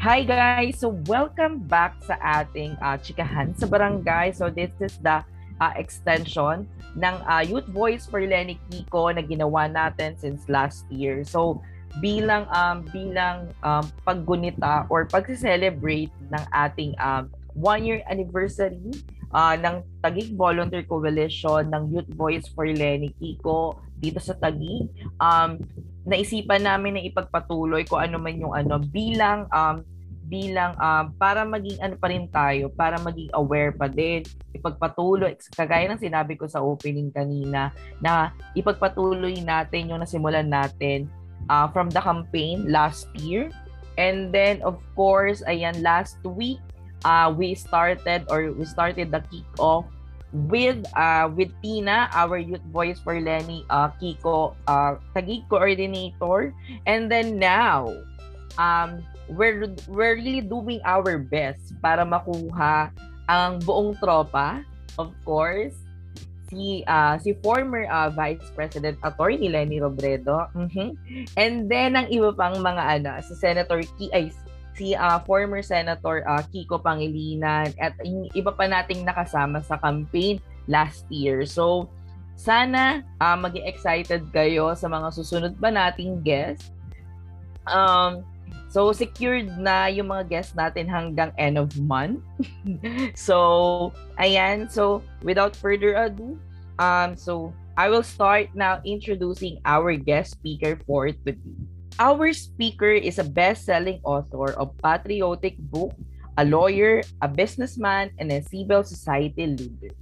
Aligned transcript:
Hi 0.00 0.24
guys! 0.24 0.80
So 0.80 0.96
welcome 1.12 1.60
back 1.68 1.92
sa 2.08 2.16
ating 2.24 2.72
uh, 2.80 2.96
Chikahan 2.96 3.52
sa 3.52 3.68
Barangay. 3.68 4.32
So 4.32 4.48
this 4.48 4.72
is 4.80 4.96
the 5.04 5.20
uh, 5.60 5.72
extension 5.76 6.64
ng 6.96 7.16
uh, 7.28 7.44
Youth 7.44 7.68
Voice 7.68 8.08
for 8.08 8.24
Lenny 8.24 8.56
Kiko 8.72 9.12
na 9.12 9.20
ginawa 9.20 9.68
natin 9.68 10.16
since 10.16 10.48
last 10.48 10.88
year. 10.88 11.20
So 11.20 11.60
bilang 12.00 12.48
um, 12.48 12.88
bilang 12.88 13.52
um, 13.60 13.84
paggunita 14.08 14.88
or 14.88 15.04
pag-celebrate 15.04 16.08
ng 16.32 16.44
ating 16.48 16.96
um, 16.96 17.28
one 17.52 17.84
year 17.84 18.00
anniversary 18.08 18.96
uh, 19.36 19.52
ng 19.52 19.84
Tagig 20.00 20.32
Volunteer 20.32 20.88
Coalition 20.88 21.68
ng 21.76 21.92
Youth 21.92 22.08
Voice 22.16 22.48
for 22.48 22.64
Lenny 22.64 23.12
Kiko 23.20 23.76
dito 24.00 24.16
sa 24.16 24.32
Tagig. 24.32 24.88
Um, 25.20 25.60
naisipan 26.08 26.64
namin 26.64 26.96
na 26.96 27.02
ipagpatuloy 27.04 27.84
ko 27.84 28.00
ano 28.00 28.16
man 28.16 28.40
yung 28.40 28.56
ano 28.56 28.80
bilang 28.80 29.44
um, 29.52 29.84
bilang 30.30 30.78
um, 30.78 31.10
para 31.18 31.42
maging 31.42 31.76
ano 31.82 31.98
pa 31.98 32.06
rin 32.06 32.30
tayo, 32.30 32.70
para 32.70 33.02
maging 33.02 33.34
aware 33.34 33.74
pa 33.74 33.90
din, 33.90 34.22
ipagpatuloy, 34.54 35.34
kagaya 35.58 35.90
ng 35.90 35.98
sinabi 35.98 36.38
ko 36.38 36.46
sa 36.46 36.62
opening 36.62 37.10
kanina, 37.10 37.74
na 37.98 38.30
ipagpatuloy 38.54 39.42
natin 39.42 39.90
yung 39.90 39.98
nasimulan 39.98 40.46
natin 40.46 41.10
uh, 41.50 41.66
from 41.74 41.90
the 41.90 41.98
campaign 41.98 42.70
last 42.70 43.10
year. 43.18 43.50
And 43.98 44.30
then, 44.30 44.62
of 44.62 44.78
course, 44.94 45.42
ayan, 45.50 45.82
last 45.82 46.22
week, 46.22 46.62
uh, 47.02 47.34
we 47.34 47.58
started 47.58 48.22
or 48.30 48.54
we 48.54 48.64
started 48.64 49.10
the 49.10 49.20
kick-off 49.28 49.84
with 50.32 50.86
uh, 50.94 51.30
with 51.30 51.50
Tina, 51.62 52.08
our 52.14 52.38
Youth 52.38 52.64
Voice 52.70 52.98
for 53.02 53.18
Lenny 53.18 53.66
uh, 53.70 53.90
Kiko 53.98 54.54
uh, 54.66 54.96
Tagig 55.14 55.48
Coordinator. 55.50 56.54
And 56.86 57.10
then 57.10 57.38
now, 57.38 57.90
um, 58.58 59.02
we're, 59.28 59.70
we're 59.86 60.16
really 60.16 60.42
doing 60.42 60.80
our 60.84 61.18
best 61.18 61.74
para 61.82 62.02
makuha 62.02 62.90
ang 63.30 63.62
buong 63.62 63.94
tropa, 64.02 64.66
of 64.98 65.14
course, 65.22 65.74
si 66.50 66.82
uh, 66.90 67.14
si 67.22 67.34
former 67.46 67.86
uh, 67.86 68.10
Vice 68.10 68.42
President 68.58 68.98
Attorney 69.06 69.46
Lenny 69.46 69.78
Robredo. 69.78 70.50
Mm-hmm. 70.54 70.90
And 71.38 71.70
then 71.70 71.94
ang 71.94 72.10
iba 72.10 72.34
pang 72.34 72.58
mga 72.58 72.82
ano, 72.98 73.10
si 73.22 73.38
Senator 73.38 73.82
Ki 73.98 74.10
ay 74.10 74.34
si 74.80 74.96
uh, 74.96 75.20
former 75.28 75.60
Senator 75.60 76.24
uh, 76.24 76.40
Kiko 76.48 76.80
Pangilinan 76.80 77.68
at 77.76 77.92
yung 78.00 78.32
iba 78.32 78.48
pa 78.48 78.64
nating 78.64 79.04
nakasama 79.04 79.60
sa 79.60 79.76
campaign 79.76 80.40
last 80.64 81.04
year. 81.12 81.44
So 81.44 81.92
sana 82.40 83.04
uh, 83.20 83.36
maging 83.36 83.68
excited 83.68 84.24
kayo 84.32 84.72
sa 84.72 84.88
mga 84.88 85.12
susunod 85.12 85.52
pa 85.60 85.68
nating 85.68 86.24
guests. 86.24 86.72
Um, 87.68 88.24
So, 88.70 88.94
secured 88.94 89.50
na 89.58 89.90
yung 89.90 90.14
mga 90.14 90.30
guests 90.30 90.54
natin 90.54 90.86
hanggang 90.86 91.34
end 91.34 91.58
of 91.58 91.74
month. 91.74 92.22
so, 93.18 93.90
ayan. 94.14 94.70
So, 94.70 95.02
without 95.26 95.58
further 95.58 95.98
ado, 95.98 96.38
um, 96.78 97.18
so, 97.18 97.50
I 97.74 97.90
will 97.90 98.06
start 98.06 98.54
now 98.54 98.78
introducing 98.86 99.58
our 99.66 99.98
guest 99.98 100.38
speaker 100.38 100.78
for 100.86 101.10
today. 101.10 101.42
Our 102.00 102.32
speaker 102.32 102.96
is 102.96 103.20
a 103.20 103.28
best-selling 103.28 104.00
author 104.08 104.56
of 104.56 104.72
patriotic 104.80 105.60
book, 105.68 105.92
a 106.40 106.48
lawyer, 106.48 107.04
a 107.20 107.28
businessman, 107.28 108.16
and 108.16 108.32
a 108.32 108.40
civil 108.40 108.80
society 108.88 109.44
leader. 109.44 109.92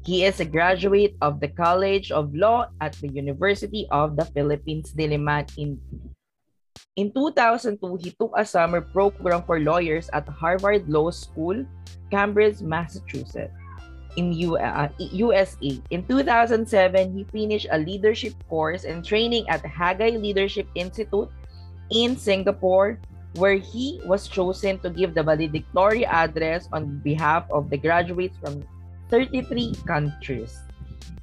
He 0.00 0.24
is 0.24 0.40
a 0.40 0.48
graduate 0.48 1.12
of 1.20 1.44
the 1.44 1.52
College 1.52 2.08
of 2.08 2.32
Law 2.32 2.72
at 2.80 2.96
the 3.04 3.12
University 3.12 3.84
of 3.92 4.16
the 4.16 4.24
Philippines, 4.32 4.96
Diliman 4.96 5.44
in 5.60 5.76
In 6.96 7.12
2002, 7.12 8.00
he 8.00 8.16
took 8.16 8.32
a 8.32 8.48
summer 8.48 8.80
program 8.80 9.44
for 9.44 9.60
lawyers 9.60 10.08
at 10.16 10.24
Harvard 10.32 10.88
Law 10.88 11.12
School, 11.12 11.68
Cambridge, 12.08 12.64
Massachusetts, 12.64 13.52
in 14.16 14.32
U- 14.32 14.56
uh, 14.56 14.88
USA. 15.12 15.80
In 15.92 16.00
2007, 16.08 16.64
he 17.12 17.28
finished 17.28 17.68
a 17.68 17.76
leadership 17.76 18.32
course 18.48 18.88
and 18.88 19.04
training 19.04 19.44
at 19.52 19.60
Haggai 19.64 20.16
Leadership 20.16 20.68
Institute 20.76 21.28
in 21.90 22.16
Singapore, 22.16 22.98
where 23.34 23.56
he 23.56 24.00
was 24.04 24.28
chosen 24.28 24.78
to 24.80 24.90
give 24.90 25.14
the 25.14 25.22
valedictory 25.22 26.04
address 26.04 26.68
on 26.72 27.00
behalf 27.00 27.48
of 27.50 27.70
the 27.70 27.78
graduates 27.78 28.36
from 28.38 28.62
33 29.08 29.74
countries. 29.86 30.60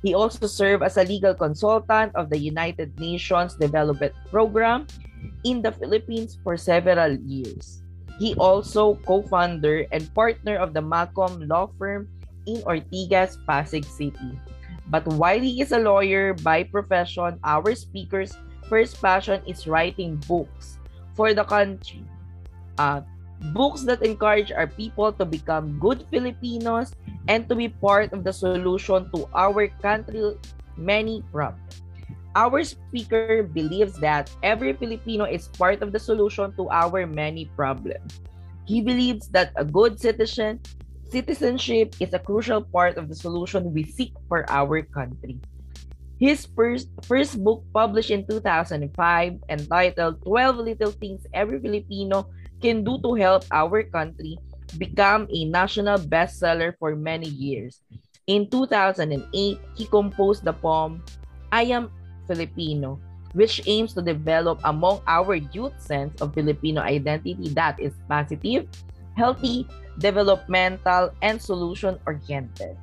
He 0.01 0.13
also 0.13 0.47
served 0.47 0.83
as 0.83 0.97
a 0.97 1.03
legal 1.03 1.33
consultant 1.33 2.15
of 2.15 2.29
the 2.29 2.39
United 2.39 2.97
Nations 2.99 3.55
Development 3.55 4.13
Program 4.31 4.87
in 5.43 5.61
the 5.61 5.71
Philippines 5.71 6.39
for 6.43 6.55
several 6.55 7.19
years. 7.27 7.83
He 8.19 8.35
also 8.35 8.95
co-founder 9.07 9.87
and 9.91 10.07
partner 10.15 10.55
of 10.55 10.73
the 10.73 10.81
Malcolm 10.81 11.47
Law 11.47 11.71
Firm 11.79 12.07
in 12.47 12.63
Ortigas, 12.63 13.39
Pasig 13.47 13.85
City. 13.85 14.39
But 14.87 15.05
while 15.19 15.39
he 15.39 15.61
is 15.61 15.71
a 15.71 15.79
lawyer 15.79 16.33
by 16.33 16.63
profession, 16.63 17.39
our 17.43 17.75
speaker's 17.75 18.35
first 18.69 19.01
passion 19.01 19.41
is 19.49 19.65
writing 19.65 20.21
books 20.29 20.77
for 21.17 21.33
the 21.33 21.43
country. 21.43 22.05
Uh, 22.77 23.01
books 23.51 23.83
that 23.83 24.05
encourage 24.05 24.53
our 24.53 24.67
people 24.67 25.11
to 25.11 25.25
become 25.25 25.81
good 25.81 26.05
Filipinos 26.13 26.93
and 27.27 27.49
to 27.49 27.55
be 27.55 27.67
part 27.67 28.13
of 28.13 28.23
the 28.23 28.31
solution 28.31 29.09
to 29.11 29.27
our 29.33 29.67
country's 29.81 30.37
many 30.77 31.25
problems. 31.33 31.81
Our 32.35 32.63
speaker 32.63 33.43
believes 33.43 33.97
that 33.99 34.29
every 34.43 34.73
Filipino 34.73 35.25
is 35.25 35.49
part 35.49 35.81
of 35.81 35.91
the 35.91 35.99
solution 35.99 36.53
to 36.55 36.69
our 36.69 37.09
many 37.09 37.49
problems. 37.57 38.21
He 38.69 38.79
believes 38.85 39.27
that 39.33 39.51
a 39.57 39.65
good 39.65 39.99
citizen 39.99 40.61
citizenship 41.09 41.97
is 41.99 42.13
a 42.13 42.21
crucial 42.21 42.61
part 42.61 42.97
of 42.97 43.09
the 43.09 43.17
solution 43.17 43.73
we 43.73 43.83
seek 43.83 44.13
for 44.29 44.45
our 44.45 44.85
country. 44.85 45.41
His 46.19 46.45
first, 46.51 46.91
first 47.07 47.39
book 47.39 47.63
published 47.71 48.11
in 48.11 48.27
2005 48.27 48.83
entitled 49.47 50.21
12 50.27 50.57
Little 50.57 50.91
Things 50.91 51.23
Every 51.33 51.63
Filipino 51.63 52.27
Can 52.59 52.83
Do 52.83 52.99
to 53.07 53.15
Help 53.15 53.47
Our 53.55 53.87
Country 53.87 54.35
became 54.75 55.31
a 55.31 55.47
national 55.47 55.97
bestseller 55.97 56.75
for 56.75 56.99
many 56.99 57.31
years. 57.31 57.79
In 58.27 58.51
2008, 58.51 59.31
he 59.79 59.85
composed 59.87 60.43
the 60.43 60.51
poem 60.51 61.01
I 61.55 61.71
Am 61.71 61.89
Filipino, 62.27 62.99
which 63.31 63.63
aims 63.65 63.95
to 63.95 64.03
develop 64.03 64.59
among 64.67 64.99
our 65.07 65.39
youth 65.55 65.79
sense 65.79 66.19
of 66.19 66.35
Filipino 66.35 66.81
identity 66.83 67.47
that 67.55 67.79
is 67.79 67.95
positive, 68.11 68.67
healthy, 69.15 69.65
developmental, 69.97 71.15
and 71.23 71.41
solution-oriented. 71.41 72.75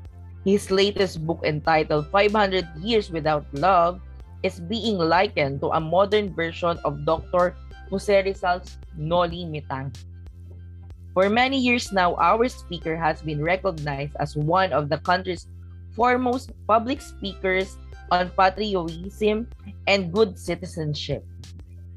His 0.46 0.70
latest 0.70 1.26
book 1.26 1.42
entitled 1.42 2.06
500 2.14 2.62
Years 2.78 3.10
Without 3.10 3.42
Love 3.50 3.98
is 4.46 4.62
being 4.62 4.94
likened 4.94 5.58
to 5.66 5.74
a 5.74 5.82
modern 5.82 6.30
version 6.38 6.78
of 6.86 7.02
Dr. 7.02 7.58
Jose 7.90 8.14
Rizal's 8.22 8.78
Noli 8.94 9.42
Mitang. 9.42 9.90
For 11.18 11.26
many 11.26 11.58
years 11.58 11.90
now, 11.90 12.14
our 12.22 12.46
speaker 12.46 12.94
has 12.94 13.26
been 13.26 13.42
recognized 13.42 14.14
as 14.22 14.38
one 14.38 14.70
of 14.70 14.86
the 14.86 15.02
country's 15.02 15.50
foremost 15.98 16.54
public 16.70 17.02
speakers 17.02 17.74
on 18.14 18.30
patriotism 18.38 19.50
and 19.90 20.14
good 20.14 20.38
citizenship. 20.38 21.26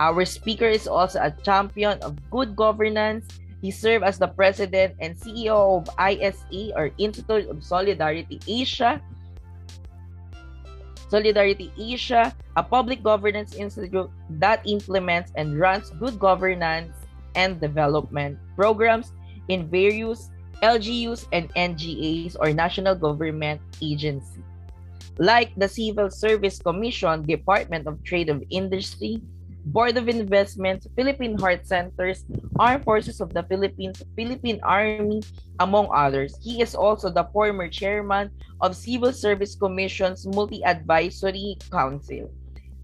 Our 0.02 0.26
speaker 0.26 0.66
is 0.66 0.90
also 0.90 1.22
a 1.22 1.36
champion 1.46 2.02
of 2.02 2.18
good 2.34 2.56
governance. 2.56 3.30
He 3.62 3.72
served 3.72 4.03
as 4.03 4.18
the 4.18 4.28
president 4.28 4.96
and 5.00 5.18
CEO 5.18 5.84
of 5.84 5.90
ISE 5.97 6.72
or 6.75 6.92
Institute 6.97 7.50
of 7.50 7.64
Solidarity 7.64 8.40
Asia. 8.47 9.02
Solidarity 11.09 11.74
Asia, 11.78 12.34
a 12.56 12.64
public 12.64 13.03
governance 13.03 13.56
institute 13.56 14.09
that 14.40 14.62
implements 14.66 15.31
and 15.36 15.59
runs 15.59 15.90
good 16.00 16.20
governance 16.20 16.94
and 17.35 17.59
development 17.59 18.38
programs 18.56 19.11
in 19.50 19.67
various 19.67 20.29
LGUs 20.61 21.28
and 21.34 21.50
NGAs 21.56 22.38
or 22.40 22.53
national 22.53 22.96
government 22.96 23.59
agencies 23.82 24.44
like 25.20 25.52
the 25.59 25.67
Civil 25.67 26.09
Service 26.09 26.59
Commission, 26.59 27.28
Department 27.28 27.85
of 27.85 28.02
Trade 28.03 28.29
of 28.32 28.41
Industry, 28.50 29.22
Board 29.66 29.97
of 29.97 30.08
Investments, 30.08 30.88
Philippine 30.96 31.38
Heart 31.38 31.67
Centers, 31.67 32.26
Armed 32.58 32.84
Forces 32.84 33.22
of 33.22 33.34
the 33.34 33.44
Philippines, 33.44 34.02
Philippine 34.16 34.59
Army, 34.64 35.22
among 35.59 35.90
others. 35.94 36.38
He 36.41 36.61
is 36.61 36.73
also 36.76 37.09
the 37.09 37.28
former 37.32 37.67
chairman 37.67 38.32
of 38.61 38.76
Civil 38.76 39.14
Service 39.14 39.56
Commission's 39.56 40.26
Multi-Advisory 40.26 41.58
Council. 41.72 42.32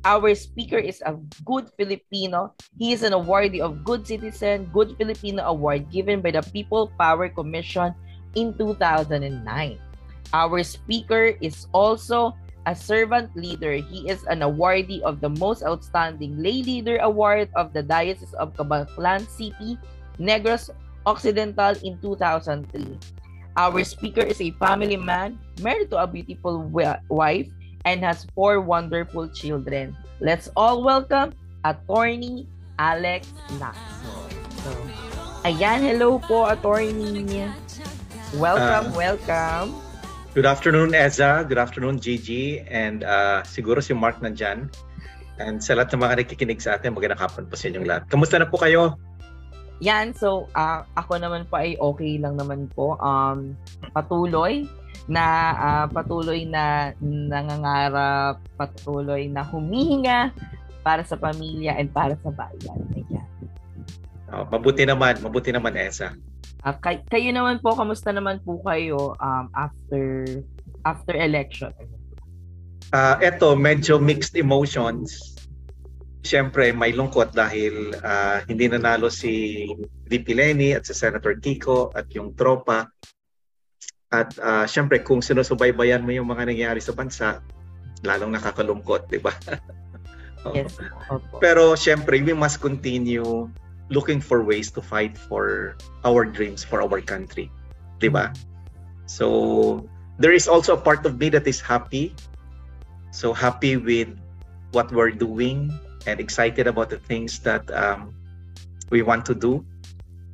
Our 0.06 0.36
speaker 0.38 0.78
is 0.78 1.02
a 1.02 1.18
good 1.50 1.74
Filipino. 1.74 2.54
He 2.78 2.94
is 2.94 3.02
an 3.02 3.18
awardee 3.18 3.66
of 3.66 3.82
Good 3.82 4.06
Citizen, 4.06 4.70
Good 4.70 4.94
Filipino 5.02 5.42
Award 5.50 5.90
given 5.90 6.22
by 6.22 6.30
the 6.30 6.46
People 6.54 6.94
Power 7.00 7.28
Commission 7.28 7.90
in 8.38 8.54
2009. 8.54 9.18
Our 10.30 10.62
speaker 10.62 11.34
is 11.42 11.66
also 11.74 12.38
a 12.66 12.76
servant 12.76 13.30
leader. 13.38 13.74
He 13.78 14.10
is 14.10 14.24
an 14.26 14.42
awardee 14.42 15.02
of 15.02 15.22
the 15.22 15.30
Most 15.30 15.64
Outstanding 15.64 16.42
Lay 16.42 16.64
Leader 16.64 16.98
Award 16.98 17.50
of 17.56 17.74
the 17.74 17.84
Diocese 17.84 18.34
of 18.36 18.54
Cabaclan 18.54 19.30
City 19.30 19.78
Negros 20.20 20.70
Occidental 21.06 21.78
in 21.86 21.98
2003. 22.02 22.66
Our 23.56 23.84
speaker 23.86 24.26
is 24.26 24.42
a 24.42 24.52
family 24.60 24.98
man, 24.98 25.40
married 25.62 25.90
to 25.92 26.02
a 26.02 26.08
beautiful 26.08 26.60
wife, 27.08 27.48
and 27.86 28.04
has 28.04 28.26
four 28.36 28.60
wonderful 28.60 29.30
children. 29.30 29.96
Let's 30.20 30.50
all 30.58 30.84
welcome 30.84 31.38
Attorney 31.64 32.50
Alex 32.82 33.32
Lacso. 33.62 34.12
So, 34.66 34.72
ayan, 35.46 35.86
hello 35.86 36.20
po, 36.20 36.50
Attorney. 36.50 37.48
Welcome, 38.36 38.92
uh, 38.92 38.98
welcome. 38.98 39.85
Good 40.36 40.44
afternoon, 40.44 40.92
Eza. 40.92 41.48
Good 41.48 41.56
afternoon, 41.56 41.96
Gigi. 42.04 42.60
And 42.68 43.08
uh, 43.08 43.40
siguro 43.48 43.80
si 43.80 43.96
Mark 43.96 44.20
nandyan. 44.20 44.68
And 45.40 45.64
sa 45.64 45.80
lahat 45.80 45.96
ng 45.96 46.04
mga 46.04 46.16
nakikinig 46.28 46.60
sa 46.60 46.76
atin, 46.76 46.92
magandang 46.92 47.24
hapon 47.24 47.48
po 47.48 47.56
sa 47.56 47.72
inyong 47.72 47.88
lahat. 47.88 48.04
Kamusta 48.12 48.36
na 48.36 48.44
po 48.44 48.60
kayo? 48.60 49.00
Yan, 49.80 50.12
so 50.12 50.52
uh, 50.52 50.84
ako 51.00 51.24
naman 51.24 51.48
po 51.48 51.56
ay 51.56 51.80
okay 51.80 52.20
lang 52.20 52.36
naman 52.36 52.68
po. 52.76 53.00
Um, 53.00 53.56
patuloy 53.96 54.68
na 55.08 55.56
uh, 55.56 55.86
patuloy 55.88 56.44
na 56.44 56.92
nangangarap, 57.00 58.44
patuloy 58.60 59.32
na 59.32 59.40
humihinga 59.40 60.36
para 60.84 61.08
sa 61.08 61.16
pamilya 61.16 61.80
and 61.80 61.96
para 61.96 62.20
sa 62.20 62.28
bayan. 62.36 62.84
Ayan. 62.92 63.28
Oh, 64.36 64.44
mabuti 64.52 64.84
naman, 64.84 65.16
mabuti 65.24 65.56
naman, 65.56 65.80
Esa. 65.80 66.12
Uh, 66.66 66.74
kay, 66.82 67.06
kayo 67.06 67.30
naman 67.30 67.62
po, 67.62 67.78
kamusta 67.78 68.10
naman 68.10 68.42
po 68.42 68.58
kayo 68.66 69.14
um, 69.22 69.46
after 69.54 70.26
after 70.82 71.14
election? 71.14 71.70
Uh, 72.90 73.22
eto, 73.22 73.54
medyo 73.54 74.02
mixed 74.02 74.34
emotions. 74.34 75.38
Siyempre, 76.26 76.74
may 76.74 76.90
lungkot 76.90 77.38
dahil 77.38 77.94
uh, 78.02 78.42
hindi 78.50 78.66
nanalo 78.66 79.14
si 79.14 79.62
VP 80.10 80.34
Lenny 80.34 80.74
at 80.74 80.90
si 80.90 80.98
Senator 80.98 81.38
Kiko 81.38 81.94
at 81.94 82.10
yung 82.18 82.34
tropa. 82.34 82.90
At 84.10 84.34
uh, 84.42 84.66
siyempre, 84.66 85.06
kung 85.06 85.22
sinusubaybayan 85.22 86.02
mo 86.02 86.18
yung 86.18 86.26
mga 86.26 86.50
nangyayari 86.50 86.82
sa 86.82 86.98
bansa, 86.98 87.46
lalong 88.02 88.34
nakakalungkot, 88.34 89.06
di 89.06 89.22
ba? 89.22 89.38
yes. 90.58 90.82
Pero 91.38 91.78
siyempre, 91.78 92.18
we 92.26 92.34
must 92.34 92.58
continue 92.58 93.46
looking 93.90 94.20
for 94.22 94.44
ways 94.44 94.72
to 94.72 94.82
fight 94.82 95.18
for 95.18 95.78
our 96.04 96.26
dreams 96.26 96.64
for 96.64 96.82
our 96.82 97.02
country. 97.02 97.52
Diba? 98.00 98.34
So 99.06 99.86
there 100.18 100.34
is 100.34 100.48
also 100.48 100.74
a 100.74 100.82
part 100.82 101.06
of 101.06 101.20
me 101.20 101.30
that 101.30 101.48
is 101.48 101.62
happy. 101.62 102.16
So 103.12 103.32
happy 103.32 103.78
with 103.78 104.10
what 104.72 104.92
we're 104.92 105.14
doing 105.14 105.72
and 106.06 106.20
excited 106.20 106.68
about 106.68 106.90
the 106.90 107.00
things 107.00 107.40
that 107.48 107.64
um, 107.72 108.14
we 108.90 109.02
want 109.02 109.26
to 109.28 109.36
do 109.36 109.66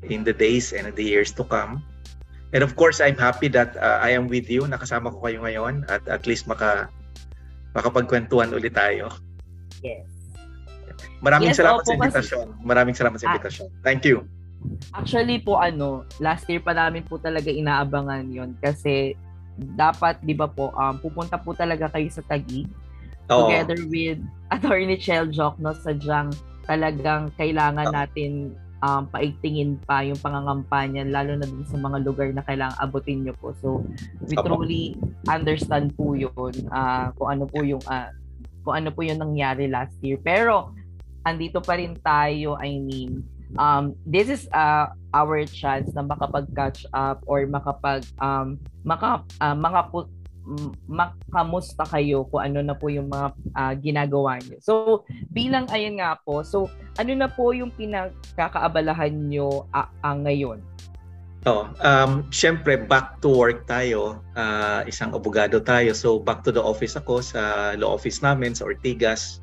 in 0.04 0.24
the 0.24 0.34
days 0.34 0.74
and 0.74 0.90
the 0.96 1.04
years 1.04 1.32
to 1.34 1.44
come. 1.44 1.84
And 2.54 2.64
of 2.64 2.76
course, 2.76 3.00
I'm 3.00 3.16
happy 3.16 3.48
that 3.50 3.78
uh, 3.78 4.00
I 4.02 4.12
am 4.12 4.28
with 4.28 4.50
you. 4.50 4.68
Nakasama 4.68 5.14
ko 5.14 5.24
kayo 5.24 5.40
ngayon 5.40 5.88
at 5.88 6.04
at 6.12 6.28
least 6.28 6.52
maka 6.52 6.92
makapagkwentuhan 7.72 8.52
ulit 8.52 8.76
tayo. 8.76 9.08
Yes. 9.80 10.21
Maraming 11.22 11.54
yes, 11.54 11.62
salamat 11.62 11.82
sa 11.86 11.94
invitasyon. 11.94 12.46
Kasi, 12.50 12.66
Maraming 12.66 12.96
salamat 12.98 13.18
sa 13.22 13.26
ah, 13.30 13.32
invitasyon. 13.38 13.68
Thank 13.86 14.02
you. 14.10 14.26
Actually 14.94 15.42
po 15.42 15.58
ano, 15.58 16.06
last 16.22 16.46
year 16.50 16.62
pa 16.62 16.74
namin 16.74 17.06
po 17.06 17.18
talaga 17.18 17.50
inaabangan 17.50 18.30
'yon 18.30 18.58
kasi 18.62 19.18
dapat 19.78 20.22
'di 20.22 20.34
ba 20.38 20.50
po 20.50 20.74
um, 20.74 20.98
pupunta 20.98 21.38
po 21.38 21.54
talaga 21.54 21.90
kayo 21.90 22.10
sa 22.10 22.22
Taguig 22.26 22.70
Oo. 23.30 23.46
together 23.46 23.78
with 23.90 24.22
Attorney 24.54 24.98
Chel 24.98 25.30
no 25.34 25.74
sadyang 25.78 26.34
talagang 26.70 27.34
kailangan 27.38 27.90
natin 27.90 28.54
um, 28.82 29.06
paigtingin 29.10 29.78
pa 29.86 30.02
yung 30.06 30.18
pangangampanya 30.20 31.06
lalo 31.06 31.38
na 31.38 31.46
dun 31.46 31.66
sa 31.66 31.78
mga 31.78 31.98
lugar 32.06 32.30
na 32.34 32.44
kailangan 32.46 32.78
abutin 32.82 33.24
nyo 33.24 33.34
po. 33.38 33.54
So, 33.62 33.86
we 34.26 34.36
Opo. 34.38 34.46
truly 34.46 34.98
understand 35.30 35.94
po 35.96 36.18
yun 36.18 36.54
uh, 36.74 37.14
kung 37.16 37.30
ano 37.30 37.46
po 37.50 37.62
yung 37.62 37.82
uh, 37.86 38.10
kung 38.62 38.78
ano 38.78 38.90
po 38.94 39.02
yung 39.06 39.22
nangyari 39.22 39.70
last 39.70 39.94
year. 40.02 40.18
Pero, 40.22 40.74
andito 41.28 41.62
pa 41.62 41.78
rin 41.78 41.98
tayo, 42.02 42.58
I 42.58 42.82
mean, 42.82 43.26
um, 43.60 43.98
this 44.08 44.30
is 44.30 44.48
uh, 44.56 44.92
our 45.14 45.44
chance 45.46 45.92
na 45.94 46.06
makapag-catch 46.06 46.88
up 46.96 47.24
or 47.28 47.44
makapag 47.48 48.06
um, 48.22 48.58
maka, 48.86 49.24
uh, 49.42 49.56
makapu- 49.58 50.10
makamusta 50.90 51.86
kayo 51.86 52.26
kung 52.28 52.42
ano 52.42 52.60
na 52.66 52.74
po 52.74 52.90
yung 52.90 53.08
mga 53.08 53.28
uh, 53.54 53.74
ginagawa 53.78 54.42
niyo. 54.42 54.58
So, 54.60 54.74
bilang 55.30 55.70
ayan 55.70 56.02
nga 56.02 56.18
po, 56.18 56.42
so 56.42 56.66
ano 56.98 57.14
na 57.14 57.30
po 57.30 57.54
yung 57.54 57.70
pinagkakaabalahan 57.72 59.14
nyo 59.30 59.70
uh, 59.72 59.88
uh, 60.02 60.18
ngayon? 60.18 60.60
Oh, 61.42 61.66
um, 61.82 62.30
syempre 62.30 62.78
back 62.78 63.18
to 63.18 63.34
work 63.34 63.66
tayo. 63.66 64.22
Uh, 64.38 64.86
isang 64.86 65.10
abogado 65.18 65.58
tayo. 65.58 65.90
So 65.98 66.22
back 66.22 66.46
to 66.46 66.54
the 66.54 66.62
office 66.62 66.94
ako 66.94 67.18
sa 67.26 67.74
law 67.82 67.98
office 67.98 68.22
namin 68.22 68.54
sa 68.54 68.70
Ortigas 68.70 69.42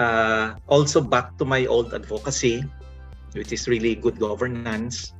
uh, 0.00 0.56
also 0.66 0.98
back 1.00 1.36
to 1.36 1.44
my 1.44 1.66
old 1.68 1.92
advocacy, 1.92 2.64
which 3.36 3.52
is 3.52 3.68
really 3.68 3.94
good 3.94 4.18
governance. 4.18 5.12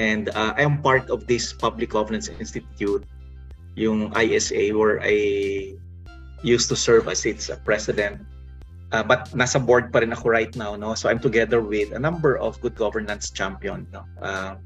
And 0.00 0.32
uh, 0.32 0.56
I 0.56 0.64
am 0.64 0.80
part 0.80 1.12
of 1.12 1.28
this 1.28 1.52
Public 1.52 1.92
Governance 1.92 2.32
Institute, 2.32 3.04
yung 3.76 4.10
ISA, 4.16 4.72
where 4.72 4.98
I 5.04 5.76
used 6.42 6.72
to 6.72 6.76
serve 6.76 7.06
as 7.06 7.28
its 7.28 7.52
president. 7.62 8.24
Uh, 8.90 9.04
but 9.04 9.28
nasa 9.32 9.60
board 9.60 9.92
pa 9.92 10.00
rin 10.00 10.12
ako 10.12 10.28
right 10.32 10.52
now, 10.56 10.76
no? 10.76 10.92
So 10.96 11.08
I'm 11.08 11.20
together 11.20 11.60
with 11.60 11.92
a 11.92 12.00
number 12.00 12.36
of 12.36 12.60
good 12.60 12.76
governance 12.76 13.30
champion, 13.32 13.88
no? 13.92 14.04
Uh, 14.20 14.56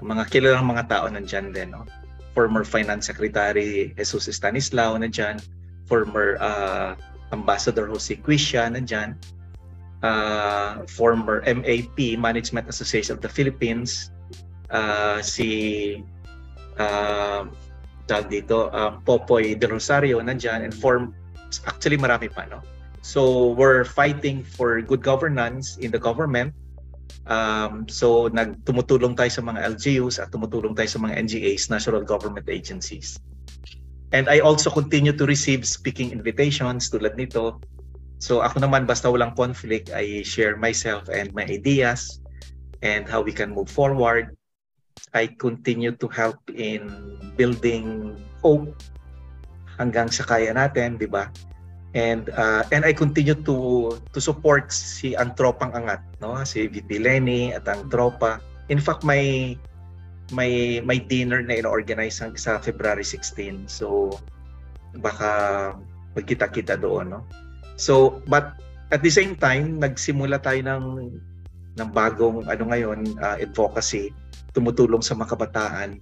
mga 0.00 0.28
kilalang 0.28 0.68
mga 0.68 0.92
tao 0.92 1.08
nandiyan 1.08 1.56
din, 1.56 1.72
no? 1.72 1.88
Former 2.36 2.68
Finance 2.68 3.08
Secretary 3.08 3.96
Jesus 3.96 4.28
Stanislao 4.28 5.00
nandiyan, 5.00 5.40
former 5.88 6.36
uh, 6.36 7.00
Ambassador 7.32 7.88
Jose 7.90 8.14
Quisha 8.22 8.70
nandyan, 8.70 9.16
uh, 10.02 10.86
former 10.86 11.42
MAP, 11.46 12.18
Management 12.18 12.68
Association 12.68 13.16
of 13.16 13.20
the 13.22 13.28
Philippines, 13.28 14.10
uh, 14.70 15.18
si 15.22 16.02
uh, 16.78 17.46
tawag 18.06 18.26
dito, 18.30 18.70
um, 18.70 19.02
Popoy 19.02 19.58
de 19.58 19.66
Rosario 19.66 20.22
nandyan, 20.22 20.62
and 20.62 20.74
form, 20.74 21.14
actually 21.66 21.98
marami 21.98 22.30
pa, 22.30 22.46
no? 22.46 22.62
So, 23.06 23.54
we're 23.54 23.86
fighting 23.86 24.42
for 24.42 24.82
good 24.82 25.02
governance 25.02 25.78
in 25.78 25.94
the 25.94 25.98
government. 25.98 26.50
Um, 27.30 27.86
so, 27.86 28.26
nagtumutulong 28.30 29.14
tayo 29.14 29.30
sa 29.30 29.42
mga 29.46 29.62
LGUs 29.78 30.18
at 30.18 30.34
tumutulong 30.34 30.74
tayo 30.74 30.90
sa 30.90 30.98
mga 30.98 31.14
NGAs, 31.26 31.70
National 31.70 32.02
Government 32.02 32.50
Agencies. 32.50 33.18
And 34.14 34.30
I 34.30 34.38
also 34.38 34.70
continue 34.70 35.12
to 35.14 35.26
receive 35.26 35.66
speaking 35.66 36.14
invitations 36.14 36.90
tulad 36.90 37.18
nito. 37.18 37.58
So 38.22 38.40
ako 38.40 38.62
naman 38.62 38.86
basta 38.86 39.10
walang 39.10 39.34
conflict, 39.34 39.90
I 39.92 40.22
share 40.22 40.56
myself 40.56 41.10
and 41.10 41.34
my 41.34 41.44
ideas 41.44 42.22
and 42.80 43.04
how 43.04 43.20
we 43.20 43.34
can 43.34 43.52
move 43.52 43.68
forward. 43.68 44.32
I 45.12 45.28
continue 45.36 45.92
to 45.98 46.06
help 46.08 46.40
in 46.54 46.88
building 47.36 48.16
hope 48.40 48.72
hanggang 49.76 50.08
sa 50.08 50.24
kaya 50.24 50.56
natin, 50.56 50.96
di 50.96 51.08
ba? 51.08 51.28
And 51.96 52.28
uh, 52.32 52.64
and 52.72 52.84
I 52.84 52.92
continue 52.92 53.36
to 53.48 53.56
to 54.12 54.18
support 54.20 54.68
si 54.68 55.16
ang 55.16 55.32
tropang 55.32 55.72
angat, 55.72 56.04
no? 56.20 56.36
Si 56.44 56.68
VP 56.68 57.00
Lenny 57.00 57.56
at 57.56 57.64
ang 57.68 57.88
tropa. 57.88 58.40
In 58.68 58.80
fact, 58.80 59.04
my 59.04 59.54
may 60.34 60.82
may 60.82 60.98
dinner 60.98 61.42
na 61.42 61.62
ino-organize 61.62 62.18
sa 62.18 62.58
February 62.58 63.04
16. 63.04 63.70
So 63.70 64.16
baka 64.98 65.30
magkita-kita 66.16 66.80
doon, 66.80 67.18
no? 67.18 67.22
So, 67.76 68.24
but 68.24 68.56
at 68.88 69.04
the 69.04 69.12
same 69.12 69.36
time, 69.36 69.76
nagsimula 69.78 70.40
tayo 70.40 70.60
ng 70.64 70.84
ng 71.76 71.88
bagong 71.92 72.48
ano 72.48 72.64
ngayon, 72.72 73.20
uh, 73.20 73.36
advocacy, 73.36 74.10
tumutulong 74.56 75.04
sa 75.04 75.12
mga 75.12 75.36
kabataan. 75.36 76.00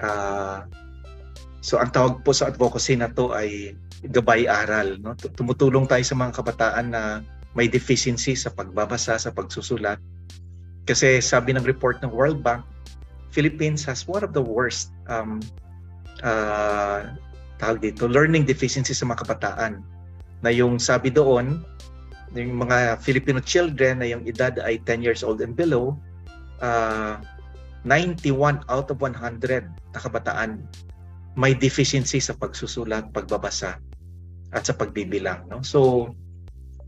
Uh, 0.00 0.64
so 1.60 1.76
ang 1.76 1.92
tawag 1.92 2.24
po 2.24 2.32
sa 2.32 2.48
advocacy 2.48 2.96
na 2.96 3.12
to 3.12 3.36
ay 3.36 3.76
gabay 4.08 4.48
aral, 4.48 4.96
no? 4.96 5.12
Tumutulong 5.36 5.84
tayo 5.84 6.00
sa 6.00 6.16
mga 6.16 6.32
kabataan 6.40 6.86
na 6.96 7.02
may 7.52 7.68
deficiency 7.68 8.32
sa 8.32 8.48
pagbabasa, 8.52 9.20
sa 9.20 9.32
pagsusulat. 9.32 10.00
Kasi 10.88 11.20
sabi 11.20 11.52
ng 11.52 11.64
report 11.64 12.00
ng 12.00 12.12
World 12.12 12.40
Bank, 12.40 12.64
Philippines 13.36 13.84
has 13.84 14.08
one 14.08 14.24
of 14.24 14.32
the 14.32 14.40
worst 14.40 14.96
um, 15.12 15.44
uh, 16.24 17.04
tawag 17.60 17.84
dito, 17.84 18.08
learning 18.08 18.48
deficiency 18.48 18.96
sa 18.96 19.04
mga 19.04 19.28
kabataan. 19.28 19.84
Na 20.40 20.48
yung 20.48 20.80
sabi 20.80 21.12
doon, 21.12 21.60
yung 22.32 22.56
mga 22.56 22.96
Filipino 23.04 23.40
children 23.44 24.00
na 24.00 24.08
yung 24.08 24.24
edad 24.24 24.56
ay 24.64 24.80
10 24.88 25.04
years 25.04 25.20
old 25.20 25.44
and 25.44 25.52
below, 25.52 25.92
uh, 26.64 27.20
91 27.84 28.64
out 28.72 28.88
of 28.88 28.96
100 29.04 29.12
na 29.68 30.00
kabataan 30.00 30.64
may 31.36 31.52
deficiency 31.52 32.16
sa 32.16 32.32
pagsusulat, 32.32 33.12
pagbabasa 33.12 33.76
at 34.56 34.64
sa 34.64 34.72
pagbibilang, 34.72 35.44
no? 35.52 35.60
So 35.60 36.10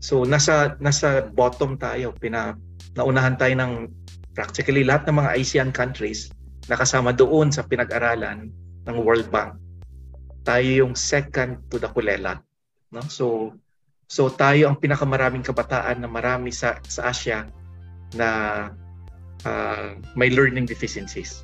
so 0.01 0.25
nasa 0.25 0.73
nasa 0.81 1.29
bottom 1.29 1.77
tayo, 1.77 2.17
pina 2.17 2.57
naunahan 2.97 3.37
tayo 3.37 3.53
ng 3.53 3.73
practically 4.33 4.81
lahat 4.81 5.05
ng 5.05 5.21
mga 5.21 5.31
ASEAN 5.37 5.69
countries 5.69 6.33
nakasama 6.69 7.11
doon 7.11 7.49
sa 7.49 7.65
pinag-aralan 7.65 8.53
ng 8.85 8.95
World 9.01 9.27
Bank. 9.33 9.57
Tayo 10.45 10.85
yung 10.85 10.93
second 10.93 11.65
to 11.67 11.81
the 11.81 11.89
kulela. 11.89 12.39
No? 12.93 13.01
So, 13.09 13.57
so 14.05 14.29
tayo 14.29 14.69
ang 14.69 14.77
pinakamaraming 14.77 15.41
kabataan 15.41 16.05
na 16.05 16.09
marami 16.09 16.53
sa, 16.53 16.77
sa 16.85 17.09
Asia 17.09 17.49
na 18.13 18.29
uh, 19.43 19.97
may 20.13 20.29
learning 20.29 20.69
deficiencies. 20.69 21.41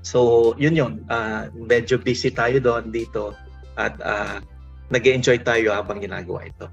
So, 0.00 0.52
yun 0.56 0.78
yun. 0.78 0.92
Uh, 1.10 1.52
medyo 1.52 2.00
busy 2.00 2.32
tayo 2.32 2.56
doon 2.62 2.88
dito 2.88 3.36
at 3.76 3.94
uh, 4.00 4.40
nag-enjoy 4.88 5.44
tayo 5.44 5.76
habang 5.76 6.00
ginagawa 6.00 6.48
ito. 6.48 6.66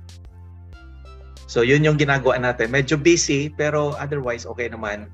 So, 1.48 1.64
yun 1.64 1.84
yung 1.84 2.00
ginagawa 2.00 2.40
natin. 2.40 2.72
Medyo 2.72 3.00
busy, 3.00 3.52
pero 3.52 3.96
otherwise, 3.96 4.44
okay 4.48 4.68
naman. 4.68 5.08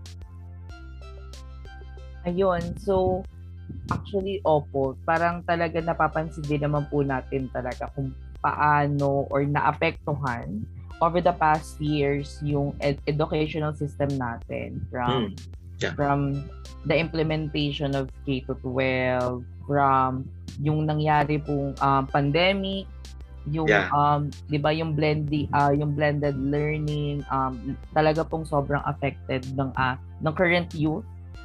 Ayun. 2.24 2.64
So, 2.80 3.24
actually, 3.92 4.40
opo. 4.44 4.96
Parang 5.04 5.44
talaga 5.44 5.80
napapansin 5.84 6.44
din 6.48 6.64
naman 6.64 6.88
po 6.88 7.04
natin 7.04 7.52
talaga 7.52 7.92
kung 7.96 8.16
paano 8.44 9.28
or 9.32 9.48
naapektuhan 9.48 10.64
over 11.00 11.20
the 11.24 11.36
past 11.36 11.80
years 11.80 12.40
yung 12.44 12.76
ed- 12.84 13.00
educational 13.08 13.72
system 13.76 14.12
natin 14.16 14.84
from 14.92 15.32
mm. 15.32 15.32
yeah. 15.80 15.96
from 15.96 16.44
the 16.88 16.96
implementation 16.96 17.96
of 17.96 18.12
K 18.28 18.44
to 18.48 18.56
12 18.64 19.44
from 19.68 20.28
yung 20.60 20.84
nangyari 20.88 21.40
pong 21.40 21.76
um, 21.80 22.04
pandemic 22.08 22.88
yung 23.52 23.68
yeah. 23.68 23.92
um 23.92 24.32
'di 24.48 24.56
ba 24.56 24.72
yung 24.72 24.96
blended 24.96 25.52
uh, 25.52 25.72
yung 25.76 25.92
blended 25.92 26.36
learning 26.40 27.20
um 27.28 27.76
talaga 27.92 28.24
pong 28.24 28.48
sobrang 28.48 28.80
affected 28.88 29.44
ng 29.60 29.72
uh, 29.76 30.00
ng 30.24 30.32
current 30.32 30.72
youth 30.72 31.04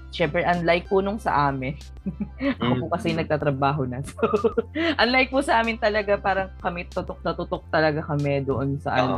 Siyempre, 0.09 0.41
unlike 0.41 0.88
po 0.88 1.05
nung 1.05 1.21
sa 1.21 1.53
amin, 1.53 1.77
ako 2.61 2.73
po 2.81 2.87
kasi 2.97 3.12
mm. 3.12 3.17
nagtatrabaho 3.25 3.85
na. 3.85 4.00
So, 4.09 4.17
unlike 4.97 5.29
po 5.29 5.45
sa 5.45 5.61
amin 5.61 5.77
talaga, 5.77 6.17
parang 6.17 6.49
kami 6.65 6.88
tutok 6.88 7.21
na 7.21 7.37
tutok 7.37 7.65
talaga 7.69 8.00
kami 8.00 8.41
doon 8.45 8.81
sa 8.81 8.97
ano. 8.97 9.15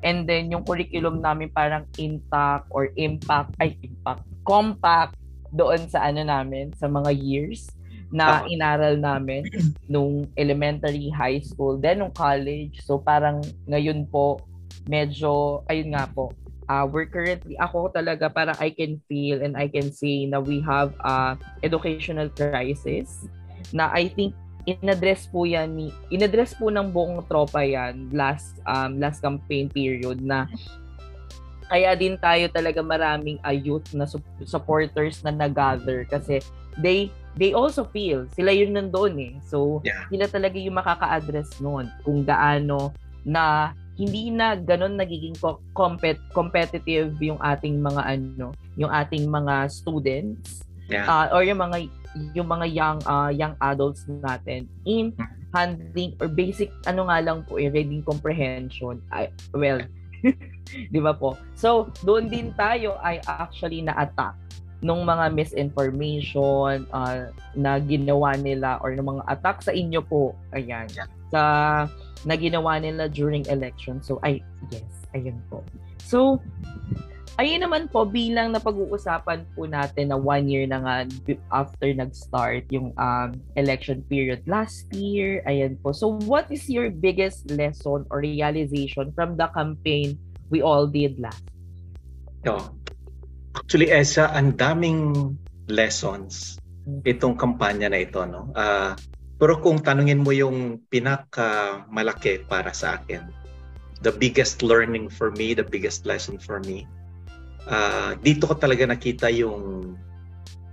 And 0.00 0.24
then, 0.24 0.48
yung 0.48 0.64
curriculum 0.64 1.20
namin 1.20 1.52
parang 1.52 1.84
intact 2.00 2.64
or 2.72 2.88
impact, 2.96 3.52
ay, 3.60 3.76
impact, 3.84 4.24
compact 4.48 5.20
doon 5.52 5.84
sa 5.92 6.08
ano 6.08 6.24
namin, 6.24 6.72
sa 6.80 6.88
mga 6.88 7.12
years 7.12 7.68
na 8.10 8.42
inaral 8.48 8.98
namin 8.98 9.46
nung 9.92 10.26
elementary, 10.34 11.12
high 11.12 11.38
school, 11.44 11.76
then 11.76 12.00
nung 12.00 12.14
college. 12.16 12.80
So, 12.80 12.96
parang 12.98 13.44
ngayon 13.68 14.08
po, 14.08 14.40
medyo, 14.88 15.62
ayun 15.68 15.92
nga 15.92 16.08
po, 16.08 16.32
uh, 16.70 16.86
we're 16.86 17.10
currently, 17.10 17.58
ako 17.58 17.90
talaga 17.90 18.30
parang 18.30 18.54
I 18.62 18.70
can 18.70 19.02
feel 19.10 19.42
and 19.42 19.58
I 19.58 19.66
can 19.66 19.90
say 19.90 20.30
na 20.30 20.38
we 20.38 20.62
have 20.62 20.94
a 21.02 21.34
educational 21.66 22.30
crisis 22.30 23.26
na 23.74 23.90
I 23.90 24.06
think 24.06 24.38
inaddress 24.70 25.26
po 25.26 25.48
yan 25.48 25.74
ni 25.74 25.90
inaddress 26.14 26.54
po 26.54 26.70
ng 26.70 26.94
buong 26.94 27.26
tropa 27.26 27.66
yan 27.66 28.12
last 28.14 28.62
um 28.68 29.02
last 29.02 29.18
campaign 29.24 29.66
period 29.72 30.22
na 30.22 30.46
kaya 31.66 31.96
din 31.96 32.20
tayo 32.20 32.46
talaga 32.52 32.84
maraming 32.84 33.40
uh, 33.42 33.54
youth 33.54 33.90
na 33.96 34.04
su- 34.04 34.22
supporters 34.42 35.22
na 35.24 35.32
nag-gather 35.32 36.04
kasi 36.06 36.44
they 36.76 37.08
they 37.38 37.54
also 37.56 37.86
feel 37.88 38.26
sila 38.36 38.52
yun 38.52 38.74
nandoon 38.76 39.14
eh 39.16 39.34
so 39.42 39.80
yeah. 39.80 40.04
sila 40.12 40.28
talaga 40.28 40.60
yung 40.60 40.76
makaka-address 40.76 41.56
noon 41.62 41.88
kung 42.04 42.26
gaano 42.26 42.92
na 43.24 43.72
hindi 43.98 44.30
na 44.32 44.56
ganun 44.56 44.96
nagiging 44.96 45.36
compet 45.76 46.16
competitive 46.32 47.14
yung 47.20 47.38
ating 47.42 47.82
mga 47.82 48.02
ano, 48.06 48.54
yung 48.78 48.90
ating 48.90 49.28
mga 49.28 49.68
students 49.68 50.64
yeah. 50.88 51.06
uh, 51.06 51.26
or 51.34 51.44
yung 51.44 51.60
mga 51.60 51.86
yung 52.34 52.48
mga 52.50 52.66
young 52.70 52.98
uh, 53.06 53.30
young 53.30 53.54
adults 53.62 54.06
natin 54.08 54.66
in 54.82 55.14
handling 55.54 56.14
or 56.22 56.30
basic 56.30 56.70
ano 56.86 57.06
nga 57.10 57.18
lang 57.22 57.42
po 57.46 57.58
eh, 57.58 57.70
reading 57.70 58.02
comprehension. 58.06 59.02
I, 59.10 59.30
well, 59.54 59.82
'di 60.90 61.00
ba 61.02 61.14
po? 61.14 61.34
So, 61.58 61.90
doon 62.06 62.30
din 62.30 62.54
tayo 62.54 62.98
ay 63.02 63.18
actually 63.26 63.82
na-attack 63.82 64.38
nung 64.80 65.04
mga 65.04 65.36
misinformation 65.36 66.88
uh, 66.88 67.28
na 67.52 67.76
ginawa 67.84 68.32
nila 68.40 68.80
or 68.80 68.96
ng 68.96 69.04
mga 69.04 69.24
attack 69.28 69.60
sa 69.60 69.76
inyo 69.76 70.00
po. 70.00 70.32
Ayan. 70.56 70.88
Sa 71.28 71.42
na 72.24 72.36
ginawa 72.36 72.80
nila 72.80 73.08
during 73.08 73.46
election. 73.48 74.00
So, 74.04 74.20
ay, 74.20 74.44
yes, 74.68 74.86
ayun 75.16 75.40
po. 75.48 75.64
So, 76.04 76.40
ayun 77.40 77.64
naman 77.64 77.88
po, 77.88 78.04
bilang 78.04 78.52
napag-uusapan 78.52 79.48
po 79.56 79.64
natin 79.64 80.12
na 80.12 80.18
one 80.20 80.44
year 80.44 80.68
na 80.68 80.84
nga 80.84 80.96
after 81.48 81.88
nag-start 81.88 82.68
yung 82.68 82.92
um, 83.00 83.32
election 83.56 84.04
period 84.12 84.44
last 84.44 84.84
year. 84.92 85.40
Ayan 85.48 85.80
po. 85.80 85.96
So, 85.96 86.20
what 86.28 86.52
is 86.52 86.68
your 86.68 86.92
biggest 86.92 87.48
lesson 87.48 88.04
or 88.12 88.20
realization 88.20 89.12
from 89.16 89.40
the 89.40 89.48
campaign 89.56 90.20
we 90.52 90.60
all 90.60 90.84
did 90.84 91.16
last? 91.16 91.40
No. 92.44 92.76
Actually, 93.56 93.88
Esa, 93.90 94.30
ang 94.30 94.54
daming 94.54 95.34
lessons 95.70 96.60
hmm. 96.84 97.00
itong 97.08 97.40
kampanya 97.40 97.88
na 97.88 98.04
ito. 98.04 98.20
No? 98.28 98.52
Uh, 98.52 98.92
pero 99.40 99.56
kung 99.56 99.80
tanungin 99.80 100.20
mo 100.20 100.36
yung 100.36 100.84
pinaka 100.92 101.80
malaki 101.88 102.44
para 102.44 102.76
sa 102.76 103.00
akin, 103.00 103.24
the 104.04 104.12
biggest 104.12 104.60
learning 104.60 105.08
for 105.08 105.32
me, 105.32 105.56
the 105.56 105.64
biggest 105.64 106.04
lesson 106.04 106.36
for 106.36 106.60
me, 106.60 106.84
uh, 107.64 108.12
dito 108.20 108.44
ko 108.44 108.52
talaga 108.52 108.84
nakita 108.84 109.32
yung 109.32 109.96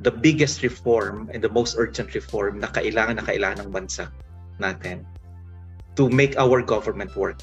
the 0.03 0.11
biggest 0.11 0.61
reform 0.67 1.31
and 1.31 1.39
the 1.39 1.49
most 1.49 1.79
urgent 1.79 2.11
reform 2.11 2.59
na 2.59 2.67
kailangan 2.75 3.17
na 3.17 3.25
kailangan 3.25 3.65
ng 3.65 3.71
bansa 3.71 4.11
natin 4.59 5.07
to 5.95 6.11
make 6.11 6.35
our 6.35 6.59
government 6.59 7.09
work. 7.15 7.39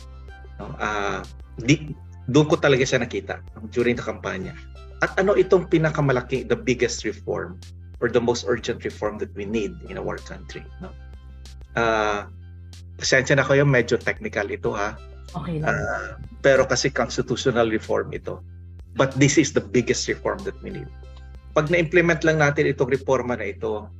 No? 0.61 0.71
Uh, 0.77 1.25
di, 1.65 1.97
doon 2.29 2.53
ko 2.53 2.61
talaga 2.61 2.85
siya 2.85 3.01
nakita 3.01 3.41
during 3.73 3.97
the 3.97 4.05
kampanya. 4.05 4.53
At 5.01 5.17
ano 5.17 5.35
itong 5.35 5.73
pinakamalaki, 5.73 6.47
the 6.47 6.57
biggest 6.57 7.03
reform 7.03 7.59
or 7.99 8.13
the 8.13 8.21
most 8.21 8.45
urgent 8.45 8.85
reform 8.85 9.17
that 9.19 9.33
we 9.33 9.49
need 9.49 9.73
in 9.89 9.97
our 9.97 10.21
country. 10.23 10.63
No? 10.79 10.93
Uh, 11.79 12.27
pasensya 12.99 13.39
na 13.39 13.47
kayo, 13.47 13.67
medyo 13.67 13.99
technical 13.99 14.47
ito 14.51 14.75
ha. 14.75 14.99
Okay 15.35 15.59
lang. 15.59 15.75
Uh, 15.75 16.09
pero 16.41 16.63
kasi 16.69 16.91
constitutional 16.91 17.71
reform 17.71 18.15
ito. 18.15 18.43
But 18.95 19.15
this 19.19 19.35
is 19.37 19.51
the 19.51 19.63
biggest 19.63 20.07
reform 20.07 20.39
that 20.47 20.55
we 20.63 20.71
need. 20.71 20.91
Pag 21.55 21.71
na-implement 21.71 22.23
lang 22.23 22.39
natin 22.39 22.71
itong 22.71 22.91
reforma 22.91 23.35
na 23.35 23.51
ito, 23.51 23.91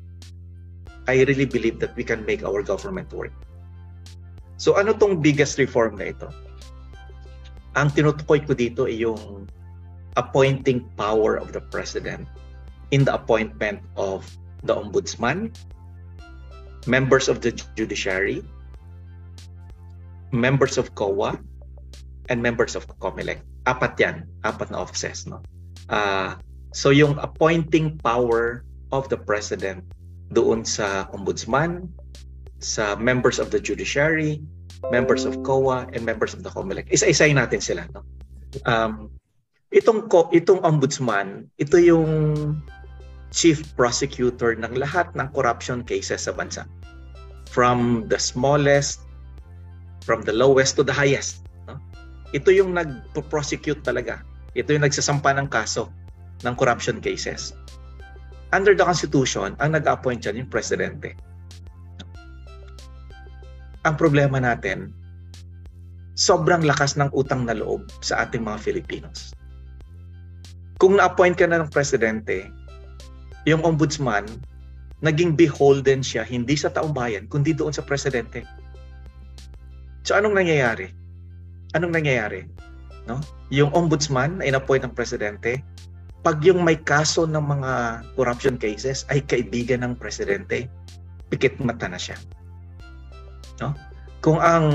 I 1.11 1.27
really 1.27 1.47
believe 1.47 1.83
that 1.83 1.93
we 1.99 2.07
can 2.07 2.23
make 2.25 2.47
our 2.47 2.63
government 2.63 3.11
work. 3.11 3.35
So 4.57 4.79
ano 4.79 4.95
tong 4.95 5.21
biggest 5.21 5.59
reform 5.59 5.99
na 5.99 6.15
ito? 6.15 6.31
Ang 7.75 7.91
tinutukoy 7.91 8.47
ko 8.47 8.55
dito 8.55 8.87
ay 8.87 9.03
yung 9.03 9.51
appointing 10.15 10.87
power 10.95 11.35
of 11.35 11.51
the 11.51 11.61
president 11.75 12.31
in 12.95 13.03
the 13.03 13.11
appointment 13.11 13.83
of 13.99 14.23
the 14.63 14.71
ombudsman, 14.71 15.51
members 16.87 17.29
of 17.29 17.41
the 17.41 17.53
judiciary, 17.77 18.45
members 20.33 20.77
of 20.79 20.95
COA, 20.95 21.39
and 22.29 22.43
members 22.43 22.77
of 22.77 22.87
COMELEC. 23.01 23.41
Apat 23.65 23.97
yan. 24.01 24.29
Apat 24.45 24.73
na 24.73 24.81
offices. 24.81 25.27
No? 25.27 25.41
Uh, 25.89 26.37
so 26.73 26.91
yung 26.91 27.17
appointing 27.21 27.97
power 28.01 28.65
of 28.93 29.09
the 29.09 29.17
president 29.17 29.85
doon 30.33 30.65
sa 30.65 31.09
ombudsman, 31.13 31.89
sa 32.61 32.97
members 32.97 33.39
of 33.39 33.53
the 33.53 33.61
judiciary, 33.61 34.41
members 34.89 35.25
of 35.25 35.41
COA, 35.45 35.89
and 35.93 36.05
members 36.05 36.33
of 36.33 36.43
the 36.45 36.51
COMELEC. 36.53 36.89
Isa-isayin 36.93 37.37
natin 37.41 37.61
sila. 37.61 37.85
No? 37.93 38.01
Um, 38.65 39.13
itong, 39.73 40.09
itong 40.33 40.61
ombudsman, 40.65 41.49
ito 41.61 41.77
yung 41.77 42.07
chief 43.35 43.67
prosecutor 43.75 44.55
ng 44.55 44.79
lahat 44.79 45.11
ng 45.19 45.27
corruption 45.35 45.83
cases 45.83 46.31
sa 46.31 46.33
bansa. 46.33 46.63
From 47.51 48.07
the 48.07 48.17
smallest, 48.17 49.03
from 50.07 50.23
the 50.23 50.31
lowest 50.31 50.79
to 50.79 50.87
the 50.87 50.95
highest. 50.95 51.43
No? 51.67 51.83
Ito 52.31 52.55
yung 52.55 52.79
nag-prosecute 52.79 53.83
talaga. 53.83 54.23
Ito 54.55 54.79
yung 54.79 54.87
nagsasampa 54.87 55.35
ng 55.35 55.51
kaso 55.51 55.91
ng 56.47 56.55
corruption 56.55 57.03
cases. 57.03 57.51
Under 58.55 58.79
the 58.79 58.87
Constitution, 58.87 59.59
ang 59.59 59.75
nag-appoint 59.75 60.23
dyan 60.23 60.47
yung 60.47 60.51
presidente. 60.51 61.19
Ang 63.83 63.99
problema 63.99 64.39
natin, 64.39 64.95
sobrang 66.15 66.63
lakas 66.63 66.95
ng 66.95 67.11
utang 67.11 67.43
na 67.51 67.59
loob 67.59 67.91
sa 67.99 68.23
ating 68.23 68.47
mga 68.47 68.63
Filipinos. 68.63 69.35
Kung 70.79 71.03
na-appoint 71.03 71.35
ka 71.35 71.51
na 71.51 71.67
ng 71.67 71.71
presidente, 71.75 72.47
yung 73.45 73.61
ombudsman, 73.65 74.25
naging 75.05 75.37
beholden 75.37 76.01
siya 76.01 76.25
hindi 76.25 76.57
sa 76.57 76.73
taong 76.73 76.97
bayan, 76.97 77.29
kundi 77.29 77.53
doon 77.53 77.73
sa 77.73 77.85
presidente. 77.85 78.45
So 80.05 80.17
anong 80.17 80.37
nangyayari? 80.37 80.93
Anong 81.77 81.93
nangyayari? 81.93 82.49
No? 83.05 83.21
Yung 83.53 83.73
ombudsman 83.77 84.41
na 84.41 84.49
inappoint 84.49 84.85
ng 84.85 84.97
presidente, 84.97 85.61
pag 86.25 86.41
yung 86.41 86.65
may 86.65 86.81
kaso 86.81 87.29
ng 87.29 87.41
mga 87.41 87.73
corruption 88.17 88.57
cases 88.57 89.05
ay 89.13 89.21
kaibigan 89.21 89.85
ng 89.85 89.93
presidente, 90.01 90.73
pikit 91.29 91.61
mata 91.61 91.85
na 91.85 92.01
siya. 92.01 92.17
No? 93.61 93.77
Kung 94.25 94.41
ang 94.41 94.67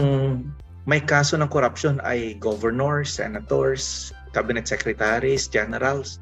may 0.85 1.01
kaso 1.01 1.37
ng 1.37 1.49
corruption 1.49 1.97
ay 2.05 2.37
governors, 2.37 3.17
senators, 3.17 4.13
cabinet 4.33 4.69
secretaries, 4.69 5.49
generals, 5.49 6.21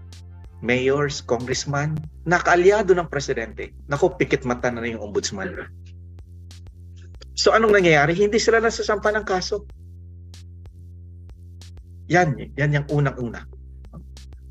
mayors, 0.62 1.22
congressman, 1.22 1.98
nakaalyado 2.26 2.98
ng 2.98 3.08
presidente, 3.08 3.74
naku, 3.86 4.14
pikit 4.18 4.44
mata 4.44 4.74
na 4.74 4.86
yung 4.86 5.12
ombudsman. 5.12 5.54
So 7.38 7.54
anong 7.54 7.78
nangyayari? 7.78 8.18
Hindi 8.18 8.42
sila 8.42 8.58
nasasampa 8.58 9.14
ng 9.14 9.26
kaso. 9.28 9.70
Yan, 12.10 12.34
yan 12.58 12.74
yung 12.82 12.88
unang-una. 12.90 13.46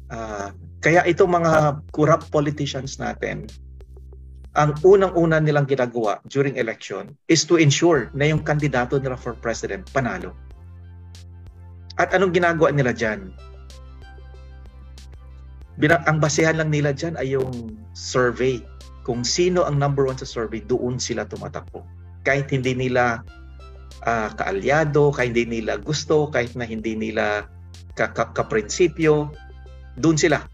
Uh, 0.06 0.54
kaya 0.78 1.02
itong 1.08 1.34
mga 1.34 1.82
corrupt 1.90 2.30
politicians 2.30 3.02
natin, 3.02 3.50
ang 4.56 4.72
unang-una 4.86 5.42
nilang 5.42 5.66
ginagawa 5.66 6.22
during 6.30 6.56
election 6.56 7.12
is 7.28 7.44
to 7.44 7.60
ensure 7.60 8.08
na 8.16 8.30
yung 8.30 8.40
kandidato 8.40 8.96
nila 8.96 9.18
for 9.18 9.34
president 9.36 9.84
panalo. 9.90 10.32
At 11.96 12.12
anong 12.14 12.32
ginagawa 12.32 12.72
nila 12.72 12.92
dyan? 12.94 13.32
Ang 15.82 16.18
basehan 16.24 16.56
lang 16.56 16.72
nila 16.72 16.96
dyan 16.96 17.20
ay 17.20 17.36
yung 17.36 17.76
survey. 17.92 18.64
Kung 19.04 19.22
sino 19.22 19.62
ang 19.62 19.76
number 19.76 20.08
one 20.08 20.16
sa 20.16 20.26
survey, 20.26 20.64
doon 20.64 20.96
sila 20.96 21.28
tumatakbo. 21.28 21.84
Kahit 22.24 22.50
hindi 22.50 22.74
nila 22.74 23.22
uh, 24.02 24.28
kaalyado, 24.34 25.12
kahit 25.12 25.36
hindi 25.36 25.60
nila 25.60 25.78
gusto, 25.78 26.32
kahit 26.32 26.56
na 26.56 26.64
hindi 26.64 26.96
nila 26.96 27.46
kaprinsipyo, 27.96 29.30
doon 30.00 30.16
sila. 30.16 30.44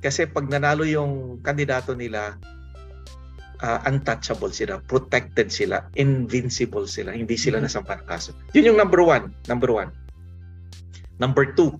Kasi 0.00 0.24
pag 0.26 0.48
nanalo 0.48 0.86
yung 0.86 1.44
kandidato 1.44 1.92
nila, 1.92 2.40
uh, 3.60 3.78
untouchable 3.84 4.50
sila, 4.50 4.80
protected 4.88 5.52
sila, 5.52 5.84
invincible 5.94 6.88
sila, 6.88 7.12
hindi 7.12 7.36
sila 7.36 7.60
mm-hmm. 7.60 7.68
nasampan 7.68 8.00
kaso. 8.08 8.32
Yun 8.56 8.74
yung 8.74 8.78
number 8.80 9.00
one. 9.04 9.30
Number 9.46 9.70
one. 9.70 9.92
Number 11.20 11.52
two, 11.52 11.76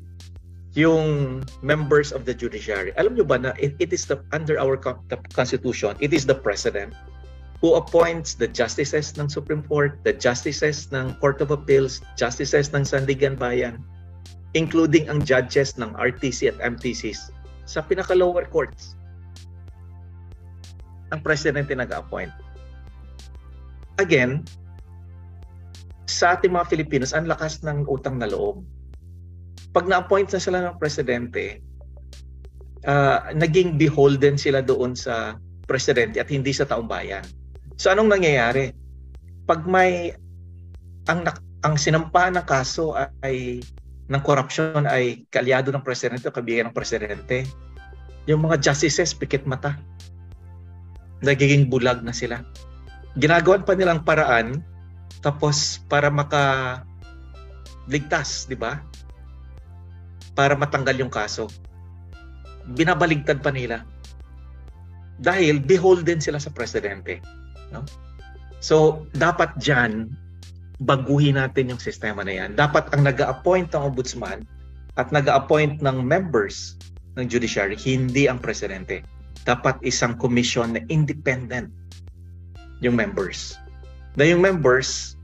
yung 0.79 1.43
members 1.63 2.15
of 2.15 2.23
the 2.23 2.35
judiciary. 2.35 2.95
Alam 2.95 3.19
nyo 3.19 3.27
ba 3.27 3.39
na 3.39 3.51
it, 3.59 3.75
it 3.83 3.91
is 3.91 4.07
the 4.07 4.23
under 4.31 4.55
our 4.59 4.79
the 5.11 5.19
constitution, 5.35 5.99
it 5.99 6.15
is 6.15 6.23
the 6.23 6.37
president 6.37 6.95
who 7.61 7.77
appoints 7.77 8.35
the 8.39 8.49
justices 8.49 9.13
ng 9.21 9.29
Supreme 9.29 9.61
Court, 9.69 10.01
the 10.07 10.17
justices 10.17 10.89
ng 10.95 11.13
Court 11.21 11.45
of 11.45 11.53
Appeals, 11.53 12.01
justices 12.17 12.73
ng 12.73 12.89
Sandigan 12.89 13.37
Bayan, 13.37 13.85
including 14.57 15.13
ang 15.13 15.21
judges 15.21 15.77
ng 15.77 15.93
RTC 15.93 16.49
at 16.49 16.57
MTCs 16.65 17.29
sa 17.69 17.85
pinaka-lower 17.85 18.49
courts. 18.49 18.97
Ang 21.13 21.21
presidente 21.21 21.77
nag-appoint. 21.77 22.33
Again, 24.01 24.49
sa 26.09 26.35
ating 26.35 26.57
mga 26.57 26.67
Filipinos, 26.73 27.13
ang 27.13 27.29
lakas 27.29 27.61
ng 27.61 27.85
utang 27.87 28.17
na 28.17 28.27
loob. 28.27 28.65
Pag 29.71 29.87
na-appoint 29.87 30.31
na 30.31 30.43
sila 30.43 30.59
ng 30.67 30.77
presidente, 30.83 31.63
uh, 32.87 33.31
naging 33.35 33.77
beholden 33.77 34.35
sila 34.41 34.65
doon 34.65 34.97
sa 34.97 35.37
presidente 35.69 36.19
at 36.19 36.27
hindi 36.27 36.51
sa 36.51 36.67
taong 36.67 36.91
bayan. 36.91 37.23
So 37.79 37.95
anong 37.95 38.11
nangyayari? 38.11 38.75
Pag 39.47 39.65
may 39.65 40.15
ang 41.09 41.25
ang 41.63 41.75
sinampahan 41.77 42.37
ng 42.41 42.47
kaso 42.47 42.97
ay 43.23 43.63
ng 44.11 44.23
korupsyon 44.27 44.91
ay 44.91 45.23
kalyado 45.31 45.71
ng 45.71 45.87
presidente 45.87 46.27
o 46.27 46.35
kabigan 46.35 46.71
ng 46.71 46.77
presidente, 46.77 47.47
yung 48.27 48.43
mga 48.43 48.59
justices 48.59 49.15
pikit 49.15 49.47
mata. 49.47 49.79
Nagiging 51.23 51.71
bulag 51.71 52.03
na 52.03 52.11
sila. 52.11 52.43
Ginagawan 53.15 53.63
pa 53.63 53.79
nilang 53.79 54.03
paraan 54.03 54.67
tapos 55.21 55.79
para 55.87 56.09
maka 56.09 56.83
ligtas, 57.87 58.49
di 58.51 58.57
ba? 58.57 58.83
Para 60.35 60.55
matanggal 60.55 60.97
yung 60.97 61.13
kaso. 61.13 61.51
Binabaligtad 62.77 63.43
pa 63.43 63.51
nila. 63.51 63.83
Dahil 65.21 65.61
beholden 65.61 66.23
sila 66.23 66.41
sa 66.41 66.49
presidente. 66.53 67.21
No? 67.75 67.85
So, 68.61 69.09
dapat 69.17 69.57
dyan, 69.57 70.13
baguhin 70.85 71.37
natin 71.37 71.73
yung 71.73 71.81
sistema 71.81 72.25
na 72.25 72.37
yan. 72.37 72.57
Dapat 72.57 72.93
ang 72.97 73.05
nag 73.05 73.21
appoint 73.21 73.73
ng 73.73 73.93
ombudsman 73.93 74.45
at 74.97 75.13
nag 75.13 75.29
appoint 75.29 75.81
ng 75.85 75.97
members 76.05 76.77
ng 77.21 77.29
judiciary, 77.29 77.77
hindi 77.77 78.29
ang 78.29 78.41
presidente. 78.41 79.05
Dapat 79.45 79.81
isang 79.85 80.17
commission 80.17 80.77
na 80.77 80.85
independent 80.89 81.73
yung 82.81 82.97
members. 82.97 83.61
Na 84.17 84.25
yung 84.25 84.41
members 84.41 85.17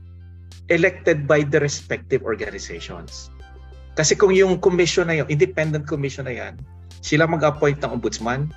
elected 0.69 1.25
by 1.25 1.41
the 1.45 1.61
respective 1.61 2.21
organizations. 2.25 3.29
Kasi 3.97 4.13
kung 4.13 4.29
yung 4.29 4.61
commission 4.61 5.09
na 5.09 5.17
yun, 5.17 5.27
independent 5.27 5.89
commission 5.89 6.29
na 6.29 6.37
yan, 6.37 6.53
sila 7.01 7.25
mag-appoint 7.25 7.81
ng 7.81 7.97
ombudsman, 7.97 8.53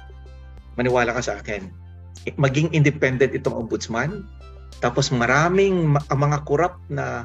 maniwala 0.77 1.17
ka 1.17 1.23
sa 1.25 1.41
akin, 1.41 1.73
maging 2.37 2.69
independent 2.77 3.33
itong 3.33 3.65
ombudsman, 3.65 4.29
tapos 4.85 5.09
maraming 5.09 5.97
ang 6.13 6.21
mga 6.21 6.45
corrupt 6.45 6.81
na 6.93 7.25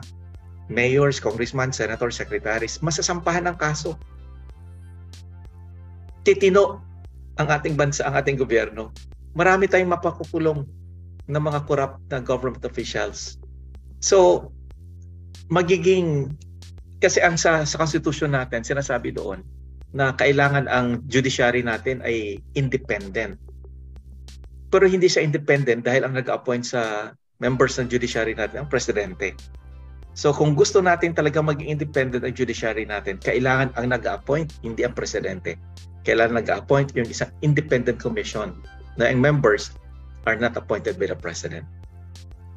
mayors, 0.72 1.20
congressman, 1.20 1.76
senator, 1.76 2.10
secretaries, 2.10 2.80
masasampahan 2.80 3.52
ng 3.52 3.58
kaso. 3.60 4.00
Titino 6.26 6.82
ang 7.36 7.48
ating 7.52 7.76
bansa, 7.76 8.08
ang 8.08 8.16
ating 8.16 8.40
gobyerno. 8.40 8.96
Marami 9.36 9.68
tayong 9.68 9.92
mapakukulong 9.92 10.64
ng 11.28 11.42
mga 11.44 11.68
corrupt 11.68 12.00
na 12.08 12.24
government 12.24 12.64
officials. 12.64 13.38
So, 14.00 14.50
magiging, 15.52 16.34
kasi 17.00 17.20
ang 17.20 17.36
sa, 17.36 17.64
sa 17.68 17.76
constitution 17.76 18.32
natin, 18.32 18.64
sinasabi 18.64 19.12
doon, 19.16 19.44
na 19.96 20.12
kailangan 20.12 20.68
ang 20.68 21.04
judiciary 21.08 21.64
natin 21.64 22.04
ay 22.04 22.44
independent. 22.56 23.40
Pero 24.68 24.92
hindi 24.92 25.08
siya 25.08 25.24
independent 25.24 25.88
dahil 25.88 26.04
ang 26.04 26.20
nag-appoint 26.20 26.68
sa 26.68 27.12
members 27.40 27.80
ng 27.80 27.88
judiciary 27.88 28.36
natin 28.36 28.64
ang 28.64 28.70
presidente. 28.72 29.36
So 30.16 30.32
kung 30.32 30.56
gusto 30.56 30.80
natin 30.80 31.12
talaga 31.12 31.44
maging 31.44 31.80
independent 31.80 32.24
ang 32.24 32.36
judiciary 32.36 32.88
natin, 32.88 33.20
kailangan 33.20 33.76
ang 33.76 33.92
nag-appoint, 33.92 34.60
hindi 34.64 34.88
ang 34.88 34.96
presidente. 34.96 35.60
Kailangan 36.08 36.44
nag-appoint 36.44 36.96
yung 36.96 37.08
isang 37.08 37.32
independent 37.44 38.00
commission 38.00 38.56
na 38.96 39.12
ang 39.12 39.20
members 39.20 39.76
are 40.24 40.40
not 40.40 40.56
appointed 40.56 40.96
by 40.96 41.08
the 41.08 41.16
president. 41.20 41.68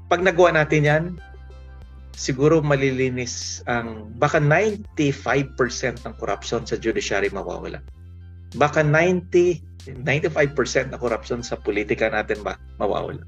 Pag 0.07 0.23
nagawa 0.23 0.55
natin 0.55 0.83
yan, 0.87 1.05
siguro 2.19 2.59
malilinis 2.59 3.63
ang 3.71 4.11
baka 4.19 4.43
95% 4.43 6.03
ng 6.03 6.15
corruption 6.19 6.67
sa 6.67 6.75
judiciary 6.75 7.31
mawawala. 7.31 7.79
Baka 8.59 8.83
90 8.83 9.63
95% 9.89 10.93
na 10.93 10.99
corruption 10.99 11.41
sa 11.41 11.57
politika 11.57 12.11
natin 12.11 12.43
ba 12.45 12.59
mawawala 12.77 13.23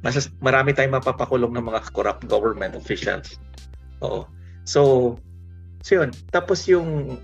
mas 0.00 0.16
marami 0.40 0.72
tayong 0.72 0.96
mapapakulong 0.96 1.52
ng 1.52 1.64
mga 1.64 1.80
corrupt 1.92 2.24
government 2.24 2.72
officials. 2.72 3.36
Oo. 4.00 4.24
So, 4.64 5.16
so 5.84 6.00
yun. 6.00 6.10
Tapos 6.32 6.64
yung 6.64 7.20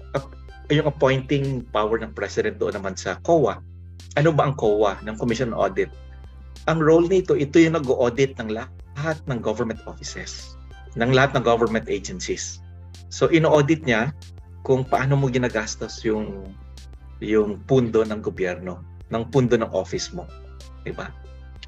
yung 0.68 0.86
appointing 0.88 1.64
power 1.72 1.96
ng 2.02 2.12
president 2.12 2.60
doon 2.60 2.76
naman 2.76 2.94
sa 2.98 3.16
COA. 3.24 3.64
Ano 4.20 4.32
ba 4.32 4.48
ang 4.48 4.54
COA 4.56 5.00
ng 5.04 5.16
Commission 5.16 5.56
on 5.56 5.72
Audit? 5.72 5.88
Ang 6.68 6.82
role 6.82 7.06
nito, 7.06 7.38
ito 7.38 7.56
yung 7.62 7.78
nag-audit 7.78 8.36
ng 8.42 8.50
lahat 8.52 9.16
ng 9.30 9.38
government 9.40 9.78
offices, 9.86 10.55
ng 10.96 11.10
lahat 11.12 11.36
ng 11.36 11.44
government 11.44 11.86
agencies. 11.92 12.58
So, 13.12 13.28
ino-audit 13.28 13.84
niya 13.84 14.10
kung 14.66 14.82
paano 14.82 15.14
mo 15.14 15.30
ginagastos 15.30 16.02
yung 16.02 16.50
yung 17.22 17.64
pundo 17.64 18.04
ng 18.04 18.20
gobyerno, 18.20 18.82
ng 19.08 19.24
pundo 19.32 19.56
ng 19.56 19.70
office 19.72 20.12
mo. 20.12 20.28
'Di 20.82 20.92
ba? 20.92 21.08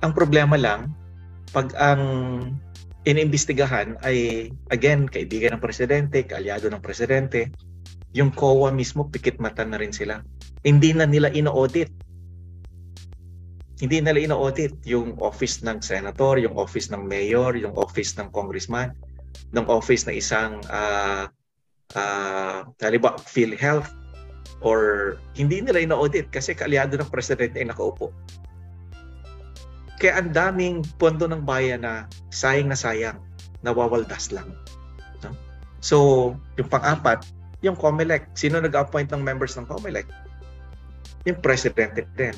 Ang 0.05 0.13
problema 0.13 0.59
lang, 0.59 0.93
pag 1.55 1.73
ang 1.79 2.03
inimbestigahan 3.09 3.97
ay, 4.05 4.51
again, 4.69 5.09
kaibigan 5.09 5.57
ng 5.57 5.63
presidente, 5.65 6.29
kaalyado 6.29 6.69
ng 6.69 6.83
presidente, 6.85 7.49
yung 8.13 8.29
COA 8.29 8.69
mismo, 8.69 9.09
pikit 9.09 9.41
mata 9.41 9.65
na 9.65 9.81
rin 9.81 9.97
sila. 9.97 10.21
Hindi 10.61 10.93
na 10.93 11.09
nila 11.09 11.33
ino-audit. 11.33 11.89
Hindi 13.79 13.97
nila 14.05 14.19
ino-audit 14.21 14.85
yung 14.85 15.17
office 15.25 15.65
ng 15.65 15.81
senator, 15.81 16.37
yung 16.37 16.53
office 16.59 16.93
ng 16.93 17.01
mayor, 17.01 17.57
yung 17.57 17.73
office 17.79 18.19
ng 18.21 18.29
congressman, 18.35 18.93
ng 19.55 19.67
office 19.67 20.05
ng 20.05 20.17
isang 20.17 20.61
uh, 20.69 21.29
uh, 21.97 22.69
halimbawa 22.83 23.17
PhilHealth 23.23 23.89
or 24.61 25.15
hindi 25.39 25.63
nila 25.63 25.83
ino-audit 25.83 26.29
kasi 26.35 26.53
kaalyado 26.53 26.99
ng 26.99 27.09
presidente 27.09 27.63
ay 27.63 27.71
nakaupo. 27.71 28.11
Kaya 29.99 30.23
ang 30.23 30.31
daming 30.31 30.87
pondo 30.99 31.27
ng 31.27 31.43
bayan 31.43 31.83
na 31.83 32.07
sayang 32.31 32.71
na 32.71 32.79
sayang, 32.79 33.19
nawawaldas 33.67 34.31
lang. 34.31 34.47
No? 35.27 35.35
So, 35.83 35.97
yung 36.55 36.71
pang-apat, 36.71 37.27
Yung 37.59 37.75
COMELEC. 37.75 38.39
Sino 38.39 38.63
nag-appoint 38.63 39.11
ng 39.11 39.23
members 39.23 39.59
ng 39.59 39.67
COMELEC? 39.67 40.07
Yung 41.27 41.39
presidente 41.43 42.07
din. 42.15 42.35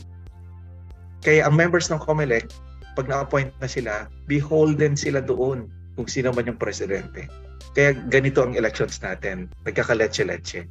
Kaya 1.21 1.45
ang 1.45 1.53
members 1.53 1.93
ng 1.93 2.01
COMELEC, 2.01 2.49
pag 2.97 3.07
na-appoint 3.07 3.53
na 3.61 3.69
sila, 3.69 4.09
beholden 4.25 4.97
sila 4.97 5.21
doon 5.21 5.69
kung 5.95 6.07
sino 6.07 6.31
man 6.35 6.47
yung 6.47 6.61
presidente. 6.61 7.27
Kaya 7.75 7.95
ganito 7.95 8.43
ang 8.43 8.59
elections 8.59 8.99
natin. 8.99 9.47
Nagkakaletse-letse. 9.63 10.67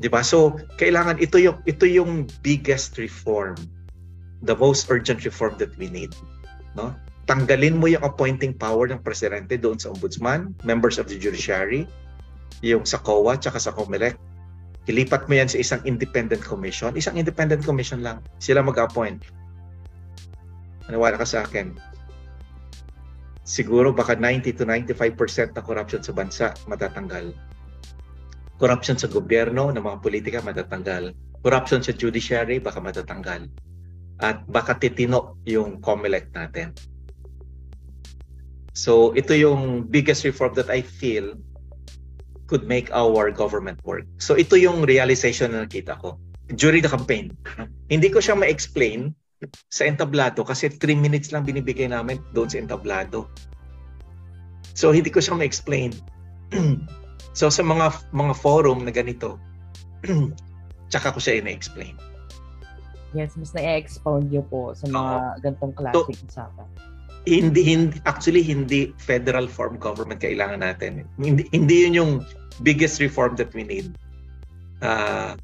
'Di 0.00 0.08
ba? 0.08 0.24
So, 0.24 0.56
kailangan 0.80 1.20
ito 1.20 1.36
yung 1.36 1.60
ito 1.68 1.84
yung 1.84 2.24
biggest 2.40 2.96
reform. 2.96 3.56
The 4.40 4.56
most 4.56 4.88
urgent 4.88 5.28
reform 5.28 5.60
that 5.60 5.76
we 5.76 5.92
need, 5.92 6.16
no? 6.72 6.96
Tanggalin 7.28 7.76
mo 7.76 7.84
yung 7.92 8.00
appointing 8.00 8.56
power 8.56 8.88
ng 8.88 9.04
presidente 9.04 9.60
doon 9.60 9.76
sa 9.76 9.92
ombudsman, 9.92 10.56
members 10.64 10.96
of 10.96 11.04
the 11.12 11.20
judiciary, 11.20 11.84
yung 12.64 12.88
sa 12.88 12.96
COA 13.04 13.36
tsaka 13.36 13.60
sa 13.60 13.76
COMELEC. 13.76 14.16
Ilipat 14.88 15.28
mo 15.28 15.36
yan 15.36 15.46
sa 15.46 15.60
isang 15.60 15.84
independent 15.84 16.40
commission. 16.40 16.96
Isang 16.96 17.20
independent 17.20 17.62
commission 17.62 18.00
lang. 18.00 18.24
Sila 18.40 18.64
mag-appoint. 18.64 19.20
Maniwala 20.88 21.20
ka 21.20 21.28
sa 21.28 21.44
akin. 21.44 21.76
Siguro 23.50 23.90
baka 23.90 24.14
90 24.14 24.62
to 24.62 24.62
95% 24.62 25.58
na 25.58 25.62
corruption 25.66 26.06
sa 26.06 26.14
bansa 26.14 26.46
matatanggal. 26.70 27.34
Corruption 28.62 28.94
sa 28.94 29.10
gobyerno 29.10 29.74
ng 29.74 29.82
mga 29.82 29.98
politika 29.98 30.38
matatanggal. 30.38 31.10
Corruption 31.42 31.82
sa 31.82 31.90
judiciary 31.90 32.62
baka 32.62 32.78
matatanggal. 32.78 33.50
At 34.22 34.46
baka 34.46 34.78
titino 34.78 35.34
yung 35.50 35.82
COMELEC 35.82 36.30
natin. 36.30 36.70
So 38.70 39.10
ito 39.18 39.34
yung 39.34 39.90
biggest 39.90 40.22
reform 40.22 40.54
that 40.54 40.70
I 40.70 40.86
feel 40.86 41.34
could 42.46 42.70
make 42.70 42.86
our 42.94 43.34
government 43.34 43.82
work. 43.82 44.06
So 44.22 44.38
ito 44.38 44.54
yung 44.54 44.86
realization 44.86 45.58
na 45.58 45.66
nakita 45.66 45.98
ko 45.98 46.22
during 46.54 46.86
the 46.86 46.92
campaign. 46.92 47.34
Hindi 47.90 48.14
ko 48.14 48.22
siya 48.22 48.38
ma-explain 48.38 49.10
sa 49.72 49.88
entablado 49.88 50.44
kasi 50.44 50.68
3 50.68 50.96
minutes 50.96 51.32
lang 51.32 51.46
binibigay 51.48 51.88
namin 51.88 52.20
doon 52.36 52.48
sa 52.48 52.60
entablado. 52.60 53.28
So 54.76 54.92
hindi 54.92 55.08
ko 55.08 55.20
siya 55.20 55.36
ma-explain. 55.36 55.96
so 57.38 57.48
sa 57.48 57.62
mga 57.64 58.12
mga 58.12 58.34
forum 58.36 58.84
na 58.84 58.92
ganito, 58.92 59.40
tsaka 60.92 61.12
ko 61.14 61.18
siya 61.18 61.40
ina-explain. 61.40 61.96
Yes, 63.10 63.34
mas 63.34 63.50
na-expound 63.56 64.30
niyo 64.30 64.46
po 64.46 64.70
sa 64.76 64.86
mga 64.86 65.14
uh, 65.18 65.34
gantong 65.42 65.74
klaseng 65.74 66.14
so, 66.14 66.26
usapan 66.30 66.68
hindi, 67.28 67.62
hindi 67.64 68.00
actually 68.08 68.40
hindi 68.40 68.96
federal 68.96 69.44
form 69.44 69.76
government 69.76 70.24
kailangan 70.24 70.64
natin. 70.64 71.04
Hindi 71.20 71.44
hindi 71.52 71.84
yun 71.84 71.94
yung 71.94 72.12
biggest 72.64 73.00
reform 73.00 73.36
that 73.36 73.52
we 73.52 73.64
need. 73.64 73.92
Uh, 74.80 75.36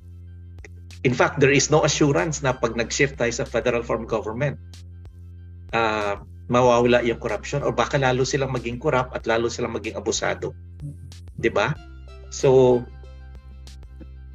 in 1.06 1.14
fact, 1.14 1.38
there 1.38 1.54
is 1.54 1.70
no 1.70 1.86
assurance 1.86 2.42
na 2.42 2.50
pag 2.50 2.74
nag-shift 2.74 3.14
tayo 3.14 3.30
sa 3.30 3.46
federal 3.46 3.86
form 3.86 4.10
government, 4.10 4.58
uh, 5.70 6.18
mawawala 6.50 7.06
yung 7.06 7.22
corruption 7.22 7.62
or 7.62 7.70
baka 7.70 7.94
lalo 7.94 8.26
silang 8.26 8.50
maging 8.50 8.82
corrupt 8.82 9.14
at 9.14 9.22
lalo 9.30 9.46
silang 9.46 9.70
maging 9.70 9.94
abusado. 9.94 10.50
'Di 11.38 11.50
ba? 11.54 11.74
So 12.34 12.82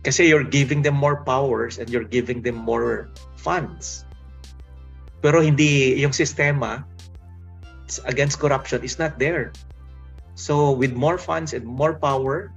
kasi 0.07 0.31
you're 0.31 0.47
giving 0.47 0.79
them 0.79 0.95
more 0.95 1.27
powers 1.27 1.75
and 1.75 1.91
you're 1.91 2.07
giving 2.07 2.39
them 2.39 2.55
more 2.55 3.11
funds. 3.35 4.07
Pero 5.19 5.43
hindi 5.43 5.99
yung 5.99 6.15
sistema 6.15 6.87
against 8.07 8.39
corruption 8.39 8.79
is 8.83 8.95
not 8.95 9.19
there. 9.19 9.51
So 10.35 10.71
with 10.71 10.95
more 10.95 11.19
funds 11.19 11.51
and 11.51 11.67
more 11.67 11.95
power, 11.99 12.49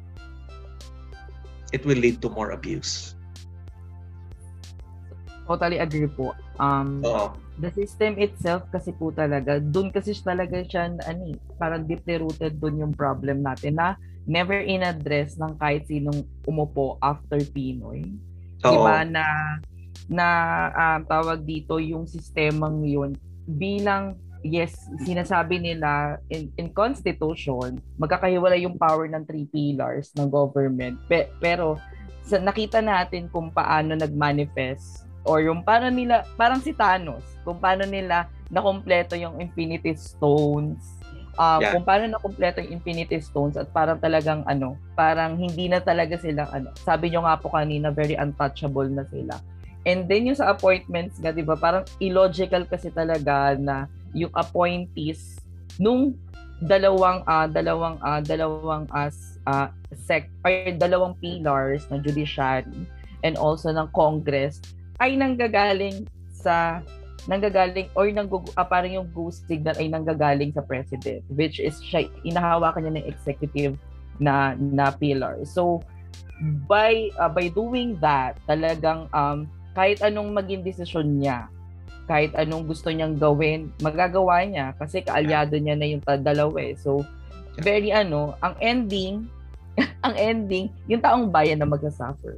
it 1.74 1.82
will 1.82 1.98
lead 1.98 2.22
to 2.22 2.30
more 2.30 2.54
abuse. 2.54 3.14
Totally 5.44 5.78
agree 5.80 6.08
po. 6.08 6.32
Um, 6.56 7.04
Oo. 7.04 7.36
The 7.60 7.70
system 7.70 8.18
itself 8.18 8.66
kasi 8.74 8.90
po 8.96 9.14
talaga, 9.14 9.62
doon 9.62 9.94
kasi 9.94 10.10
talaga 10.18 10.58
siya, 10.66 10.90
ano, 11.06 11.22
eh, 11.30 11.36
parang 11.54 11.86
deeply 11.86 12.18
rooted 12.18 12.58
doon 12.58 12.82
yung 12.82 12.94
problem 12.96 13.46
natin 13.46 13.78
na 13.78 13.94
never 14.26 14.58
in-address 14.64 15.36
ng 15.38 15.54
kahit 15.60 15.86
sinong 15.86 16.24
umupo 16.48 16.96
after 16.98 17.38
Pinoy. 17.52 18.10
Oo. 18.64 18.72
Diba 18.72 19.04
na 19.06 19.24
na 20.04 20.26
um, 20.74 21.00
tawag 21.08 21.40
dito 21.48 21.80
yung 21.80 22.04
sistemang 22.04 22.84
yun 22.84 23.16
bilang 23.48 24.20
yes, 24.44 24.76
sinasabi 25.08 25.56
nila 25.56 26.20
in, 26.28 26.52
in 26.60 26.68
constitution, 26.68 27.80
magkakahiwalay 27.96 28.68
yung 28.68 28.76
power 28.76 29.08
ng 29.08 29.24
three 29.24 29.48
pillars 29.48 30.12
ng 30.12 30.28
government. 30.28 31.00
Pe, 31.08 31.32
pero 31.40 31.80
sa, 32.20 32.36
nakita 32.36 32.84
natin 32.84 33.32
kung 33.32 33.48
paano 33.48 33.96
nag-manifest 33.96 35.03
or 35.24 35.40
yung 35.40 35.64
paano 35.64 35.88
nila, 35.88 36.28
parang 36.36 36.60
si 36.60 36.76
Thanos, 36.76 37.24
kung 37.42 37.56
paano 37.60 37.88
nila 37.88 38.28
nakompleto 38.52 39.16
yung 39.16 39.40
Infinity 39.40 39.96
Stones, 39.96 41.00
uh, 41.40 41.58
yeah. 41.58 41.72
kung 41.74 41.84
paano 41.84 42.12
nakompleto 42.12 42.60
yung 42.60 42.80
Infinity 42.80 43.18
Stones 43.20 43.56
at 43.56 43.68
parang 43.72 43.98
talagang 43.98 44.44
ano, 44.46 44.76
parang 44.94 45.40
hindi 45.40 45.66
na 45.66 45.80
talaga 45.80 46.20
sila 46.20 46.46
ano, 46.52 46.70
sabi 46.84 47.10
nyo 47.10 47.24
nga 47.24 47.40
po 47.40 47.50
kanina, 47.50 47.90
very 47.90 48.14
untouchable 48.14 48.86
na 48.86 49.04
sila. 49.08 49.40
And 49.84 50.08
then 50.08 50.24
yung 50.24 50.40
sa 50.40 50.56
appointments 50.56 51.20
nga, 51.20 51.28
'di 51.28 51.44
ba? 51.44 51.60
Parang 51.60 51.84
illogical 52.00 52.64
kasi 52.64 52.88
talaga 52.88 53.52
na 53.60 53.84
yung 54.16 54.32
appointees 54.32 55.36
nung 55.76 56.16
dalawang 56.64 57.20
uh, 57.28 57.44
dalawang 57.44 58.00
uh, 58.00 58.24
dalawang 58.24 58.88
as 58.96 59.36
uh, 59.44 59.68
sec 59.92 60.32
or 60.40 60.72
dalawang 60.80 61.12
pillars 61.20 61.84
ng 61.92 62.00
judiciary 62.00 62.88
and 63.20 63.36
also 63.36 63.68
ng 63.68 63.84
Congress 63.92 64.64
ay 65.02 65.18
nanggagaling 65.18 66.06
sa 66.30 66.84
nanggagaling 67.24 67.88
or 67.96 68.06
nang 68.12 68.28
uh, 68.28 68.66
parang 68.68 68.92
yung 68.92 69.08
ghost 69.16 69.48
signal 69.48 69.72
ay 69.80 69.88
nanggagaling 69.88 70.52
sa 70.52 70.60
president 70.60 71.24
which 71.32 71.56
is 71.56 71.80
siya 71.80 72.04
inahawakan 72.22 72.84
niya 72.84 72.92
ng 73.00 73.08
executive 73.08 73.74
na 74.20 74.52
na 74.60 74.92
pillar. 74.92 75.40
So 75.48 75.80
by 76.68 77.08
uh, 77.16 77.32
by 77.32 77.48
doing 77.48 77.96
that 78.04 78.36
talagang 78.44 79.08
um 79.16 79.48
kahit 79.72 80.04
anong 80.04 80.36
maging 80.36 80.62
desisyon 80.62 81.18
niya 81.18 81.48
kahit 82.04 82.36
anong 82.36 82.68
gusto 82.68 82.92
niyang 82.92 83.16
gawin, 83.16 83.72
magagawa 83.80 84.44
niya 84.44 84.76
kasi 84.76 85.00
kaalyado 85.00 85.56
niya 85.56 85.76
na 85.76 85.88
yung 85.88 86.04
dalawa 86.04 86.56
eh. 86.60 86.76
So, 86.76 87.00
very 87.60 87.96
ano, 87.96 88.36
ang 88.44 88.54
ending, 88.60 89.24
ang 90.06 90.14
ending, 90.16 90.68
yung 90.84 91.00
taong 91.00 91.32
bayan 91.32 91.64
na 91.64 91.68
magsa-suffer. 91.68 92.36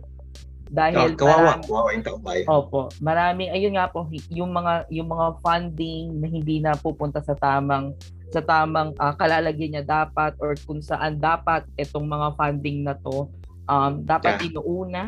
Dahil 0.67 1.15
oh, 1.15 1.19
kawawa, 1.19 1.39
marami, 1.39 1.63
kawawa 1.71 1.89
yung 1.95 2.05
taong 2.05 2.25
bayan. 2.27 2.47
Opo, 2.51 2.81
maraming 2.99 3.51
ayun 3.55 3.75
nga 3.79 3.87
po 3.87 4.11
yung 4.35 4.51
mga 4.51 4.91
yung 4.91 5.09
mga 5.11 5.27
funding 5.39 6.05
na 6.19 6.27
hindi 6.27 6.57
na 6.59 6.75
pupunta 6.75 7.23
sa 7.23 7.39
tamang 7.39 7.95
sa 8.35 8.43
tamang 8.43 8.91
uh, 8.99 9.15
kalalagyan 9.15 9.79
niya 9.79 9.85
dapat 9.87 10.35
or 10.43 10.59
kung 10.67 10.83
saan 10.83 11.23
dapat 11.23 11.63
itong 11.79 12.11
mga 12.11 12.35
funding 12.35 12.83
na 12.83 12.99
to 12.99 13.31
um 13.71 14.03
dapat 14.03 14.43
yeah. 14.43 14.47
inuuna 14.51 15.03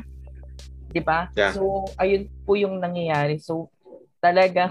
'di 0.94 1.02
ba? 1.02 1.28
Yeah. 1.34 1.52
So 1.52 1.90
ayun 1.98 2.30
po 2.46 2.54
yung 2.54 2.78
nangyayari. 2.78 3.42
So 3.42 3.68
talaga 4.22 4.70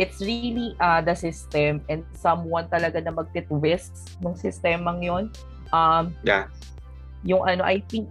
it's 0.00 0.20
really 0.20 0.76
uh, 0.80 1.00
the 1.00 1.16
system 1.16 1.80
and 1.88 2.04
someone 2.16 2.68
talaga 2.68 3.00
na 3.00 3.12
magtitwist 3.12 4.16
ng 4.24 4.32
sistemang 4.36 5.04
yon 5.04 5.24
um 5.72 6.12
yeah 6.24 6.48
yung 7.22 7.44
ano 7.44 7.62
I 7.62 7.84
think 7.86 8.08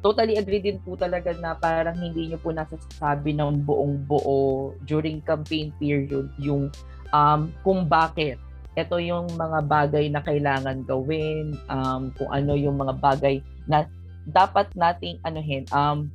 totally 0.00 0.36
agree 0.40 0.64
din 0.64 0.80
po 0.80 0.96
talaga 0.96 1.32
na 1.36 1.56
parang 1.56 1.96
hindi 1.96 2.32
niyo 2.32 2.38
po 2.40 2.52
nasasabi 2.52 3.36
ng 3.36 3.64
buong 3.68 4.04
buo 4.08 4.72
during 4.88 5.20
campaign 5.24 5.72
period 5.76 6.28
yung 6.40 6.72
um 7.12 7.52
kung 7.64 7.84
bakit 7.84 8.40
ito 8.78 8.96
yung 9.02 9.28
mga 9.36 9.66
bagay 9.66 10.08
na 10.08 10.24
kailangan 10.24 10.84
gawin 10.88 11.52
um 11.68 12.08
kung 12.16 12.32
ano 12.32 12.56
yung 12.56 12.80
mga 12.80 12.96
bagay 12.96 13.44
na 13.68 13.84
dapat 14.24 14.68
nating 14.72 15.20
anuhin 15.24 15.68
um 15.72 16.08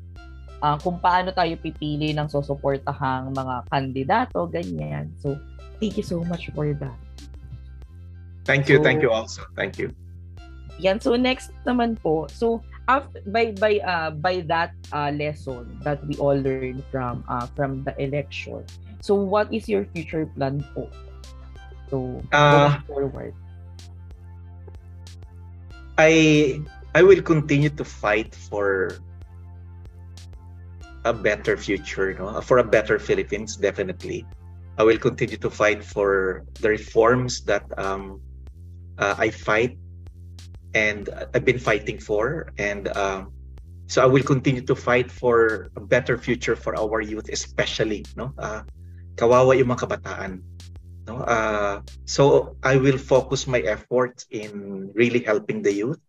uh, 0.65 0.77
kung 0.81 0.97
paano 0.97 1.29
tayo 1.29 1.53
pipili 1.61 2.09
ng 2.15 2.25
susuportahang 2.25 3.29
mga 3.33 3.55
kandidato, 3.69 4.49
ganyan. 4.49 5.11
So, 5.21 5.37
thank 5.77 5.97
you 5.99 6.05
so 6.05 6.25
much 6.25 6.49
for 6.57 6.65
that. 6.81 6.97
Thank 8.45 8.69
you, 8.69 8.81
so, 8.81 8.83
thank 8.85 9.01
you 9.01 9.11
also. 9.13 9.45
Thank 9.53 9.77
you. 9.77 9.93
Yan, 10.81 10.99
so 10.99 11.15
next 11.15 11.55
naman 11.63 11.97
po, 12.01 12.27
so 12.29 12.61
after 12.87 13.21
by 13.27 13.51
by 13.57 13.79
uh 13.81 14.11
by 14.11 14.41
that 14.45 14.73
uh, 14.93 15.11
lesson 15.11 15.79
that 15.83 15.99
we 16.05 16.15
all 16.17 16.37
learned 16.37 16.83
from 16.91 17.23
uh 17.27 17.47
from 17.55 17.83
the 17.83 17.93
election. 18.01 18.63
So 19.01 19.13
what 19.15 19.53
is 19.53 19.69
your 19.69 19.85
future 19.93 20.25
plan 20.37 20.65
po? 20.73 20.89
So 21.89 22.21
uh, 22.31 22.81
forward. 22.87 23.33
I 25.97 26.61
I 26.95 27.03
will 27.03 27.21
continue 27.21 27.69
to 27.69 27.85
fight 27.85 28.33
for 28.33 28.97
a 31.05 31.13
better 31.13 31.55
future, 31.55 32.17
no? 32.17 32.41
for 32.41 32.57
a 32.57 32.63
better 32.63 32.97
Philippines, 32.97 33.55
definitely. 33.55 34.25
I 34.77 34.83
will 34.83 34.97
continue 34.97 35.37
to 35.37 35.49
fight 35.49 35.83
for 35.83 36.43
the 36.59 36.69
reforms 36.69 37.45
that 37.45 37.63
um, 37.77 38.19
uh, 38.97 39.15
I 39.17 39.29
fight 39.29 39.77
and 40.75 41.09
I've 41.33 41.47
been 41.47 41.57
fighting 41.57 41.97
for. 41.97 42.51
And 42.59 42.91
um, 42.93 43.31
so 43.87 44.03
I 44.03 44.05
will 44.05 44.21
continue 44.21 44.61
to 44.61 44.75
fight 44.75 45.09
for 45.09 45.71
a 45.75 45.81
better 45.81 46.19
future 46.19 46.55
for 46.55 46.77
our 46.77 47.01
youth, 47.01 47.31
especially. 47.31 48.05
No, 48.19 48.35
uh, 48.37 48.61
kawawa 49.15 49.57
yung 49.57 49.71
mga 49.71 49.87
kabataan. 49.87 50.43
No, 51.07 51.23
uh, 51.23 51.81
so 52.03 52.57
I 52.61 52.75
will 52.75 52.97
focus 52.97 53.47
my 53.47 53.63
efforts 53.63 54.27
in 54.29 54.91
really 54.93 55.23
helping 55.23 55.61
the 55.61 55.71
youth 55.71 56.01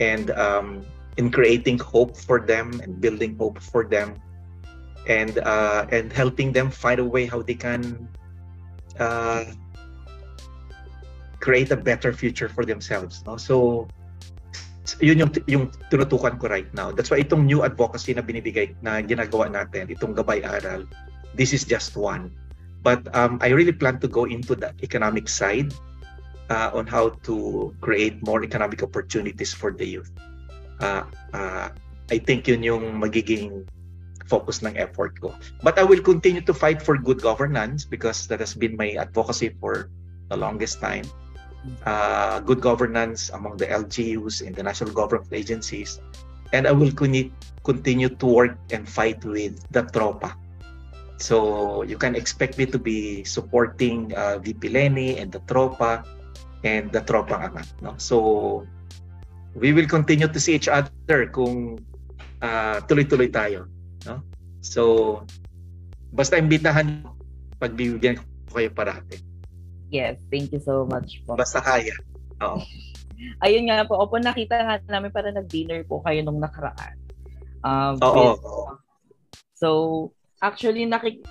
and 0.00 0.32
um, 0.32 0.82
in 1.16 1.30
creating 1.30 1.78
hope 1.78 2.16
for 2.16 2.40
them 2.40 2.80
and 2.82 3.00
building 3.00 3.38
hope 3.38 3.62
for 3.62 3.84
them 3.84 4.18
and 5.06 5.38
uh, 5.38 5.86
and 5.92 6.10
helping 6.10 6.52
them 6.52 6.72
find 6.72 6.98
a 6.98 7.04
way 7.04 7.26
how 7.28 7.44
they 7.44 7.54
can 7.54 8.08
uh, 8.98 9.44
create 11.44 11.68
a 11.68 11.76
better 11.76 12.16
future 12.16 12.48
for 12.48 12.64
themselves 12.64 13.20
no? 13.28 13.36
So 13.36 13.84
yun 15.00 15.20
yung 15.20 15.30
yung 15.48 15.64
tinutukan 15.92 16.40
ko 16.40 16.48
right 16.48 16.68
now. 16.76 16.92
That's 16.92 17.08
why 17.08 17.20
itong 17.20 17.48
new 17.48 17.64
advocacy 17.64 18.16
na 18.16 18.24
binibigay 18.24 18.76
na 18.84 19.00
ginagawa 19.00 19.48
natin 19.48 19.88
itong 19.92 20.12
gabay 20.16 20.44
aral 20.44 20.88
this 21.36 21.52
is 21.52 21.64
just 21.64 21.96
one. 21.96 22.30
But 22.84 23.08
um, 23.16 23.40
I 23.40 23.50
really 23.50 23.72
plan 23.72 23.98
to 24.00 24.08
go 24.08 24.24
into 24.24 24.54
the 24.54 24.76
economic 24.84 25.28
side 25.28 25.72
uh, 26.50 26.70
on 26.72 26.86
how 26.86 27.16
to 27.24 27.74
create 27.80 28.20
more 28.24 28.44
economic 28.44 28.82
opportunities 28.82 29.52
for 29.52 29.72
the 29.72 29.88
youth. 29.88 30.12
Uh, 30.80 31.04
uh, 31.32 31.68
I 32.12 32.18
think 32.18 32.46
yun 32.46 32.62
yung 32.62 33.00
magiging 33.00 33.64
focus 34.28 34.60
ng 34.60 34.76
effort 34.76 35.16
ko. 35.20 35.32
But 35.64 35.80
I 35.80 35.84
will 35.84 36.00
continue 36.00 36.44
to 36.44 36.52
fight 36.52 36.84
for 36.84 36.96
good 37.00 37.20
governance 37.24 37.84
because 37.88 38.28
that 38.28 38.40
has 38.40 38.52
been 38.52 38.76
my 38.76 38.92
advocacy 39.00 39.56
for 39.60 39.88
the 40.28 40.36
longest 40.36 40.80
time 40.80 41.08
uh, 41.86 42.40
good 42.40 42.60
governance 42.60 43.30
among 43.30 43.56
the 43.56 43.66
LGUs 43.66 44.44
and 44.44 44.54
the 44.54 44.62
national 44.62 44.92
government 44.92 45.32
agencies. 45.32 46.00
And 46.52 46.66
I 46.66 46.72
will 46.72 46.92
continue 46.92 48.08
to 48.08 48.26
work 48.26 48.56
and 48.70 48.88
fight 48.88 49.24
with 49.24 49.58
the 49.72 49.82
tropa. 49.90 50.36
So 51.18 51.82
you 51.82 51.96
can 51.96 52.14
expect 52.14 52.58
me 52.58 52.66
to 52.66 52.78
be 52.78 53.24
supporting 53.24 54.12
uh, 54.14 54.38
VP 54.38 54.68
Lenny 54.68 55.18
and 55.18 55.30
the 55.32 55.40
tropa 55.46 56.04
and 56.62 56.90
the 56.90 57.00
tropa 57.00 57.38
angat. 57.50 57.68
No? 57.82 57.94
So 57.98 58.66
we 59.54 59.72
will 59.72 59.86
continue 59.86 60.28
to 60.28 60.40
see 60.40 60.54
each 60.54 60.68
other 60.68 61.30
kung 61.30 61.80
uh, 62.42 62.82
tuloy-tuloy 62.86 63.30
tayo. 63.30 63.66
No? 64.06 64.22
So 64.60 65.22
basta 66.14 66.38
imbitahan 66.38 67.06
pagbibigyan 67.58 68.18
ko 68.50 68.60
kayo 68.60 68.70
parati. 68.70 69.33
Yes, 69.92 70.20
thank 70.32 70.52
you 70.52 70.62
so 70.62 70.84
much 70.88 71.20
po. 71.24 71.36
Basta 71.36 71.60
kaya. 71.60 71.94
Oo. 72.42 72.60
Ayun 73.44 73.70
nga 73.70 73.86
po, 73.86 73.96
opo, 73.96 74.18
nakita 74.18 74.58
nga 74.60 74.76
namin 74.90 75.10
para 75.14 75.30
nag-dinner 75.30 75.86
po 75.86 76.02
kayo 76.02 76.20
nung 76.20 76.42
nakaraan. 76.42 76.96
Um, 77.64 77.96
Oo. 78.02 78.14
With, 78.14 78.40
so, 79.54 79.68
actually, 80.42 80.84
nakik 80.84 81.24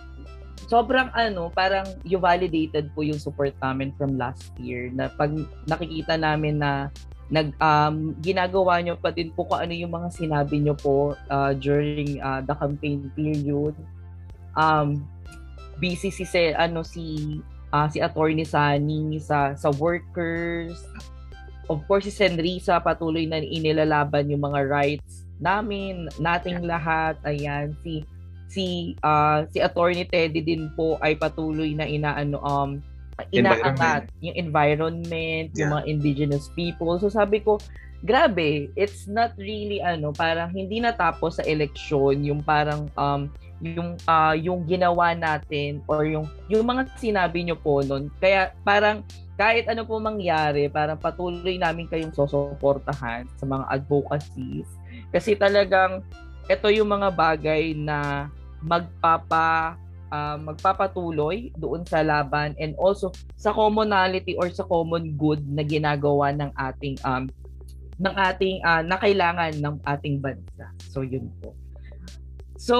sobrang 0.71 1.11
ano, 1.13 1.51
parang 1.51 1.85
you 2.07 2.17
validated 2.17 2.89
po 2.95 3.03
yung 3.03 3.19
support 3.19 3.53
namin 3.59 3.91
from 3.99 4.15
last 4.15 4.49
year 4.57 4.89
na 4.89 5.11
pag 5.11 5.29
nakikita 5.67 6.15
namin 6.15 6.57
na 6.57 6.89
nag 7.29 7.55
um, 7.61 8.13
ginagawa 8.21 8.81
nyo 8.83 8.97
pa 8.99 9.13
din 9.13 9.29
po 9.33 9.45
kung 9.47 9.61
ano 9.61 9.73
yung 9.73 9.93
mga 9.93 10.09
sinabi 10.13 10.61
nyo 10.61 10.75
po 10.77 11.13
uh, 11.29 11.51
during 11.55 12.17
uh, 12.21 12.41
the 12.41 12.55
campaign 12.57 13.09
period. 13.13 13.75
Um, 14.53 15.05
busy 15.81 16.13
si 16.13 16.25
ano 16.53 16.85
si 16.85 17.37
uh, 17.73 17.89
si 17.89 17.97
Attorney 17.99 18.45
Sani 18.45 19.17
sa 19.17 19.57
sa 19.57 19.73
workers. 19.81 20.77
Of 21.67 21.81
course, 21.89 22.05
si 22.05 22.13
Senrisa 22.13 22.77
patuloy 22.77 23.25
na 23.25 23.41
inilalaban 23.41 24.29
yung 24.29 24.45
mga 24.45 24.69
rights 24.69 25.25
namin, 25.41 26.07
nating 26.21 26.61
lahat. 26.63 27.17
Ayan, 27.25 27.73
si 27.81 28.05
si 28.53 28.93
uh, 29.01 29.49
si 29.49 29.57
Attorney 29.57 30.05
Teddy 30.05 30.45
din 30.45 30.69
po 30.77 31.01
ay 31.01 31.17
patuloy 31.17 31.73
na 31.73 31.89
inaano 31.89 32.37
um 32.45 32.77
inaangat 33.33 34.09
yung 34.21 34.37
environment, 34.37 35.49
yeah. 35.53 35.57
yung 35.57 35.71
mga 35.73 35.83
indigenous 35.89 36.53
people. 36.53 36.97
So 37.01 37.09
sabi 37.09 37.41
ko, 37.41 37.57
grabe, 38.05 38.69
it's 38.77 39.09
not 39.09 39.33
really 39.39 39.81
ano, 39.81 40.13
parang 40.13 40.53
hindi 40.53 40.81
natapos 40.81 41.41
sa 41.41 41.43
eleksyon 41.45 42.21
yung 42.21 42.41
parang 42.45 42.89
um 42.99 43.31
yung 43.63 43.95
uh, 44.03 44.35
yung 44.35 44.67
ginawa 44.67 45.15
natin 45.15 45.79
or 45.87 46.03
yung 46.03 46.27
yung 46.51 46.67
mga 46.67 46.91
sinabi 46.99 47.47
nyo 47.47 47.55
po 47.55 47.79
noon. 47.79 48.11
Kaya 48.19 48.51
parang 48.67 49.07
kahit 49.39 49.65
ano 49.71 49.87
po 49.87 49.97
mangyari, 49.97 50.67
parang 50.67 50.99
patuloy 50.99 51.57
namin 51.57 51.87
kayong 51.87 52.13
susuportahan 52.13 53.25
sa 53.39 53.45
mga 53.47 53.65
advocacies. 53.71 54.67
Kasi 55.09 55.33
talagang 55.39 56.03
ito 56.51 56.67
yung 56.69 56.91
mga 56.91 57.09
bagay 57.15 57.71
na 57.73 58.27
magpapa 58.59 59.79
uh, 60.11 60.37
magpapatuloy 60.37 61.49
doon 61.57 61.81
sa 61.87 62.03
laban 62.05 62.53
and 62.61 62.77
also 62.77 63.09
sa 63.33 63.49
commonality 63.49 64.37
or 64.37 64.51
sa 64.53 64.67
common 64.67 65.15
good 65.17 65.41
na 65.49 65.65
ginagawa 65.65 66.29
ng 66.35 66.51
ating 66.53 66.95
um 67.07 67.25
ng 67.97 68.15
ating 68.17 68.61
uh, 68.61 68.81
na 68.85 68.97
kailangan 68.97 69.53
ng 69.57 69.75
ating 69.85 70.21
bansa. 70.21 70.69
So 70.91 71.01
yun 71.01 71.29
po. 71.41 71.55
So 72.57 72.77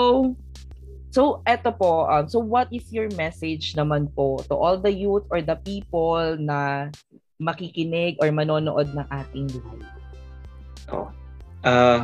So, 1.14 1.46
eto 1.46 1.70
po, 1.70 2.10
um, 2.10 2.26
so 2.26 2.42
what 2.42 2.74
is 2.74 2.90
your 2.90 3.06
message 3.14 3.78
naman 3.78 4.10
po 4.18 4.42
to 4.50 4.58
all 4.58 4.82
the 4.82 4.90
youth 4.90 5.30
or 5.30 5.46
the 5.46 5.54
people 5.62 6.34
na 6.42 6.90
makikinig 7.38 8.18
or 8.18 8.34
manonood 8.34 8.90
ng 8.98 9.06
ating 9.14 9.46
live? 9.54 9.94
Oh. 10.90 11.14
Uh, 11.62 12.02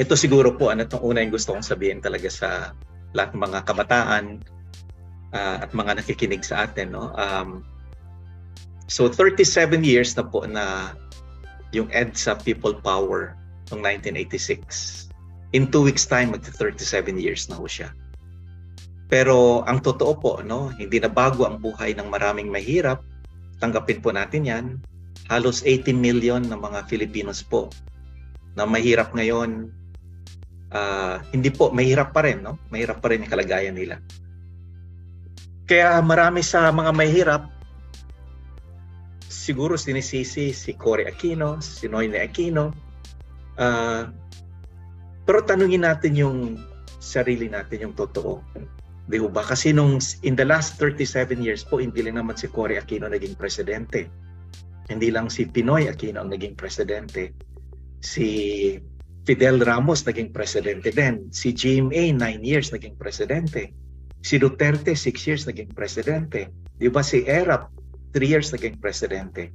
ito 0.00 0.16
siguro 0.16 0.56
po, 0.56 0.72
ano 0.72 0.88
itong 0.88 1.04
una 1.04 1.20
yung 1.20 1.36
gusto 1.36 1.52
kong 1.52 1.68
sabihin 1.68 2.00
talaga 2.00 2.32
sa 2.32 2.72
lahat 3.12 3.36
ng 3.36 3.44
mga 3.44 3.60
kabataan 3.68 4.24
uh, 5.36 5.68
at 5.68 5.68
mga 5.76 6.00
nakikinig 6.00 6.48
sa 6.48 6.64
atin. 6.64 6.96
No? 6.96 7.12
Um, 7.12 7.60
so, 8.88 9.04
37 9.12 9.84
years 9.84 10.16
na 10.16 10.24
po 10.24 10.48
na 10.48 10.96
yung 11.76 11.92
EDSA 11.92 12.40
People 12.40 12.72
Power 12.72 13.36
noong 13.68 13.84
1986 14.00 15.03
in 15.54 15.70
two 15.70 15.86
weeks 15.86 16.04
time, 16.10 16.34
magti-37 16.34 17.14
years 17.22 17.46
na 17.46 17.54
ho 17.54 17.64
siya. 17.70 17.94
Pero 19.06 19.62
ang 19.62 19.78
totoo 19.78 20.12
po, 20.18 20.32
no, 20.42 20.74
hindi 20.74 20.98
na 20.98 21.06
bago 21.06 21.46
ang 21.46 21.62
buhay 21.62 21.94
ng 21.94 22.10
maraming 22.10 22.50
mahirap. 22.50 23.06
Tanggapin 23.62 24.02
po 24.02 24.10
natin 24.10 24.42
yan. 24.42 24.66
Halos 25.30 25.62
18 25.62 25.94
million 25.94 26.42
ng 26.42 26.58
mga 26.58 26.90
Filipinos 26.90 27.46
po 27.46 27.70
na 28.58 28.66
mahirap 28.66 29.14
ngayon. 29.14 29.70
Uh, 30.74 31.22
hindi 31.30 31.54
po, 31.54 31.70
mahirap 31.70 32.10
pa 32.10 32.26
rin. 32.26 32.42
No? 32.42 32.58
Mahirap 32.74 32.98
pa 32.98 33.14
rin 33.14 33.22
yung 33.22 33.30
kalagayan 33.30 33.78
nila. 33.78 34.02
Kaya 35.70 36.02
marami 36.02 36.42
sa 36.42 36.74
mga 36.74 36.90
mahirap, 36.90 37.42
siguro 39.30 39.78
sinisisi 39.78 40.50
si 40.50 40.74
Cory 40.74 41.06
Aquino, 41.06 41.62
si 41.62 41.86
Noyne 41.86 42.20
Aquino, 42.20 42.74
uh, 43.56 44.02
pero 45.24 45.40
tanungin 45.44 45.88
natin 45.88 46.12
yung 46.16 46.38
sarili 47.00 47.48
natin 47.48 47.88
yung 47.90 47.96
totoo. 47.96 48.44
Di 49.04 49.20
ba? 49.20 49.44
Kasi 49.44 49.76
nung 49.76 50.00
in 50.24 50.36
the 50.36 50.44
last 50.48 50.80
37 50.80 51.40
years 51.44 51.64
po, 51.64 51.80
hindi 51.80 52.00
lang 52.00 52.16
naman 52.16 52.36
si 52.40 52.48
Cory 52.48 52.80
Aquino 52.80 53.08
naging 53.08 53.36
presidente. 53.36 54.08
Hindi 54.88 55.08
lang 55.12 55.28
si 55.28 55.48
Pinoy 55.48 55.88
Aquino 55.88 56.24
ang 56.24 56.32
naging 56.32 56.56
presidente. 56.56 57.32
Si 58.00 58.24
Fidel 59.24 59.60
Ramos 59.60 60.04
naging 60.04 60.32
presidente 60.32 60.92
din. 60.92 61.32
Si 61.32 61.52
GMA, 61.52 62.16
9 62.16 62.44
years 62.44 62.72
naging 62.72 62.96
presidente. 62.96 63.72
Si 64.24 64.40
Duterte, 64.40 64.96
6 64.96 65.28
years 65.28 65.44
naging 65.44 65.72
presidente. 65.72 66.52
Di 66.76 66.88
ba 66.88 67.04
si 67.04 67.24
Erap, 67.24 67.72
3 68.12 68.24
years 68.24 68.52
naging 68.52 68.80
presidente. 68.80 69.52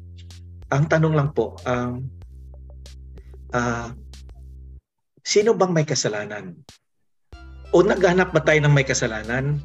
Ang 0.70 0.86
tanong 0.86 1.14
lang 1.18 1.30
po, 1.34 1.58
um, 1.66 2.06
uh, 3.54 3.90
sino 5.30 5.54
bang 5.54 5.70
may 5.70 5.86
kasalanan? 5.86 6.58
O 7.70 7.86
naghanap 7.86 8.34
ba 8.34 8.42
tayo 8.42 8.66
ng 8.66 8.74
may 8.74 8.82
kasalanan? 8.82 9.62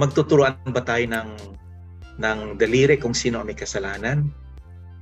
Magtuturuan 0.00 0.56
ba 0.72 0.80
tayo 0.80 1.04
ng, 1.04 1.30
ng 2.16 2.38
daliri 2.56 2.96
kung 2.96 3.12
sino 3.12 3.44
ang 3.44 3.52
may 3.52 3.58
kasalanan? 3.58 4.32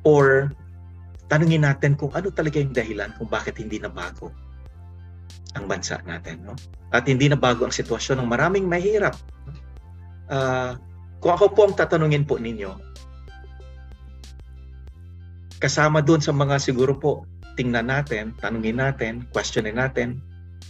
Or 0.03 0.51
tanungin 1.31 1.62
natin 1.62 1.94
kung 1.94 2.11
ano 2.18 2.35
talaga 2.35 2.59
yung 2.59 2.75
dahilan 2.75 3.14
kung 3.14 3.31
bakit 3.31 3.62
hindi 3.62 3.79
na 3.79 3.87
bago 3.87 4.35
ang 5.55 5.70
bansa 5.70 6.03
natin. 6.03 6.42
No? 6.42 6.59
At 6.90 7.07
hindi 7.07 7.31
na 7.31 7.38
bago 7.38 7.62
ang 7.62 7.75
sitwasyon 7.75 8.27
ng 8.27 8.29
maraming 8.29 8.66
mahirap. 8.66 9.14
Uh, 10.27 10.75
kung 11.22 11.31
ako 11.31 11.55
po 11.55 11.61
ang 11.70 11.79
tatanungin 11.79 12.27
po 12.27 12.42
ninyo, 12.42 12.75
kasama 15.62 16.03
doon 16.03 16.18
sa 16.18 16.35
mga 16.35 16.59
siguro 16.59 16.99
po 16.99 17.22
tingnan 17.57 17.88
natin, 17.88 18.37
tanungin 18.38 18.79
natin, 18.79 19.25
questionin 19.33 19.81
natin, 19.81 20.21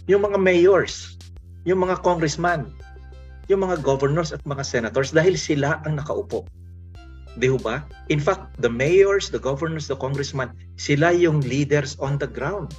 yung 0.07 0.23
mga 0.23 0.39
mayors, 0.39 1.19
yung 1.67 1.83
mga 1.83 1.99
congressman, 2.01 2.71
yung 3.51 3.63
mga 3.63 3.83
governors 3.83 4.31
at 4.31 4.43
mga 4.47 4.63
senators 4.63 5.11
dahil 5.11 5.35
sila 5.35 5.83
ang 5.83 5.99
nakaupo. 5.99 6.47
Di 7.37 7.53
ba? 7.61 7.85
In 8.09 8.17
fact, 8.17 8.57
the 8.57 8.71
mayors, 8.71 9.29
the 9.29 9.37
governors, 9.37 9.85
the 9.85 9.99
congressmen, 9.99 10.49
sila 10.79 11.13
yung 11.13 11.43
leaders 11.45 11.93
on 12.01 12.17
the 12.17 12.25
ground. 12.25 12.73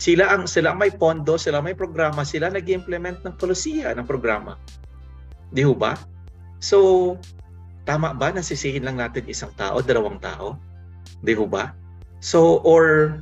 Sila 0.00 0.28
ang 0.28 0.48
sila 0.48 0.72
may 0.72 0.92
pondo, 0.92 1.36
sila 1.36 1.60
may 1.60 1.76
programa, 1.76 2.24
sila 2.24 2.48
nag-implement 2.48 3.20
ng 3.24 3.34
polisiya 3.36 3.92
ng 3.96 4.06
programa. 4.08 4.56
Di 5.52 5.64
ba? 5.76 5.96
So, 6.60 7.16
tama 7.84 8.16
ba 8.16 8.32
na 8.32 8.40
sisihin 8.40 8.84
lang 8.84 8.96
natin 9.00 9.28
isang 9.28 9.52
tao, 9.56 9.80
dalawang 9.84 10.20
tao? 10.20 10.56
Di 11.20 11.36
ba? 11.36 11.72
So, 12.26 12.58
or 12.66 13.14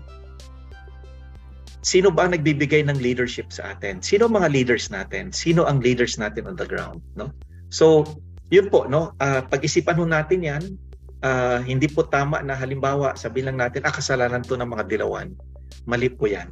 sino 1.85 2.09
ba 2.09 2.25
ang 2.25 2.33
nagbibigay 2.33 2.89
ng 2.89 2.97
leadership 3.05 3.53
sa 3.53 3.77
atin? 3.77 4.01
Sino 4.01 4.25
mga 4.33 4.49
leaders 4.49 4.89
natin? 4.89 5.29
Sino 5.29 5.69
ang 5.69 5.85
leaders 5.85 6.17
natin 6.17 6.49
on 6.49 6.57
the 6.57 6.65
ground, 6.65 7.05
no? 7.13 7.29
So, 7.69 8.09
yun 8.49 8.73
po, 8.73 8.89
no? 8.89 9.13
Uh, 9.21 9.45
pag-isipan 9.45 10.01
ho 10.01 10.09
natin 10.09 10.41
'yan. 10.41 10.65
Uh, 11.21 11.61
hindi 11.69 11.85
po 11.93 12.09
tama 12.09 12.41
na 12.41 12.57
halimbawa, 12.57 13.13
sabihin 13.13 13.53
lang 13.53 13.69
natin, 13.69 13.85
ah, 13.85 13.93
kasalanan 13.93 14.41
to 14.41 14.57
ng 14.57 14.69
mga 14.73 14.89
dilawan. 14.89 15.37
Mali 15.85 16.09
po 16.09 16.25
'yan 16.25 16.49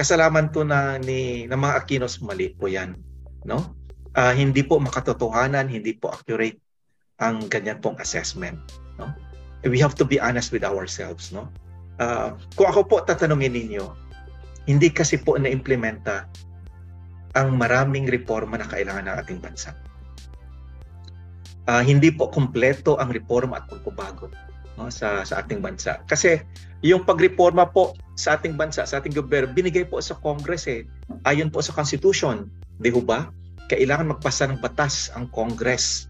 kasalaman 0.00 0.48
to 0.48 0.64
na 0.64 0.96
ni 0.96 1.44
ng 1.44 1.60
mga 1.60 1.84
Aquinos 1.84 2.24
mali 2.24 2.56
po 2.56 2.70
'yan, 2.70 2.96
no? 3.44 3.76
Uh, 4.16 4.32
hindi 4.34 4.64
po 4.64 4.80
makatotohanan, 4.80 5.70
hindi 5.70 5.94
po 5.94 6.10
accurate 6.10 6.58
ang 7.20 7.46
ganyan 7.52 7.78
pong 7.78 8.00
assessment, 8.00 8.58
no? 8.96 9.12
We 9.60 9.76
have 9.84 9.92
to 10.00 10.08
be 10.08 10.16
honest 10.16 10.56
with 10.56 10.64
ourselves, 10.64 11.30
no? 11.36 11.52
Uh, 12.00 12.32
kung 12.56 12.72
ako 12.72 12.80
po 12.88 12.96
tatanungin 13.04 13.52
ninyo, 13.52 13.84
hindi 14.64 14.88
kasi 14.88 15.20
po 15.20 15.36
na-implementa 15.36 16.24
ang 17.36 17.60
maraming 17.60 18.08
reforma 18.08 18.56
na 18.56 18.66
kailangan 18.66 19.06
ng 19.06 19.16
ating 19.20 19.38
bansa. 19.38 19.76
Uh, 21.68 21.84
hindi 21.84 22.10
po 22.10 22.32
kumpleto 22.32 22.96
ang 22.98 23.12
reforma 23.12 23.62
at 23.62 23.68
pagbabago 23.68 24.32
no, 24.80 24.88
sa 24.88 25.22
sa 25.22 25.44
ating 25.44 25.60
bansa. 25.60 26.00
Kasi 26.08 26.40
yung 26.80 27.04
pagreforma 27.04 27.68
po 27.68 27.94
sa 28.16 28.40
ating 28.40 28.56
bansa, 28.56 28.88
sa 28.88 28.98
ating 28.98 29.12
gobyerno, 29.12 29.52
binigay 29.52 29.84
po 29.84 30.00
sa 30.00 30.16
Congress 30.18 30.64
eh. 30.66 30.88
Ayon 31.28 31.52
po 31.52 31.60
sa 31.60 31.76
Constitution, 31.76 32.48
di 32.80 32.88
ba? 32.90 33.28
Kailangan 33.68 34.16
magpasa 34.16 34.48
ng 34.48 34.58
batas 34.58 35.12
ang 35.14 35.28
Congress 35.30 36.08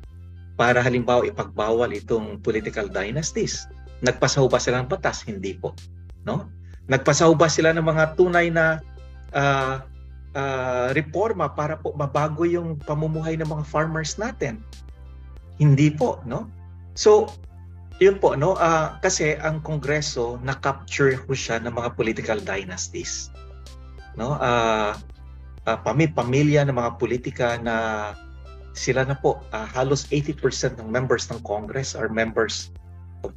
para 0.54 0.80
halimbawa 0.80 1.26
ipagbawal 1.26 1.90
itong 1.92 2.38
political 2.40 2.86
dynasties. 2.88 3.66
Nagpasa 4.00 4.40
ba 4.48 4.58
sila 4.60 4.80
ng 4.80 4.88
batas? 4.88 5.24
Hindi 5.24 5.56
po. 5.56 5.76
No? 6.24 6.48
Nagpasa 6.88 7.28
ba 7.36 7.48
sila 7.48 7.70
ng 7.76 7.84
mga 7.84 8.16
tunay 8.16 8.48
na 8.48 8.80
uh, 9.36 9.84
uh, 10.34 10.86
reforma 10.96 11.52
para 11.52 11.76
po 11.76 11.92
mabago 11.92 12.48
yung 12.48 12.80
pamumuhay 12.82 13.36
ng 13.36 13.48
mga 13.48 13.64
farmers 13.68 14.16
natin? 14.16 14.60
Hindi 15.60 15.92
po, 15.92 16.24
no? 16.24 16.48
So, 16.96 17.28
yun 18.00 18.16
po 18.16 18.32
no 18.32 18.56
uh, 18.56 18.96
kasi 19.04 19.36
ang 19.36 19.60
kongreso 19.60 20.40
na-capture 20.40 21.20
ko 21.28 21.36
siya 21.36 21.60
ng 21.60 21.76
mga 21.76 21.94
political 22.00 22.40
dynasties 22.40 23.28
no 24.16 24.40
uh, 24.40 24.96
uh, 25.68 25.78
pami 25.84 26.08
pamilya 26.08 26.64
ng 26.64 26.74
mga 26.74 26.96
politika 26.96 27.60
na 27.60 27.76
sila 28.72 29.04
na 29.04 29.20
po 29.20 29.44
uh, 29.52 29.68
halos 29.68 30.08
80% 30.08 30.80
ng 30.80 30.88
members 30.88 31.28
ng 31.28 31.44
Congress 31.44 31.92
are 31.92 32.08
members 32.08 32.72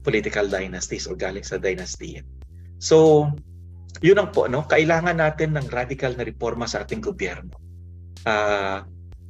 political 0.03 0.47
dynasties 0.47 1.05
o 1.07 1.15
galing 1.15 1.43
sa 1.43 1.59
dynasty 1.59 2.23
so 2.79 3.27
yun 3.99 4.19
ang 4.19 4.31
po 4.31 4.47
no 4.47 4.65
kailangan 4.65 5.19
natin 5.19 5.55
ng 5.55 5.67
radical 5.71 6.15
na 6.15 6.27
reforma 6.27 6.67
sa 6.67 6.83
ating 6.83 7.03
gobyerno 7.03 7.55
uh, 8.27 8.83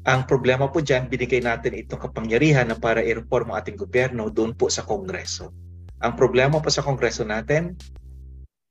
ang 0.03 0.27
problema 0.27 0.67
po 0.67 0.83
dyan, 0.83 1.07
binigay 1.07 1.39
natin 1.39 1.79
itong 1.79 2.11
kapangyarihan 2.11 2.67
na 2.67 2.75
para 2.75 2.99
i-reform 2.99 3.51
ang 3.51 3.63
ating 3.63 3.79
gobyerno 3.79 4.27
doon 4.27 4.51
po 4.51 4.67
sa 4.67 4.83
Kongreso. 4.83 5.55
Ang 6.03 6.19
problema 6.19 6.59
po 6.59 6.67
sa 6.67 6.83
Kongreso 6.83 7.23
natin, 7.23 7.79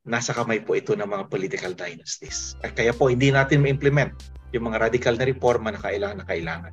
nasa 0.04 0.36
kamay 0.36 0.60
po 0.60 0.76
ito 0.76 0.92
ng 0.92 1.08
mga 1.08 1.24
political 1.32 1.72
dynasties. 1.72 2.52
Kaya 2.60 2.92
po 2.92 3.08
hindi 3.08 3.32
natin 3.32 3.64
ma-implement 3.64 4.12
yung 4.52 4.68
mga 4.68 4.84
radical 4.84 5.16
na 5.16 5.24
reforma 5.24 5.72
na 5.72 5.80
kailangan 5.80 6.20
na 6.20 6.28
kailangan. 6.28 6.72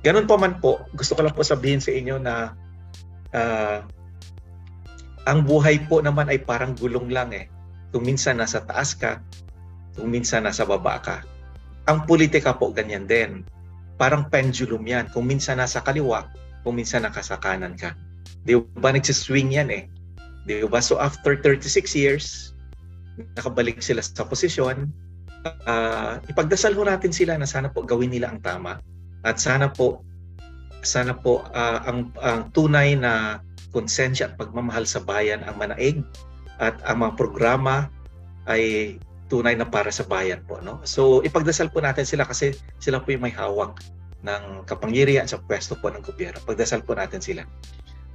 Ganun 0.00 0.24
pa 0.24 0.40
man 0.40 0.64
po, 0.64 0.88
gusto 0.96 1.12
ko 1.12 1.20
lang 1.20 1.36
po 1.36 1.44
sabihin 1.44 1.84
sa 1.84 1.92
inyo 1.92 2.16
na 2.16 2.56
uh, 3.36 3.84
ang 5.28 5.44
buhay 5.44 5.84
po 5.92 6.00
naman 6.00 6.32
ay 6.32 6.40
parang 6.40 6.72
gulong 6.72 7.12
lang 7.12 7.30
eh. 7.36 7.52
Kung 7.92 8.08
minsan 8.08 8.40
nasa 8.40 8.64
taas 8.64 8.96
ka, 8.96 9.20
kung 9.92 10.08
minsan 10.08 10.48
nasa 10.48 10.64
baba 10.64 10.96
ka. 11.04 11.20
Ang 11.84 12.08
politika 12.08 12.56
po 12.56 12.72
ganyan 12.72 13.04
din 13.04 13.44
parang 14.00 14.30
pendulum 14.32 14.86
yan. 14.86 15.10
Kung 15.12 15.28
minsan 15.28 15.60
nasa 15.60 15.84
kaliwa, 15.84 16.30
kung 16.62 16.78
minsan 16.78 17.04
nakasa 17.04 17.36
kanan 17.36 17.74
ka. 17.74 17.92
Di 18.46 18.56
ba 18.78 18.94
nagsiswing 18.94 19.52
yan 19.52 19.68
eh. 19.68 19.84
Di 20.46 20.64
ba? 20.64 20.80
So 20.80 20.96
after 21.02 21.34
36 21.36 21.92
years, 21.98 22.54
nakabalik 23.36 23.82
sila 23.82 24.00
sa 24.00 24.24
posisyon, 24.24 24.88
uh, 25.66 26.22
ipagdasal 26.30 26.72
ho 26.78 26.82
natin 26.86 27.10
sila 27.10 27.34
na 27.34 27.44
sana 27.44 27.68
po 27.68 27.82
gawin 27.82 28.14
nila 28.14 28.30
ang 28.30 28.40
tama 28.42 28.78
at 29.26 29.36
sana 29.38 29.70
po 29.70 30.02
sana 30.82 31.10
po 31.10 31.42
uh, 31.50 31.78
ang, 31.86 32.14
ang 32.22 32.54
tunay 32.54 32.94
na 32.94 33.42
konsensya 33.74 34.32
at 34.32 34.34
pagmamahal 34.40 34.88
sa 34.88 35.02
bayan 35.04 35.44
ang 35.44 35.60
manaig 35.60 36.00
at 36.58 36.78
ang 36.88 37.04
mga 37.04 37.14
programa 37.14 37.92
ay 38.48 38.96
tunay 39.28 39.52
na 39.54 39.68
para 39.68 39.92
sa 39.92 40.08
bayan 40.08 40.40
po. 40.48 40.58
No? 40.64 40.80
So 40.88 41.20
ipagdasal 41.20 41.68
po 41.68 41.84
natin 41.84 42.08
sila 42.08 42.24
kasi 42.24 42.56
sila 42.80 43.04
po 43.04 43.12
yung 43.12 43.28
may 43.28 43.34
hawak 43.34 43.76
ng 44.24 44.66
kapangyarihan 44.66 45.28
sa 45.28 45.38
pwesto 45.38 45.78
po 45.78 45.92
ng 45.92 46.02
gobyerno. 46.02 46.40
Pagdasal 46.42 46.82
po 46.82 46.96
natin 46.96 47.22
sila. 47.22 47.46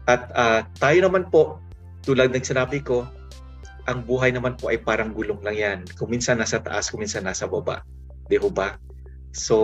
At 0.10 0.28
uh, 0.36 0.68
tayo 0.82 1.08
naman 1.08 1.32
po, 1.32 1.64
tulad 2.04 2.36
ng 2.36 2.44
sinabi 2.44 2.84
ko, 2.84 3.08
ang 3.88 4.04
buhay 4.04 4.32
naman 4.36 4.60
po 4.60 4.72
ay 4.72 4.80
parang 4.80 5.16
gulong 5.16 5.40
lang 5.44 5.56
yan. 5.56 5.80
Kung 5.96 6.12
minsan 6.12 6.40
nasa 6.40 6.60
taas, 6.60 6.92
kung 6.92 7.04
minsan 7.04 7.24
nasa 7.24 7.48
baba. 7.48 7.84
Di 8.28 8.40
ba? 8.40 8.76
So, 9.34 9.56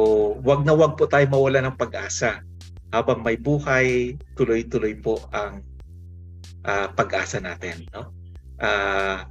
wag 0.44 0.64
na 0.64 0.76
wag 0.76 0.96
po 0.96 1.08
tayo 1.08 1.28
mawala 1.28 1.64
ng 1.64 1.76
pag-asa. 1.76 2.44
Habang 2.90 3.22
may 3.22 3.38
buhay, 3.38 4.18
tuloy-tuloy 4.34 4.98
po 5.00 5.22
ang 5.30 5.62
uh, 6.66 6.88
pag-asa 6.96 7.40
natin. 7.40 7.86
No? 7.94 8.12
Uh, 8.60 9.24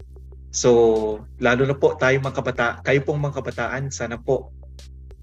So, 0.49 0.71
lalo 1.45 1.69
na 1.69 1.77
po 1.77 1.93
tayo 2.01 2.17
mga 2.25 2.41
kabata, 2.41 2.81
kayo 2.81 3.05
pong 3.05 3.21
mga 3.21 3.45
kabataan, 3.45 3.93
sana 3.93 4.17
po 4.17 4.49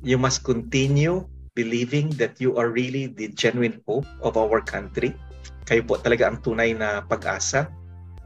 you 0.06 0.22
must 0.22 0.46
continue 0.46 1.26
believing 1.58 2.14
that 2.22 2.38
you 2.38 2.54
are 2.62 2.70
really 2.70 3.10
the 3.10 3.34
genuine 3.34 3.82
hope 3.90 4.06
of 4.22 4.38
our 4.38 4.62
country. 4.62 5.18
Kayo 5.66 5.82
po 5.82 5.98
talaga 5.98 6.30
ang 6.30 6.46
tunay 6.46 6.78
na 6.78 7.02
pag-asa 7.02 7.74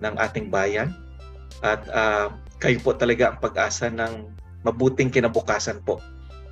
ng 0.04 0.12
ating 0.20 0.52
bayan. 0.52 0.92
At 1.64 1.88
uh, 1.88 2.36
kayo 2.60 2.84
po 2.84 2.92
talaga 3.00 3.32
ang 3.32 3.38
pag-asa 3.40 3.88
ng 3.88 4.28
mabuting 4.68 5.08
kinabukasan 5.08 5.80
po. 5.88 6.04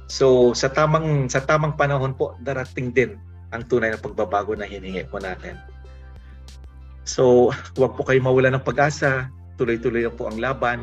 So 0.08 0.56
sa 0.56 0.72
tamang 0.72 1.28
sa 1.28 1.44
tamang 1.44 1.76
panahon 1.76 2.16
po 2.16 2.40
darating 2.40 2.96
din 2.96 3.20
ang 3.52 3.68
tunay 3.68 3.92
na 3.92 4.00
pagbabago 4.00 4.56
na 4.56 4.64
hiningi 4.64 5.04
po 5.12 5.20
natin. 5.20 5.60
So, 7.08 7.56
huwag 7.80 7.96
po 7.96 8.04
kayo 8.04 8.20
mawala 8.20 8.52
ng 8.52 8.68
pag-asa 8.68 9.32
tuloy-tuloy 9.58 10.06
lang 10.06 10.16
po 10.16 10.30
ang 10.30 10.38
laban, 10.38 10.80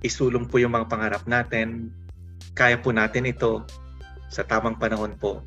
isulong 0.00 0.48
po 0.48 0.58
yung 0.58 0.72
mga 0.72 0.88
pangarap 0.88 1.22
natin, 1.28 1.92
kaya 2.56 2.80
po 2.80 2.90
natin 2.90 3.28
ito 3.28 3.62
sa 4.32 4.42
tamang 4.42 4.80
panahon 4.80 5.12
po, 5.20 5.44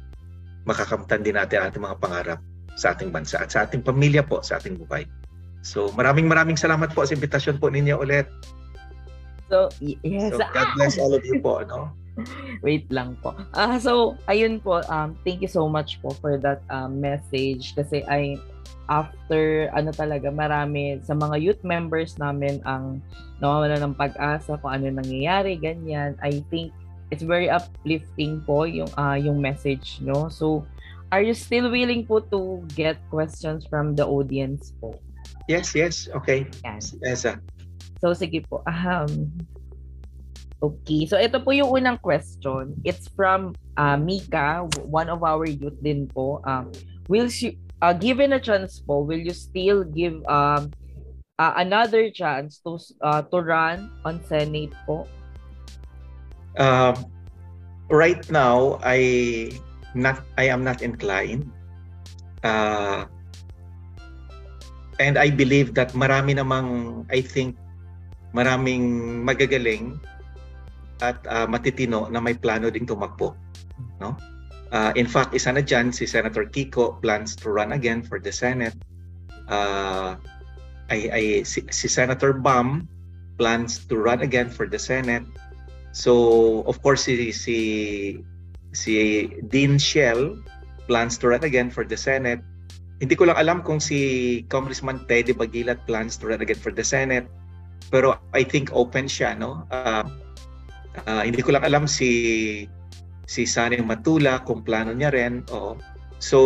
makakamtan 0.69 1.26
din 1.26 1.36
natin 1.36 1.65
ating 1.65 1.84
mga 1.84 1.97
pangarap 1.97 2.39
sa 2.78 2.93
ating 2.93 3.10
bansa 3.10 3.41
at 3.41 3.50
sa 3.50 3.65
ating 3.65 3.82
pamilya 3.82 4.21
po, 4.21 4.45
sa 4.45 4.62
ating 4.62 4.78
buhay. 4.78 5.04
So 5.65 5.89
maraming 5.97 6.30
maraming 6.30 6.56
salamat 6.56 6.93
po 6.93 7.04
sa 7.04 7.17
invitasyon 7.17 7.58
po 7.58 7.73
ninyo 7.73 7.97
ulit. 7.97 8.30
So, 9.50 9.71
yes. 9.82 10.36
So, 10.36 10.43
God 10.54 10.69
bless 10.78 11.00
all 11.02 11.15
of 11.15 11.23
you 11.26 11.39
po, 11.41 11.65
no? 11.65 11.89
Wait 12.65 12.86
lang 12.91 13.15
po. 13.23 13.34
Ah, 13.56 13.76
uh, 13.76 13.78
so 13.82 14.19
ayun 14.30 14.62
po, 14.62 14.84
um 14.91 15.17
thank 15.26 15.41
you 15.41 15.50
so 15.50 15.65
much 15.65 15.97
po 16.04 16.13
for 16.21 16.38
that 16.38 16.62
um, 16.69 17.02
message 17.02 17.73
kasi 17.73 18.06
I 18.06 18.38
after 18.88 19.68
ano 19.76 19.92
talaga 19.92 20.32
marami 20.32 21.00
sa 21.04 21.12
mga 21.16 21.36
youth 21.40 21.64
members 21.64 22.16
namin 22.16 22.64
ang 22.64 23.04
nawawala 23.44 23.80
ng 23.84 23.94
pag-asa 23.96 24.56
kung 24.60 24.72
ano 24.72 24.92
nangyayari 25.00 25.60
ganyan. 25.60 26.16
I 26.24 26.44
think 26.48 26.72
it's 27.12 27.24
very 27.24 27.48
uplifting 27.48 28.44
po 28.44 28.68
yung 28.68 28.92
uh, 29.00 29.16
yung 29.16 29.40
message 29.40 30.04
no 30.04 30.28
so 30.28 30.68
are 31.16 31.24
you 31.24 31.32
still 31.32 31.72
willing 31.72 32.04
po 32.04 32.20
to 32.20 32.60
get 32.76 33.00
questions 33.08 33.64
from 33.68 33.96
the 33.96 34.04
audience 34.04 34.76
po? 34.80 34.96
Yes 35.48 35.72
yes. 35.76 36.12
Okay. 36.12 36.48
Yan. 36.68 36.84
yes 37.04 37.24
uh. 37.24 37.40
so 38.00 38.12
sige 38.12 38.44
po. 38.48 38.64
Um 38.68 39.32
Okay, 40.58 41.06
so 41.06 41.22
ito 41.22 41.38
po 41.38 41.54
yung 41.54 41.70
unang 41.70 42.02
question. 42.02 42.74
It's 42.82 43.06
from 43.14 43.54
uh, 43.78 43.94
Mika, 43.94 44.66
one 44.90 45.06
of 45.06 45.22
our 45.22 45.46
youth 45.46 45.78
din 45.86 46.10
po. 46.10 46.42
Um, 46.50 46.74
will 47.06 47.30
she, 47.30 47.62
uh, 47.82 47.93
given 47.93 48.34
a 48.34 48.41
chance 48.41 48.80
po, 48.82 49.01
will 49.01 49.19
you 49.19 49.34
still 49.34 49.84
give 49.84 50.17
um, 50.25 50.71
uh, 51.38 51.53
another 51.57 52.09
chance 52.09 52.59
to 52.65 52.78
uh, 53.01 53.21
to 53.30 53.38
run 53.41 53.89
on 54.05 54.21
Senate 54.25 54.73
po? 54.86 55.05
Um, 56.57 57.05
right 57.89 58.21
now, 58.34 58.82
I 58.82 59.53
not 59.93 60.25
I 60.38 60.49
am 60.49 60.65
not 60.65 60.82
inclined. 60.82 61.49
Uh, 62.41 63.05
and 64.97 65.17
I 65.17 65.30
believe 65.30 65.73
that 65.78 65.93
marami 65.93 66.38
namang, 66.38 67.05
I 67.13 67.21
think, 67.21 67.57
maraming 68.34 69.21
magagaling 69.25 70.01
at 71.01 71.21
uh, 71.30 71.45
matitino 71.45 72.09
na 72.09 72.17
may 72.17 72.34
plano 72.34 72.73
ding 72.73 72.89
tumakbo. 72.89 73.38
No? 74.01 74.17
Uh, 74.72 74.91
in 74.99 75.07
fact, 75.07 75.32
isa 75.32 75.51
na 75.51 75.63
dyan, 75.63 75.93
si 75.95 76.03
Senator 76.03 76.43
Kiko 76.43 76.99
plans 76.99 77.36
to 77.39 77.49
run 77.49 77.72
again 77.72 78.03
for 78.03 78.20
the 78.20 78.32
Senate. 78.32 78.76
Uh, 79.47 80.20
ay, 80.91 81.07
ay, 81.11 81.26
si, 81.47 81.63
si 81.72 81.88
Senator 81.88 82.36
Bam 82.36 82.88
plans 83.39 83.86
to 83.88 83.95
run 83.95 84.22
again 84.22 84.49
for 84.51 84.68
the 84.68 84.80
Senate. 84.80 85.24
So, 85.95 86.63
of 86.68 86.82
course, 86.84 87.07
si, 87.07 87.32
si, 87.32 87.57
si 88.74 88.93
Dean 89.47 89.80
Shell 89.80 90.36
plans 90.88 91.18
to 91.20 91.32
run 91.32 91.43
again 91.43 91.72
for 91.72 91.88
the 91.88 91.95
Senate. 91.95 92.43
Hindi 92.99 93.15
ko 93.15 93.30
lang 93.30 93.38
alam 93.38 93.57
kung 93.61 93.80
si 93.80 94.41
Congressman 94.49 95.05
Teddy 95.05 95.32
Bagilat 95.32 95.86
plans 95.86 96.18
to 96.20 96.34
run 96.34 96.41
again 96.41 96.59
for 96.59 96.74
the 96.74 96.84
Senate. 96.84 97.30
Pero 97.88 98.20
I 98.34 98.43
think 98.43 98.74
open 98.74 99.07
siya, 99.07 99.38
no? 99.38 99.63
Uh, 99.72 100.03
uh, 101.07 101.24
hindi 101.24 101.39
ko 101.39 101.55
lang 101.55 101.63
alam 101.63 101.88
si 101.88 102.65
si 103.28 103.43
Sani 103.43 103.78
Matula 103.84 104.41
kung 104.47 104.63
plano 104.63 104.95
niya 104.95 105.11
rin. 105.11 105.43
Oo. 105.51 105.75
So, 106.17 106.39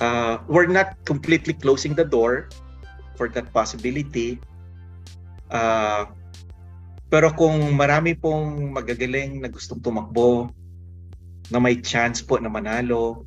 uh, 0.00 0.40
we're 0.48 0.66
not 0.66 0.96
completely 1.04 1.54
closing 1.54 1.94
the 1.94 2.08
door 2.08 2.48
for 3.14 3.28
that 3.36 3.52
possibility. 3.52 4.40
Uh, 5.52 6.08
pero 7.12 7.28
kung 7.36 7.76
marami 7.76 8.16
pong 8.16 8.72
magagaling 8.72 9.44
na 9.44 9.52
gustong 9.52 9.84
tumakbo, 9.84 10.48
na 11.50 11.58
may 11.58 11.76
chance 11.82 12.22
po 12.22 12.38
na 12.38 12.48
manalo, 12.48 13.26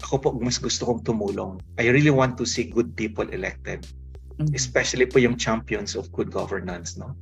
ako 0.00 0.14
po 0.16 0.28
mas 0.38 0.56
gusto 0.56 0.86
kong 0.86 1.02
tumulong. 1.04 1.58
I 1.76 1.90
really 1.90 2.14
want 2.14 2.38
to 2.40 2.46
see 2.46 2.70
good 2.70 2.94
people 2.96 3.26
elected. 3.34 3.84
Mm-hmm. 4.38 4.56
Especially 4.56 5.04
po 5.04 5.20
yung 5.20 5.36
champions 5.36 5.98
of 5.98 6.08
good 6.14 6.32
governance. 6.32 6.96
No? 6.96 7.12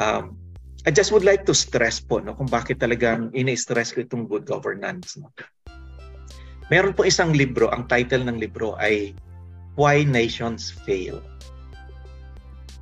Um, 0.00 0.40
I 0.86 0.94
just 0.94 1.10
would 1.10 1.26
like 1.26 1.42
to 1.50 1.54
stress 1.54 1.98
po 1.98 2.22
no, 2.22 2.38
kung 2.38 2.46
bakit 2.46 2.78
talagang 2.78 3.34
ini-stress 3.34 3.90
ko 3.90 4.06
itong 4.06 4.30
good 4.30 4.46
governance. 4.46 5.18
No? 5.18 5.34
Meron 6.70 6.94
po 6.94 7.02
isang 7.02 7.34
libro, 7.34 7.66
ang 7.74 7.90
title 7.90 8.22
ng 8.22 8.38
libro 8.38 8.78
ay 8.78 9.10
Why 9.74 10.06
Nations 10.06 10.70
Fail. 10.70 11.18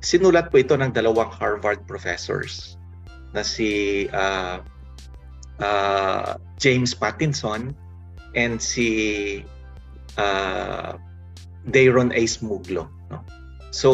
Sinulat 0.05 0.53
po 0.53 0.61
ito 0.61 0.77
ng 0.77 0.93
dalawang 0.93 1.33
Harvard 1.33 1.81
professors 1.89 2.77
na 3.33 3.41
si 3.41 4.05
uh, 4.13 4.61
uh, 5.57 6.37
James 6.61 6.93
Pattinson 6.93 7.73
and 8.37 8.61
si 8.61 9.41
uh, 10.21 10.93
Dayron 11.73 12.13
A. 12.13 12.29
Smuglo. 12.29 12.85
No? 13.09 13.25
So, 13.73 13.89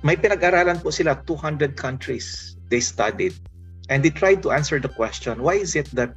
may 0.00 0.16
pinag-aralan 0.16 0.80
po 0.80 0.88
sila, 0.88 1.20
200 1.28 1.76
countries 1.76 2.56
they 2.72 2.80
studied 2.80 3.36
and 3.90 4.00
they 4.02 4.10
tried 4.10 4.40
to 4.42 4.54
answer 4.54 4.78
the 4.78 4.88
question 4.88 5.42
why 5.42 5.58
is 5.58 5.74
it 5.74 5.90
that 5.92 6.14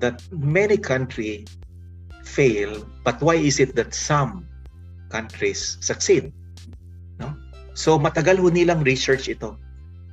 that 0.00 0.20
many 0.32 0.76
countries 0.76 1.46
fail 2.24 2.82
but 3.04 3.20
why 3.22 3.36
is 3.36 3.60
it 3.60 3.76
that 3.76 3.94
some 3.94 4.48
countries 5.08 5.78
succeed? 5.80 6.32
No? 7.22 7.34
So 7.74 7.98
matagal 7.98 8.42
ho 8.42 8.50
nilang 8.50 8.82
research 8.82 9.30
ito. 9.30 9.54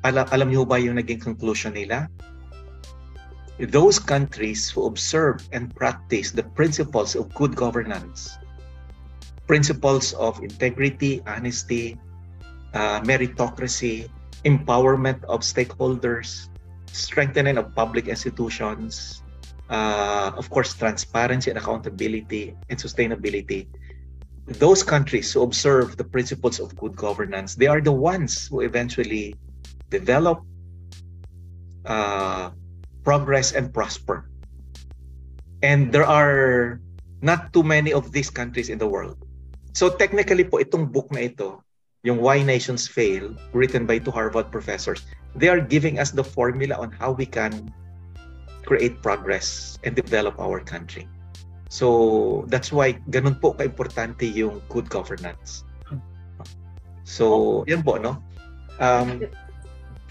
Alam 0.04 0.28
alam 0.30 0.48
niyo 0.52 0.68
ba 0.68 0.78
yung 0.78 1.00
naging 1.00 1.20
conclusion 1.20 1.74
nila? 1.74 2.06
Those 3.58 3.98
countries 4.02 4.68
who 4.70 4.90
observe 4.90 5.42
and 5.54 5.72
practice 5.74 6.34
the 6.34 6.44
principles 6.58 7.14
of 7.16 7.30
good 7.38 7.56
governance 7.56 8.38
principles 9.44 10.16
of 10.18 10.40
integrity 10.40 11.20
honesty 11.28 12.00
uh, 12.74 13.04
meritocracy 13.04 14.08
empowerment 14.48 15.20
of 15.28 15.44
stakeholders 15.44 16.48
strengthening 16.94 17.58
of 17.58 17.74
public 17.74 18.08
institutions, 18.08 19.22
uh, 19.70 20.32
of 20.38 20.50
course, 20.50 20.74
transparency 20.78 21.50
and 21.50 21.58
accountability 21.58 22.56
and 22.70 22.78
sustainability. 22.78 23.68
Those 24.46 24.84
countries 24.84 25.34
who 25.34 25.42
observe 25.42 25.98
the 25.98 26.04
principles 26.04 26.60
of 26.60 26.76
good 26.78 26.96
governance, 26.96 27.56
they 27.56 27.68
are 27.68 27.82
the 27.82 27.92
ones 27.92 28.48
who 28.48 28.62
eventually 28.62 29.36
develop, 29.90 30.46
uh, 31.86 32.52
progress, 33.04 33.52
and 33.52 33.74
prosper. 33.74 34.30
And 35.64 35.92
there 35.92 36.06
are 36.06 36.80
not 37.22 37.54
too 37.54 37.64
many 37.64 37.94
of 37.94 38.12
these 38.12 38.30
countries 38.30 38.70
in 38.70 38.78
the 38.78 38.88
world. 38.88 39.18
So 39.74 39.90
technically 39.90 40.44
po, 40.44 40.62
itong 40.62 40.92
book 40.92 41.10
na 41.10 41.26
ito, 41.26 41.64
yung 42.04 42.20
Why 42.20 42.44
Nations 42.44 42.84
Fail, 42.86 43.32
written 43.56 43.88
by 43.88 43.98
two 43.98 44.12
Harvard 44.12 44.52
professors, 44.52 45.08
they 45.36 45.48
are 45.48 45.64
giving 45.64 46.00
us 46.00 46.12
the 46.12 46.24
formula 46.24 46.76
on 46.76 46.92
how 46.92 47.16
we 47.16 47.26
can 47.26 47.74
create 48.68 49.02
progress 49.02 49.80
and 49.84 49.96
develop 49.96 50.36
our 50.40 50.60
country. 50.60 51.08
So, 51.72 52.44
that's 52.52 52.72
why 52.76 53.00
ganun 53.10 53.40
po 53.40 53.56
ka-importante 53.56 54.28
yung 54.28 54.62
good 54.68 54.92
governance. 54.92 55.64
So, 57.08 57.64
yan 57.72 57.88
po, 57.88 57.96
no? 57.96 58.20
Um, 58.84 59.24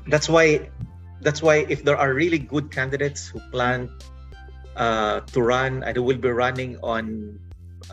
that's 0.09 0.33
why 0.33 0.73
that's 1.21 1.45
why 1.45 1.69
if 1.69 1.85
there 1.85 1.95
are 1.95 2.17
really 2.17 2.41
good 2.41 2.73
candidates 2.73 3.29
who 3.29 3.39
plan 3.53 3.93
uh, 4.75 5.21
to 5.31 5.39
run 5.45 5.85
and 5.85 5.95
who 5.95 6.03
will 6.03 6.19
be 6.19 6.33
running 6.33 6.81
on, 6.83 7.39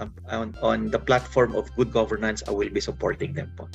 um, 0.02 0.10
on 0.32 0.56
on 0.64 0.90
the 0.90 0.98
platform 0.98 1.54
of 1.54 1.70
good 1.76 1.92
governance, 1.92 2.42
I 2.48 2.52
will 2.56 2.72
be 2.72 2.82
supporting 2.82 3.38
them 3.38 3.54
po. 3.54 3.70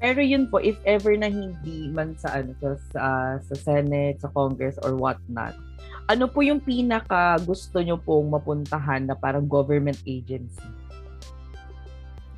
Pero 0.00 0.24
yun 0.24 0.48
po, 0.48 0.56
if 0.64 0.80
ever 0.88 1.12
na 1.12 1.28
hindi 1.28 1.92
man 1.92 2.16
sa, 2.16 2.40
ano, 2.40 2.56
sa, 2.56 2.72
sa, 2.88 3.04
sa 3.44 3.54
Senate, 3.54 4.16
sa 4.24 4.32
Congress, 4.32 4.80
or 4.80 4.96
what 4.96 5.20
not, 5.28 5.52
ano 6.08 6.24
po 6.24 6.40
yung 6.40 6.58
pinaka 6.58 7.36
gusto 7.44 7.84
nyo 7.84 8.00
pong 8.00 8.32
mapuntahan 8.32 9.04
na 9.04 9.14
parang 9.14 9.44
government 9.44 10.00
agency? 10.08 10.64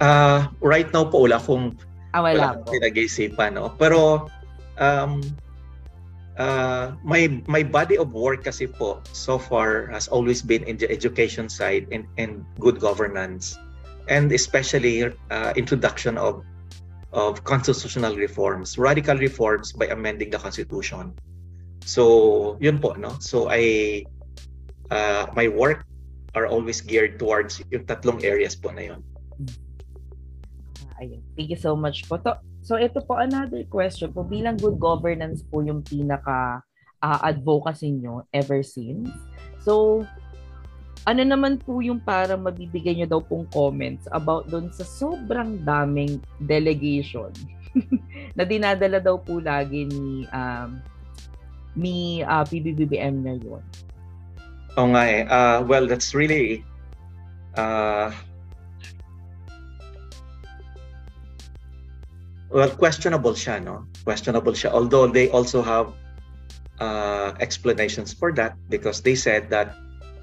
Uh, 0.03 0.51
right 0.59 0.91
now 0.91 1.07
po, 1.07 1.31
wala 1.31 1.39
akong 1.39 1.79
ah, 2.11 2.27
wala, 2.27 2.59
wala 2.59 2.67
pinag-isipan. 2.67 3.55
No? 3.55 3.71
Pero, 3.79 4.27
um, 4.83 5.23
uh, 6.43 6.99
my, 7.07 7.31
my 7.47 7.63
body 7.63 7.95
of 7.95 8.11
work 8.11 8.43
kasi 8.43 8.67
po, 8.67 8.99
so 9.15 9.39
far, 9.39 9.87
has 9.95 10.11
always 10.11 10.43
been 10.43 10.67
in 10.67 10.75
the 10.77 10.91
education 10.91 11.47
side 11.47 11.87
and, 11.95 12.11
and 12.19 12.43
good 12.59 12.83
governance. 12.83 13.55
And 14.11 14.35
especially 14.35 15.15
uh, 15.31 15.55
introduction 15.55 16.19
of 16.19 16.43
of 17.13 17.45
constitutional 17.45 18.17
reforms, 18.17 18.79
radical 18.81 19.17
reforms 19.17 19.73
by 19.73 19.87
amending 19.93 20.31
the 20.31 20.39
constitution. 20.41 21.13
So, 21.85 22.57
yun 22.61 22.79
po, 22.79 22.97
no? 22.97 23.17
So, 23.21 23.49
I, 23.53 24.05
uh, 24.91 25.27
my 25.37 25.49
work 25.49 25.85
are 26.35 26.47
always 26.49 26.81
geared 26.81 27.19
towards 27.19 27.61
yung 27.69 27.85
tatlong 27.85 28.25
areas 28.25 28.57
po 28.57 28.73
na 28.73 28.95
yun. 28.95 29.01
Ayun. 31.03 31.21
Thank 31.37 31.51
you 31.51 31.61
so 31.61 31.77
much 31.77 32.09
po. 32.09 32.17
To, 32.23 32.39
so, 32.65 32.81
ito 32.81 33.03
po 33.05 33.21
another 33.21 33.67
question 33.69 34.15
po. 34.15 34.25
Bilang 34.25 34.57
good 34.57 34.79
governance 34.81 35.45
po 35.45 35.61
yung 35.61 35.83
pinaka 35.85 36.63
uh, 37.03 37.19
advocacy 37.21 37.93
nyo 37.93 38.25
ever 38.33 38.63
since. 38.63 39.11
So, 39.61 40.07
ano 41.03 41.23
naman 41.27 41.59
po 41.59 41.83
yung 41.83 41.99
para 41.99 42.39
mabibigay 42.39 42.95
nyo 42.95 43.19
daw 43.19 43.21
pong 43.23 43.47
comments 43.51 44.07
about 44.15 44.47
doon 44.47 44.71
sa 44.71 44.87
sobrang 44.87 45.59
daming 45.67 46.23
delegation 46.47 47.35
na 48.39 48.47
dinadala 48.47 49.03
daw 49.03 49.19
po 49.19 49.43
lagi 49.43 49.91
ni 49.91 50.29
um, 50.31 50.79
ni 51.75 52.21
uh, 52.23 52.45
PBBM 52.47 53.25
na 53.25 53.35
yun? 53.41 53.65
Oo 54.79 54.89
nga 54.93 55.03
eh. 55.09 55.25
Uh, 55.27 55.59
well, 55.67 55.85
that's 55.89 56.15
really 56.15 56.63
uh, 57.57 58.13
well, 62.53 62.71
questionable 62.71 63.35
siya, 63.35 63.59
no? 63.59 63.89
Questionable 64.05 64.53
siya. 64.53 64.71
Although 64.71 65.09
they 65.09 65.33
also 65.33 65.65
have 65.65 65.93
uh, 66.79 67.33
explanations 67.41 68.13
for 68.13 68.31
that 68.37 68.55
because 68.69 69.01
they 69.01 69.17
said 69.17 69.49
that 69.51 69.75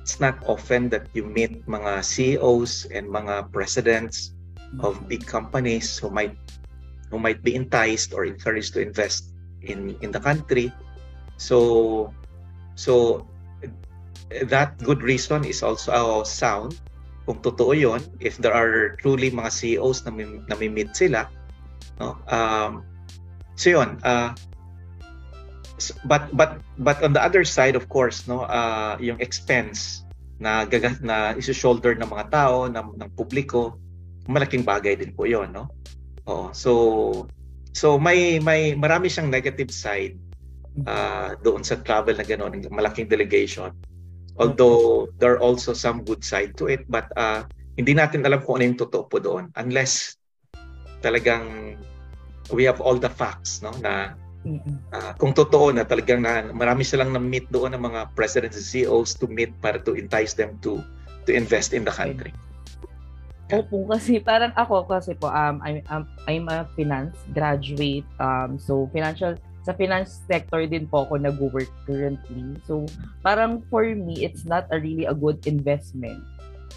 it's 0.09 0.17
not 0.17 0.41
often 0.49 0.89
that 0.89 1.05
you 1.13 1.21
meet 1.21 1.61
mga 1.69 2.01
CEOs 2.01 2.89
and 2.89 3.05
mga 3.13 3.53
presidents 3.53 4.33
of 4.81 4.97
big 5.05 5.21
companies 5.21 6.01
who 6.01 6.09
might 6.09 6.33
who 7.13 7.21
might 7.21 7.45
be 7.45 7.53
enticed 7.53 8.17
or 8.17 8.25
encouraged 8.25 8.73
to 8.73 8.81
invest 8.81 9.29
in 9.61 9.93
in 10.01 10.09
the 10.09 10.17
country. 10.17 10.73
So 11.37 12.09
so 12.73 13.29
that 14.49 14.81
good 14.81 15.05
reason 15.05 15.45
is 15.45 15.61
also 15.61 15.93
uh, 15.93 16.25
sound 16.25 16.73
kung 17.29 17.45
totoo 17.45 17.77
yon 17.77 18.01
if 18.17 18.41
there 18.41 18.57
are 18.57 18.97
truly 18.97 19.29
mga 19.29 19.53
CEOs 19.53 20.09
na 20.09 20.11
nami-meet 20.49 20.97
sila 20.97 21.29
no 22.01 22.17
um 22.33 22.81
so 23.53 23.77
yun 23.77 24.01
uh, 24.01 24.33
but 26.05 26.27
but 26.35 26.59
but 26.79 26.99
on 27.01 27.15
the 27.15 27.21
other 27.21 27.47
side 27.47 27.75
of 27.75 27.87
course 27.87 28.27
no 28.27 28.43
uh 28.47 28.99
yung 28.99 29.17
expense 29.23 30.03
na 30.39 30.63
gagas 30.63 31.03
na 31.03 31.35
isu-shoulder 31.35 31.99
ng 31.99 32.07
mga 32.07 32.25
tao, 32.31 32.71
ng, 32.71 32.95
ng 32.95 33.09
publiko, 33.11 33.75
malaking 34.31 34.63
bagay 34.63 34.95
din 34.95 35.11
po 35.11 35.27
'yon, 35.27 35.51
no? 35.51 35.67
Oh, 36.23 36.49
so 36.55 37.27
so 37.75 37.99
may 37.99 38.39
may 38.39 38.73
marami 38.73 39.11
siyang 39.11 39.27
negative 39.27 39.69
side 39.69 40.15
uh, 40.87 41.35
doon 41.43 41.61
sa 41.61 41.75
travel 41.83 42.15
na 42.15 42.23
gano'n, 42.23 42.71
malaking 42.71 43.11
delegation. 43.11 43.75
Although 44.39 45.11
there 45.19 45.35
are 45.35 45.43
also 45.43 45.75
some 45.75 46.07
good 46.07 46.23
side 46.23 46.55
to 46.55 46.71
it, 46.71 46.87
but 46.87 47.11
uh, 47.19 47.43
hindi 47.75 47.91
natin 47.91 48.23
alam 48.23 48.39
kung 48.39 48.63
ano 48.63 48.71
yung 48.71 48.79
totoo 48.79 49.11
po 49.11 49.19
doon 49.19 49.51
unless 49.59 50.15
talagang 51.03 51.75
we 52.55 52.63
have 52.63 52.79
all 52.79 52.95
the 52.95 53.11
facts 53.11 53.63
no 53.63 53.71
na 53.79 54.15
uh, 54.47 55.11
kung 55.19 55.35
totoo 55.35 55.75
na 55.75 55.83
talagang 55.83 56.23
na, 56.23 56.47
marami 56.55 56.87
silang 56.87 57.11
na-meet 57.11 57.47
doon 57.51 57.75
ng 57.75 57.83
mga 57.83 58.15
presidents 58.15 58.55
and 58.55 58.67
CEOs 58.67 59.15
to 59.19 59.27
meet 59.27 59.51
para 59.59 59.79
to 59.81 59.95
entice 59.95 60.31
them 60.31 60.55
to 60.63 60.79
to 61.27 61.35
invest 61.35 61.75
in 61.75 61.83
the 61.83 61.93
country. 61.93 62.31
Opo, 63.49 63.81
kasi 63.89 64.21
parang 64.21 64.53
ako 64.53 64.85
kasi 64.85 65.17
po 65.17 65.25
um 65.33 65.57
I'm 65.65 65.81
I'm, 65.89 66.05
I'm 66.29 66.45
a 66.53 66.69
finance 66.77 67.17
graduate 67.33 68.05
um 68.21 68.61
so 68.61 68.85
financial 68.93 69.33
sa 69.65 69.73
finance 69.73 70.21
sector 70.29 70.63
din 70.69 70.85
po 70.85 71.03
ako 71.03 71.17
nag-work 71.17 71.69
currently. 71.83 72.55
So 72.69 72.85
parang 73.25 73.65
for 73.73 73.83
me 73.89 74.21
it's 74.21 74.45
not 74.45 74.69
a 74.69 74.77
really 74.77 75.09
a 75.09 75.17
good 75.17 75.41
investment. 75.49 76.21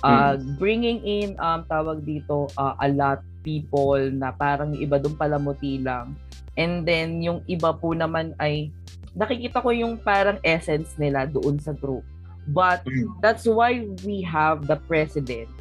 Uh, 0.03 0.35
mm. 0.35 0.59
bringing 0.59 0.99
in 1.05 1.39
um 1.39 1.63
tawag 1.71 2.03
dito 2.03 2.51
uh, 2.59 2.75
a 2.81 2.89
lot 2.91 3.23
people 3.45 4.01
na 4.11 4.33
parang 4.33 4.73
iba 4.73 4.97
doon 4.97 5.15
pala 5.15 5.37
muti 5.37 5.77
lang. 5.79 6.17
And 6.57 6.85
then 6.85 7.25
yung 7.25 7.41
iba 7.49 7.73
po 7.73 7.97
naman 7.97 8.37
ay 8.37 8.69
nakikita 9.17 9.61
ko 9.65 9.73
yung 9.73 10.01
parang 10.01 10.41
essence 10.45 10.97
nila 11.01 11.29
doon 11.29 11.57
sa 11.61 11.73
group. 11.73 12.05
But 12.51 12.83
mm. 12.85 13.23
that's 13.23 13.47
why 13.47 13.87
we 14.03 14.21
have 14.27 14.67
the 14.67 14.77
presidents 14.91 15.53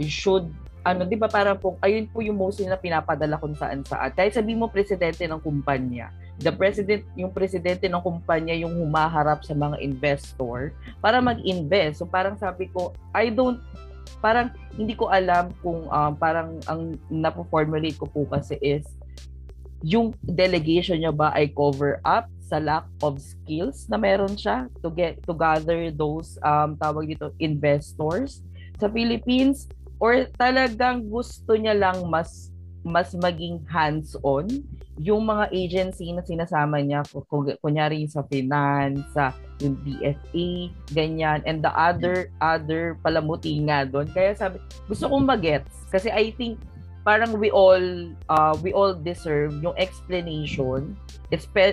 should 0.00 0.48
ano, 0.80 1.04
'di 1.04 1.20
ba 1.20 1.28
parang 1.28 1.60
po 1.60 1.76
ayun 1.84 2.08
po 2.08 2.24
yung 2.24 2.40
mostly 2.40 2.64
na 2.64 2.80
pinapadala 2.80 3.36
kung 3.36 3.52
saan 3.52 3.84
saan. 3.84 4.08
Kahit 4.16 4.32
sabi 4.32 4.56
mo 4.56 4.72
presidente 4.72 5.28
ng 5.28 5.40
kumpanya, 5.44 6.08
the 6.40 6.48
president, 6.48 7.04
yung 7.20 7.36
presidente 7.36 7.84
ng 7.84 8.00
kumpanya 8.00 8.56
yung 8.56 8.72
humaharap 8.80 9.44
sa 9.44 9.52
mga 9.52 9.76
investor 9.84 10.72
para 11.04 11.20
mag-invest. 11.20 12.00
So 12.00 12.08
parang 12.08 12.40
sabi 12.40 12.72
ko, 12.72 12.96
I 13.12 13.28
don't 13.28 13.60
parang 14.24 14.52
hindi 14.76 14.96
ko 14.96 15.12
alam 15.12 15.52
kung 15.60 15.84
um, 15.88 16.12
parang 16.16 16.60
ang 16.64 16.96
napo-formulate 17.12 18.00
ko 18.00 18.08
po 18.08 18.24
kasi 18.28 18.56
is 18.64 18.88
yung 19.80 20.12
delegation 20.20 21.00
niya 21.00 21.12
ba 21.12 21.32
ay 21.32 21.48
cover 21.52 22.00
up 22.04 22.28
sa 22.50 22.58
lack 22.58 22.86
of 23.00 23.22
skills 23.22 23.86
na 23.86 23.94
meron 23.94 24.34
siya 24.34 24.66
to 24.82 24.90
get 24.90 25.22
to 25.22 25.32
gather 25.32 25.88
those 25.94 26.34
um 26.42 26.74
tawag 26.76 27.14
dito 27.14 27.30
investors 27.38 28.42
sa 28.76 28.90
Philippines? 28.90 29.70
Or 30.00 30.24
talagang 30.40 31.06
gusto 31.12 31.54
niya 31.54 31.76
lang 31.76 32.08
mas 32.08 32.48
mas 32.80 33.12
maging 33.12 33.60
hands-on 33.68 34.48
yung 34.96 35.28
mga 35.28 35.52
agency 35.52 36.12
na 36.16 36.24
sinasama 36.24 36.80
niya? 36.80 37.04
Kunyari 37.60 38.08
sa 38.08 38.24
finance 38.24 39.04
sa 39.12 39.36
yung 39.60 39.76
DFA 39.84 40.72
ganyan. 40.96 41.44
And 41.44 41.60
the 41.60 41.70
other 41.70 42.32
other 42.40 42.96
palamuti 43.04 43.60
nga 43.68 43.84
doon. 43.84 44.08
Kaya 44.10 44.32
sabi 44.34 44.58
gusto 44.88 45.06
kong 45.06 45.28
magets 45.28 45.84
kasi 45.92 46.08
I 46.08 46.32
think 46.34 46.56
parang 47.10 47.34
we 47.42 47.50
all 47.50 47.82
uh, 48.30 48.54
we 48.62 48.70
all 48.70 48.94
deserve 48.94 49.50
yung 49.58 49.74
explanation 49.74 50.94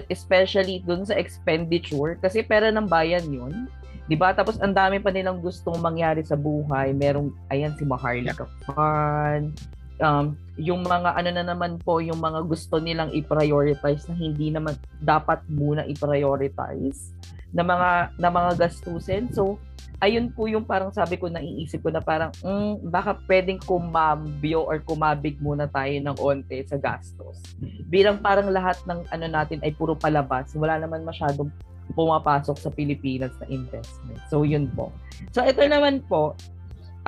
especially 0.09 0.81
dun 0.81 1.05
sa 1.05 1.13
expenditure 1.13 2.17
kasi 2.17 2.41
pera 2.41 2.73
ng 2.73 2.89
bayan 2.89 3.25
yun 3.29 3.69
'Di 4.07 4.15
ba? 4.15 4.31
Tapos 4.31 4.55
ang 4.63 4.71
dami 4.71 5.03
pa 5.03 5.11
nilang 5.11 5.43
gustong 5.43 5.83
mangyari 5.83 6.23
sa 6.23 6.39
buhay. 6.39 6.95
Merong 6.95 7.27
ayan 7.51 7.75
si 7.75 7.83
Maharlika 7.83 8.47
Fan, 8.63 9.51
um, 9.99 10.31
yung 10.55 10.81
mga 10.87 11.11
ano 11.11 11.29
na 11.35 11.43
naman 11.43 11.75
po, 11.81 11.99
yung 11.99 12.23
mga 12.23 12.47
gusto 12.47 12.79
nilang 12.79 13.11
i-prioritize 13.13 14.07
na 14.09 14.15
hindi 14.15 14.47
naman 14.49 14.79
dapat 15.03 15.43
muna 15.51 15.85
i-prioritize 15.85 17.13
na 17.55 17.63
mga 17.63 17.89
na 18.19 18.29
mga 18.29 18.51
gastusin. 18.59 19.31
So, 19.31 19.59
ayun 19.97 20.29
po 20.29 20.45
yung 20.45 20.67
parang 20.67 20.93
sabi 20.93 21.17
ko 21.17 21.25
naiisip 21.31 21.81
ko 21.81 21.89
na 21.89 22.03
parang 22.03 22.29
mm, 22.45 22.91
baka 22.93 23.17
pwedeng 23.25 23.57
kumambyo 23.65 24.61
or 24.61 24.77
kumabig 24.85 25.41
muna 25.41 25.65
tayo 25.65 25.93
ng 25.93 26.17
onte 26.21 26.61
sa 26.69 26.77
gastos. 26.77 27.41
Bilang 27.89 28.21
parang 28.21 28.51
lahat 28.53 28.77
ng 28.85 29.09
ano 29.09 29.25
natin 29.25 29.57
ay 29.65 29.73
puro 29.73 29.97
palabas, 29.97 30.53
wala 30.53 30.77
naman 30.77 31.01
masyadong 31.01 31.49
pumapasok 31.95 32.57
sa 32.59 32.69
Pilipinas 32.69 33.31
na 33.41 33.47
investment. 33.49 34.19
So, 34.27 34.43
yun 34.43 34.67
po. 34.75 34.91
So, 35.31 35.41
ito 35.41 35.63
naman 35.63 36.03
po, 36.05 36.35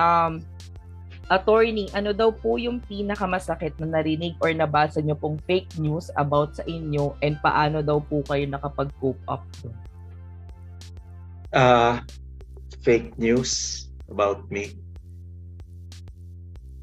um, 0.00 0.40
attorney, 1.30 1.86
ano 1.94 2.10
daw 2.10 2.34
po 2.34 2.58
yung 2.58 2.82
pinakamasakit 2.82 3.78
na 3.78 4.00
narinig 4.00 4.34
or 4.42 4.50
nabasa 4.50 4.98
nyo 4.98 5.14
pong 5.14 5.38
fake 5.46 5.78
news 5.78 6.10
about 6.18 6.58
sa 6.58 6.66
inyo 6.66 7.14
and 7.22 7.38
paano 7.38 7.84
daw 7.84 8.02
po 8.02 8.24
kayo 8.26 8.48
nakapag-cope 8.50 9.22
up 9.30 9.44
doon? 9.62 9.89
Uh, 11.50 12.00
fake 12.82 13.18
news 13.18 13.86
about 14.10 14.46
me. 14.50 14.74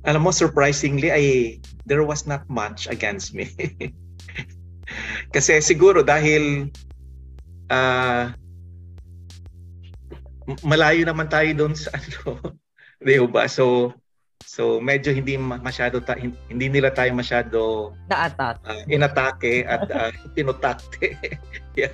Alam 0.07 0.27
mo, 0.27 0.31
surprisingly, 0.31 1.11
I, 1.11 1.23
there 1.87 2.03
was 2.03 2.27
not 2.27 2.47
much 2.47 2.87
against 2.87 3.35
me. 3.35 3.51
Kasi 5.35 5.59
siguro 5.59 6.03
dahil 6.03 6.71
uh, 7.67 8.31
malayo 10.63 11.03
naman 11.03 11.27
tayo 11.27 11.51
doon 11.51 11.75
sa 11.75 11.91
ano, 11.99 12.39
'di 13.03 13.19
ba? 13.27 13.51
So 13.51 13.91
so 14.57 14.81
medyo 14.81 15.13
hindi 15.13 15.37
masyado 15.37 16.01
ta- 16.01 16.17
hindi 16.17 16.65
nila 16.65 16.89
tayo 16.89 17.13
masyado 17.13 17.93
na-attack. 18.09 18.57
Uh, 18.65 18.81
inatake 18.89 19.61
at 19.69 19.85
uh, 19.93 20.09
tinutakte. 20.33 21.13
yeah. 21.77 21.93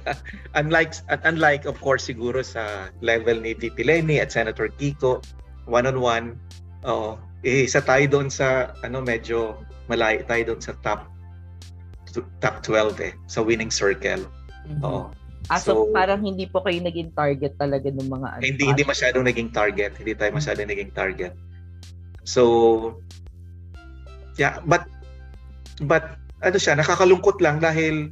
Unlike 0.56 0.96
unlike 1.28 1.68
of 1.68 1.76
course 1.84 2.08
siguro 2.08 2.40
sa 2.40 2.88
level 3.04 3.44
ni 3.44 3.52
VP 3.52 3.84
Lenny 3.84 4.24
at 4.24 4.32
Senator 4.32 4.72
Kiko 4.80 5.20
one 5.68 5.92
on 5.92 6.00
one 6.00 6.40
oh 6.88 7.20
eh, 7.44 7.68
isa 7.68 7.84
tayo 7.84 8.08
doon 8.08 8.32
sa 8.32 8.72
ano 8.88 9.04
medyo 9.04 9.60
malayo 9.92 10.24
tayo 10.24 10.56
doon 10.56 10.62
sa 10.64 10.72
top 10.80 11.12
top 12.40 12.64
12 12.64 13.12
eh 13.12 13.14
sa 13.28 13.44
winning 13.44 13.74
circle. 13.74 14.24
Mm-hmm. 14.64 14.88
Oo. 14.88 15.12
Ah, 15.52 15.60
so, 15.60 15.76
so 15.76 15.92
parang 15.92 16.24
hindi 16.24 16.48
po 16.48 16.64
kayo 16.64 16.80
naging 16.80 17.12
target 17.12 17.60
talaga 17.60 17.92
ng 17.92 18.08
mga 18.08 18.28
ano? 18.40 18.44
Hindi, 18.48 18.64
hindi 18.64 18.84
masyadong 18.88 19.28
naging 19.28 19.52
target. 19.52 19.92
Hindi 20.00 20.16
tayo 20.16 20.32
masyadong 20.32 20.72
naging 20.72 20.96
target. 20.96 21.36
So, 22.24 23.02
yeah, 24.38 24.60
but, 24.66 24.88
but, 25.84 26.20
ano 26.44 26.60
siya, 26.60 26.76
nakakalungkot 26.76 27.40
lang 27.40 27.64
dahil, 27.64 28.12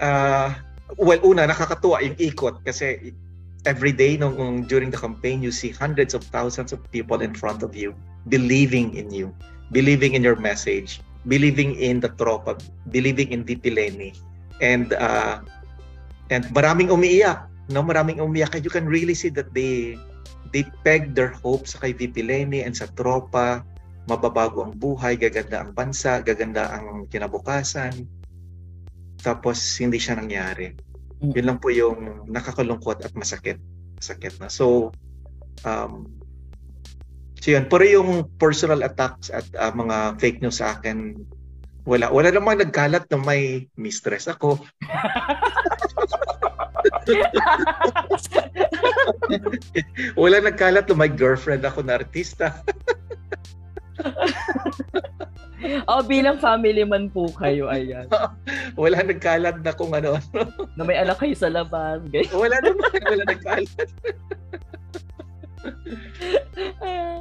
uh, 0.00 0.52
well, 1.00 1.20
una, 1.24 1.48
nakakatuwa 1.48 2.04
yung 2.04 2.16
ikot 2.20 2.60
kasi 2.68 3.16
every 3.64 3.92
day 3.92 4.16
nung, 4.20 4.64
during 4.68 4.92
the 4.92 5.00
campaign, 5.00 5.40
you 5.40 5.50
see 5.50 5.72
hundreds 5.72 6.12
of 6.12 6.20
thousands 6.28 6.72
of 6.72 6.80
people 6.92 7.24
in 7.24 7.32
front 7.32 7.64
of 7.64 7.72
you 7.72 7.96
believing 8.28 8.92
in 8.92 9.08
you, 9.08 9.32
believing 9.72 10.12
in 10.12 10.22
your 10.22 10.36
message, 10.36 11.00
believing 11.24 11.74
in 11.80 12.00
the 12.00 12.12
tropa, 12.20 12.60
believing 12.92 13.32
in 13.32 13.44
DP 13.44 13.72
Lenny. 13.72 14.12
And 14.60 14.92
uh, 14.92 15.40
And 16.30 16.42
maraming 16.50 16.90
umiiyak, 16.90 17.70
no? 17.70 17.86
Maraming 17.86 18.18
umiiyak. 18.18 18.58
You 18.58 18.72
can 18.72 18.86
really 18.90 19.14
see 19.14 19.30
that 19.38 19.54
they 19.54 19.94
they 20.50 20.64
peg 20.86 21.14
their 21.14 21.32
hopes 21.42 21.74
sa 21.74 21.82
kay 21.82 21.94
VP 21.94 22.26
Lenny 22.26 22.62
and 22.62 22.74
sa 22.74 22.90
tropa. 22.94 23.62
Mababago 24.06 24.62
ang 24.62 24.74
buhay, 24.78 25.18
gaganda 25.18 25.66
ang 25.66 25.74
bansa, 25.74 26.22
gaganda 26.22 26.70
ang 26.70 27.10
kinabukasan. 27.10 28.06
Tapos 29.18 29.58
hindi 29.82 29.98
siya 29.98 30.14
nangyari. 30.14 30.70
Mm. 31.18 31.32
Yun 31.34 31.46
lang 31.46 31.58
po 31.58 31.74
yung 31.74 32.28
nakakalungkot 32.30 33.02
at 33.02 33.10
masakit. 33.18 33.58
Masakit 33.98 34.38
na. 34.38 34.46
So, 34.46 34.94
um, 35.66 36.06
so 37.42 37.50
yun. 37.50 37.66
Pero 37.66 37.82
yung 37.82 38.30
personal 38.38 38.86
attacks 38.86 39.34
at 39.34 39.46
uh, 39.58 39.74
mga 39.74 40.22
fake 40.22 40.38
news 40.38 40.62
sa 40.62 40.78
akin, 40.78 41.18
wala. 41.82 42.06
Wala 42.10 42.30
namang 42.30 42.62
nagkalat 42.62 43.10
na 43.10 43.18
may 43.18 43.66
mistress 43.74 44.30
ako. 44.30 44.62
Wala 50.20 50.44
nagkalat 50.44 50.88
na 50.88 50.94
may 50.96 51.12
girlfriend 51.12 51.64
ako 51.64 51.82
na 51.82 51.94
artista. 52.00 52.62
oh, 55.90 56.02
bilang 56.04 56.38
family 56.38 56.84
man 56.84 57.10
po 57.10 57.28
kayo, 57.32 57.68
ayan. 57.72 58.06
wala 58.80 59.02
nagkalat 59.02 59.64
na 59.64 59.72
kung 59.72 59.94
ano. 59.96 60.18
na 60.76 60.84
may 60.84 60.96
anak 61.00 61.18
kayo 61.20 61.34
sa 61.34 61.48
labas. 61.48 62.00
Guys. 62.12 62.32
wala 62.32 62.60
naman, 62.60 63.00
wala 63.08 63.24
nagkalat. 63.24 63.88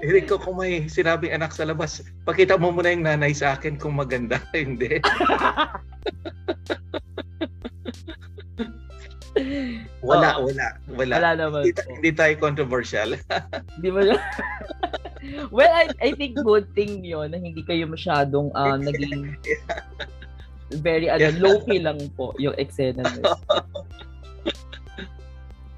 Hindi 0.06 0.22
ko 0.30 0.38
kung 0.38 0.62
may 0.62 0.86
sinabing 0.86 1.34
anak 1.34 1.49
sa 1.56 1.66
labas, 1.66 2.06
pakita 2.28 2.60
mo 2.60 2.70
muna 2.70 2.93
yung 2.93 3.08
nanay 3.08 3.34
sa 3.34 3.58
akin 3.58 3.80
kung 3.80 3.97
maganda. 3.97 4.38
Hindi. 4.53 5.01
Wala, 10.05 10.39
oh. 10.39 10.47
wala, 10.47 10.79
wala. 10.95 11.15
Wala 11.17 11.31
naman 11.36 11.61
hindi, 11.67 11.75
po. 11.75 11.91
hindi 11.91 12.11
tayo 12.13 12.33
controversial. 12.39 13.09
Hindi 13.75 13.89
mo 13.89 13.99
Well, 15.49 15.73
I, 15.73 15.89
I 15.97 16.09
think 16.13 16.38
good 16.38 16.69
thing 16.77 17.01
yon 17.01 17.33
na 17.33 17.41
hindi 17.41 17.65
kayo 17.65 17.89
masyadong 17.89 18.53
uh, 18.53 18.77
naging 18.77 19.33
very 20.86 21.09
ano, 21.09 21.33
low-key 21.41 21.81
lang 21.81 21.97
po 22.13 22.38
yung 22.38 22.53
eksena 22.61 23.01
nyo. 23.01 23.33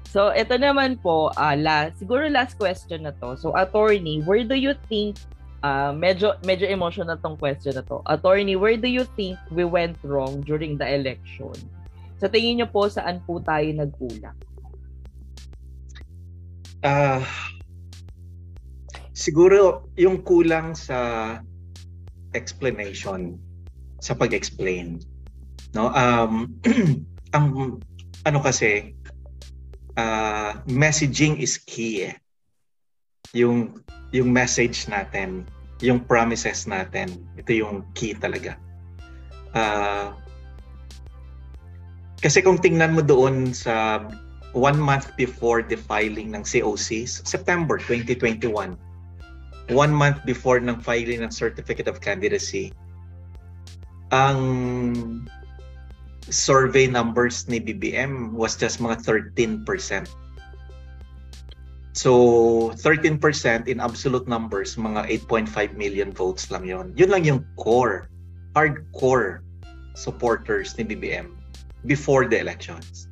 So, 0.08 0.32
ito 0.32 0.56
naman 0.56 1.00
po, 1.04 1.32
uh, 1.36 1.56
last, 1.56 2.00
siguro 2.00 2.28
last 2.32 2.56
question 2.56 3.04
na 3.04 3.12
to. 3.20 3.36
So, 3.36 3.52
attorney, 3.52 4.24
where 4.24 4.40
do 4.44 4.56
you 4.56 4.72
think, 4.88 5.20
uh, 5.60 5.92
medyo, 5.92 6.36
medyo 6.44 6.64
emotional 6.64 7.20
tong 7.20 7.36
question 7.36 7.76
na 7.76 7.84
to. 7.84 8.00
Attorney, 8.08 8.56
where 8.56 8.80
do 8.80 8.88
you 8.88 9.04
think 9.16 9.36
we 9.52 9.68
went 9.68 10.00
wrong 10.00 10.40
during 10.44 10.80
the 10.80 10.88
election? 10.88 11.52
Sa 12.18 12.26
tingin 12.26 12.58
niyo 12.58 12.68
po, 12.70 12.90
saan 12.90 13.22
po 13.22 13.38
tayo 13.38 13.66
nagkulang? 13.70 14.34
Ah, 16.82 17.18
uh, 17.18 17.22
siguro 19.14 19.90
yung 19.98 20.22
kulang 20.22 20.78
sa 20.78 20.98
explanation, 22.38 23.38
sa 23.98 24.14
pag-explain. 24.14 25.02
No? 25.74 25.90
Um, 25.90 26.54
ang 27.36 27.78
ano 28.22 28.38
kasi, 28.42 28.94
uh, 29.98 30.58
messaging 30.70 31.42
is 31.42 31.58
key 31.58 32.10
eh. 32.10 32.16
Yung, 33.34 33.82
yung 34.14 34.30
message 34.30 34.86
natin, 34.86 35.44
yung 35.82 36.02
promises 36.02 36.66
natin, 36.66 37.10
ito 37.34 37.50
yung 37.54 37.86
key 37.94 38.14
talaga. 38.14 38.54
Uh, 39.54 40.14
kasi 42.18 42.42
kung 42.42 42.58
tingnan 42.58 42.98
mo 42.98 43.02
doon 43.02 43.54
sa 43.54 44.02
one 44.50 44.78
month 44.78 45.14
before 45.14 45.62
the 45.62 45.78
filing 45.78 46.34
ng 46.34 46.42
COC, 46.42 47.06
September 47.06 47.78
2021, 47.78 48.74
one 49.70 49.92
month 49.94 50.18
before 50.26 50.58
ng 50.58 50.82
filing 50.82 51.22
ng 51.22 51.30
Certificate 51.30 51.86
of 51.86 52.02
Candidacy, 52.02 52.74
ang 54.10 55.22
survey 56.26 56.90
numbers 56.90 57.46
ni 57.46 57.62
BBM 57.62 58.34
was 58.34 58.58
just 58.58 58.82
mga 58.82 58.98
13%. 59.06 59.62
So, 61.94 62.70
13% 62.78 63.66
in 63.66 63.78
absolute 63.78 64.26
numbers, 64.26 64.74
mga 64.74 65.06
8.5 65.26 65.74
million 65.74 66.10
votes 66.14 66.50
lang 66.50 66.62
yon. 66.66 66.94
Yun 66.94 67.10
lang 67.10 67.22
yung 67.26 67.40
core, 67.58 68.06
hardcore 68.54 69.42
supporters 69.98 70.78
ni 70.78 70.86
BBM 70.86 71.37
before 71.86 72.26
the 72.26 72.38
elections. 72.38 73.06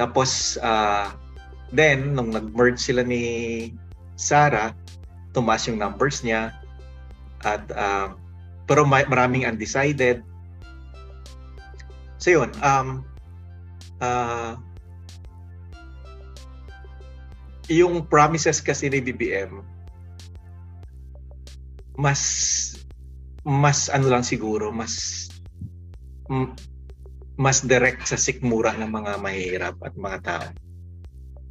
Tapos, 0.00 0.56
uh, 0.64 1.12
then, 1.74 2.16
nung 2.16 2.32
nag-merge 2.32 2.80
sila 2.80 3.04
ni 3.04 3.74
Sara, 4.16 4.72
tumaas 5.36 5.68
yung 5.68 5.76
numbers 5.76 6.24
niya. 6.24 6.56
At, 7.44 7.68
uh, 7.74 8.16
pero 8.64 8.88
may, 8.88 9.04
maraming 9.04 9.44
undecided 9.44 10.24
So 12.24 12.32
yun, 12.32 12.56
um, 12.64 13.04
uh, 14.00 14.56
yung 17.68 18.08
promises 18.08 18.64
kasi 18.64 18.88
ni 18.88 19.04
BBM, 19.04 19.60
mas 22.00 22.22
mas 23.44 23.92
ano 23.92 24.08
lang 24.08 24.24
siguro, 24.24 24.72
mas 24.72 25.28
mas 27.34 27.66
direct 27.66 28.06
sa 28.06 28.18
sikmura 28.18 28.78
ng 28.78 28.90
mga 28.90 29.12
mahihirap 29.18 29.76
at 29.82 29.94
mga 29.98 30.18
tao. 30.22 30.46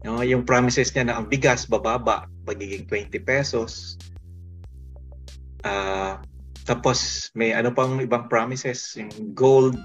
No, 0.03 0.19
yung 0.19 0.43
promises 0.43 0.91
niya 0.91 1.07
na 1.07 1.15
ang 1.19 1.31
bigas 1.31 1.63
bababa, 1.67 2.27
pagiging 2.43 2.87
20 2.87 3.23
pesos. 3.23 3.95
Uh, 5.63 6.19
tapos 6.67 7.31
may 7.35 7.55
ano 7.55 7.71
pang 7.71 7.99
ibang 8.03 8.27
promises, 8.27 8.95
yung 8.99 9.11
gold, 9.31 9.79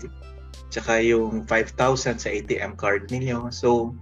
tsaka 0.74 1.03
yung 1.03 1.46
5,000 1.46 2.18
sa 2.18 2.28
ATM 2.30 2.74
card 2.74 3.11
ninyo. 3.11 3.51
So, 3.55 3.94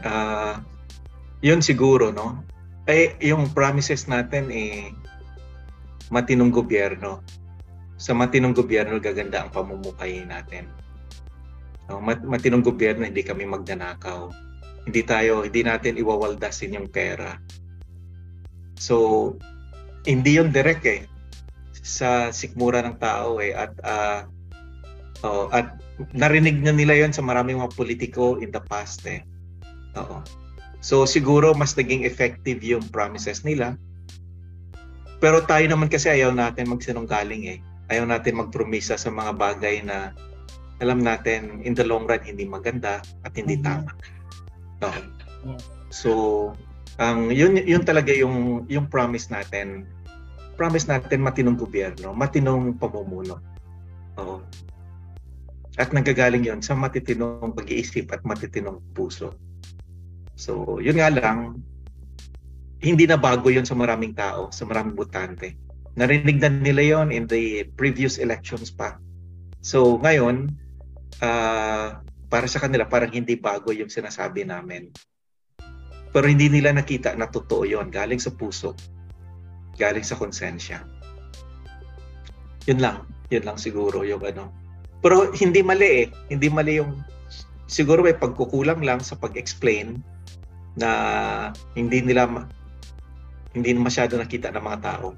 uh, 0.00 0.60
yun 1.44 1.60
siguro, 1.60 2.12
no? 2.12 2.40
Eh, 2.88 3.18
yung 3.20 3.52
promises 3.52 4.08
natin 4.08 4.48
eh, 4.48 4.92
matinong 6.08 6.52
gobyerno. 6.54 7.20
Sa 7.96 8.12
matinong 8.12 8.52
gobyerno, 8.52 9.00
gaganda 9.00 9.44
ang 9.44 9.50
pamumuhay 9.52 10.24
natin. 10.28 10.68
No, 11.88 12.00
mat- 12.02 12.24
matinong 12.24 12.64
gobyerno, 12.64 13.04
hindi 13.08 13.24
kami 13.24 13.48
magnanakaw. 13.48 14.28
Hindi 14.86 15.02
tayo, 15.02 15.42
hindi 15.42 15.64
natin 15.64 15.98
iwawaldasin 15.98 16.76
yung 16.76 16.88
pera. 16.92 17.40
So, 18.76 19.34
hindi 20.06 20.38
yun 20.38 20.54
direct 20.54 20.84
eh 20.86 21.08
sa 21.86 22.30
sikmura 22.30 22.82
ng 22.82 22.98
tao 22.98 23.38
eh 23.42 23.54
at 23.54 23.72
uh, 23.82 24.26
Oo, 25.24 25.48
at 25.48 25.80
narinig 26.12 26.60
na 26.60 26.74
nila 26.74 26.92
yon 26.98 27.14
sa 27.14 27.24
maraming 27.24 27.56
mga 27.56 27.72
politiko 27.72 28.36
in 28.42 28.52
the 28.52 28.60
past 28.68 29.00
eh. 29.08 29.24
Oo. 29.96 30.20
So 30.84 31.08
siguro 31.08 31.56
mas 31.56 31.72
naging 31.72 32.04
effective 32.04 32.60
yung 32.60 32.84
promises 32.92 33.40
nila. 33.46 33.80
Pero 35.16 35.40
tayo 35.48 35.64
naman 35.64 35.88
kasi 35.88 36.12
ayaw 36.12 36.36
natin 36.36 36.68
magsinunggaling 36.68 37.56
eh. 37.56 37.58
Ayaw 37.86 38.04
natin 38.08 38.40
magpromisa 38.40 38.98
sa 38.98 39.10
mga 39.10 39.32
bagay 39.38 39.82
na 39.86 40.10
alam 40.82 41.00
natin 41.00 41.64
in 41.64 41.72
the 41.72 41.86
long 41.86 42.04
run 42.04 42.20
hindi 42.20 42.44
maganda 42.44 43.00
at 43.24 43.32
hindi 43.32 43.56
mm-hmm. 43.56 43.86
tama. 43.86 43.90
No. 44.82 44.90
So 45.88 46.10
ang 46.96 47.32
yun 47.32 47.60
yun 47.60 47.84
talaga 47.84 48.12
yung 48.12 48.66
yung 48.66 48.88
promise 48.88 49.28
natin. 49.32 49.86
Promise 50.56 50.88
natin 50.88 51.20
matinong 51.20 51.60
gobyerno, 51.60 52.16
matinong 52.16 52.80
pamumuno. 52.80 53.40
Oo. 54.16 54.40
At 55.76 55.92
nanggagaling 55.92 56.48
yon 56.48 56.64
sa 56.64 56.72
matitinong 56.72 57.52
pag-iisip 57.52 58.08
at 58.08 58.24
matitinong 58.24 58.80
puso. 58.96 59.36
So, 60.36 60.80
yun 60.80 60.96
nga 60.96 61.12
lang, 61.12 61.60
hindi 62.80 63.04
na 63.04 63.20
bago 63.20 63.52
yon 63.52 63.68
sa 63.68 63.76
maraming 63.76 64.16
tao, 64.16 64.48
sa 64.48 64.64
maraming 64.64 64.96
butante. 64.96 65.56
Narinig 65.96 66.38
na 66.44 66.52
nila 66.52 66.84
yon 66.84 67.08
in 67.08 67.24
the 67.24 67.64
previous 67.80 68.20
elections 68.20 68.68
pa. 68.68 69.00
So, 69.64 69.96
ngayon, 69.96 70.52
uh, 71.24 71.98
para 72.28 72.46
sa 72.46 72.60
kanila, 72.60 72.84
parang 72.84 73.16
hindi 73.16 73.40
bago 73.40 73.72
yung 73.72 73.88
sinasabi 73.88 74.44
namin. 74.44 74.92
Pero 76.12 76.26
hindi 76.28 76.52
nila 76.52 76.76
nakita 76.76 77.16
na 77.16 77.32
totoo 77.32 77.64
yon 77.64 77.88
galing 77.88 78.20
sa 78.20 78.32
puso, 78.36 78.76
galing 79.80 80.04
sa 80.04 80.20
konsensya. 80.20 80.84
Yun 82.68 82.80
lang, 82.84 83.08
yun 83.32 83.48
lang 83.48 83.56
siguro 83.56 84.04
yung 84.04 84.20
ano, 84.20 84.52
pero 85.00 85.32
hindi 85.32 85.60
mali 85.62 85.88
eh. 86.02 86.06
Hindi 86.28 86.48
mali 86.50 86.82
yung 86.82 86.98
siguro 87.70 88.02
may 88.02 88.16
pagkukulang 88.16 88.82
lang 88.82 88.98
sa 89.02 89.14
pag-explain 89.18 90.00
na 90.76 90.90
hindi 91.78 92.02
nila 92.04 92.28
hindi 93.56 93.72
masyado 93.72 94.20
nakita 94.20 94.52
ng 94.52 94.60
mga 94.60 94.80
tao 94.84 95.16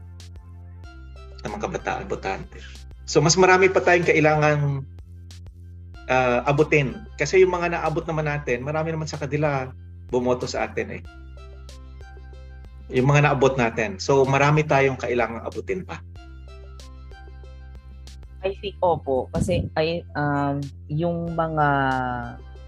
ng 1.48 1.56
mga 1.56 1.64
kabataan 1.64 2.04
botante. 2.04 2.60
So 3.08 3.24
mas 3.24 3.40
marami 3.40 3.72
pa 3.72 3.80
tayong 3.80 4.04
kailangan 4.04 4.84
uh, 6.12 6.40
abutin 6.44 7.08
kasi 7.16 7.40
yung 7.40 7.56
mga 7.56 7.80
naabot 7.80 8.04
naman 8.04 8.28
natin, 8.28 8.60
marami 8.60 8.92
naman 8.92 9.08
sa 9.08 9.16
kanila 9.16 9.72
bumoto 10.12 10.44
sa 10.44 10.68
atin 10.68 11.00
eh. 11.00 11.02
Yung 12.92 13.08
mga 13.08 13.28
naabot 13.28 13.56
natin. 13.56 13.96
So 13.96 14.28
marami 14.28 14.68
tayong 14.68 15.00
kailangan 15.00 15.44
abutin 15.48 15.88
pa. 15.88 16.04
I 18.38 18.54
think 18.62 18.78
opo 18.78 19.26
kasi 19.34 19.66
ay 19.74 20.06
um, 20.14 20.62
yung 20.86 21.34
mga 21.34 21.68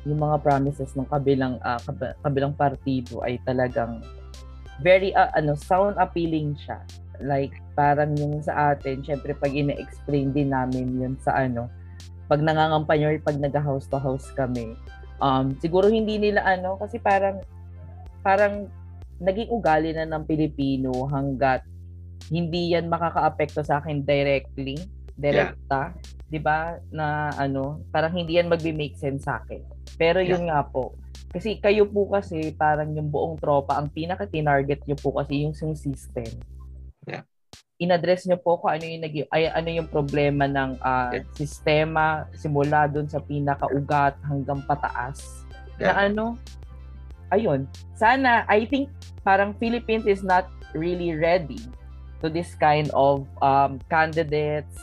yung 0.03 0.19
mga 0.19 0.43
promises 0.43 0.97
ng 0.99 1.07
kabilang 1.07 1.63
uh, 1.63 1.79
kabilang 2.25 2.57
partido 2.59 3.23
ay 3.23 3.39
talagang 3.47 4.03
very 4.83 5.15
uh, 5.15 5.31
ano 5.37 5.55
sound 5.55 5.95
appealing 6.01 6.59
siya 6.59 6.83
like 7.23 7.55
parang 7.77 8.17
yung 8.17 8.41
sa 8.41 8.75
atin 8.75 9.05
syempre 9.05 9.37
pag 9.37 9.53
ina-explain 9.53 10.33
din 10.33 10.53
namin 10.53 10.97
yun 10.97 11.15
sa 11.21 11.37
ano 11.37 11.69
pag 12.31 12.41
nangangampanya 12.41 13.11
or 13.11 13.19
pag 13.21 13.39
nag-house 13.39 13.87
to 13.91 13.99
house 14.01 14.31
kami 14.35 14.75
um 15.21 15.53
siguro 15.61 15.89
hindi 15.89 16.17
nila 16.17 16.45
ano 16.45 16.81
kasi 16.81 16.97
parang 16.97 17.45
parang 18.25 18.69
naging 19.21 19.53
ugali 19.53 19.93
na 19.93 20.09
ng 20.09 20.25
Pilipino 20.25 20.93
hanggat 21.13 21.65
hindi 22.33 22.73
yan 22.73 22.89
makakaapekto 22.89 23.61
sa 23.61 23.85
akin 23.85 24.05
directly 24.07 24.81
direkta, 25.21 25.93
yeah. 25.93 26.29
'di 26.33 26.41
ba? 26.41 26.81
Na 26.89 27.31
ano, 27.37 27.85
parang 27.93 28.17
hindi 28.17 28.41
yan 28.41 28.49
magbe-make 28.49 28.97
sense 28.97 29.29
sa 29.29 29.45
akin. 29.45 29.61
Pero 30.01 30.25
yun 30.25 30.49
yeah. 30.49 30.65
nga 30.65 30.73
po. 30.73 30.97
Kasi 31.31 31.63
kayo 31.63 31.87
po 31.87 32.11
kasi 32.11 32.51
parang 32.57 32.91
yung 32.97 33.13
buong 33.13 33.39
tropa 33.39 33.79
ang 33.79 33.93
pinaka 33.93 34.27
tinarget 34.27 34.83
niyo 34.89 34.99
po 34.99 35.15
kasi 35.15 35.47
yung 35.47 35.55
yung 35.55 35.79
system. 35.79 36.27
Yeah. 37.09 37.25
inaddress 37.81 38.29
niyo 38.29 38.37
po 38.37 38.61
kung 38.61 38.77
ano 38.77 38.85
yung 38.85 39.03
nag 39.03 39.15
ay, 39.33 39.49
ano 39.49 39.69
yung 39.73 39.89
problema 39.89 40.45
ng 40.45 40.77
uh, 40.85 41.17
sistema 41.33 42.29
simula 42.37 42.85
doon 42.85 43.09
sa 43.09 43.25
pinakaugat 43.25 44.21
hanggang 44.29 44.61
pataas. 44.69 45.49
Yeah. 45.81 45.97
Na 45.97 46.13
ano, 46.13 46.25
ayun. 47.33 47.65
Sana 47.97 48.45
I 48.53 48.69
think 48.69 48.93
parang 49.25 49.57
Philippines 49.57 50.05
is 50.05 50.21
not 50.21 50.53
really 50.77 51.17
ready 51.17 51.65
to 52.21 52.29
this 52.29 52.53
kind 52.61 52.93
of 52.93 53.25
um, 53.41 53.81
candidates 53.89 54.77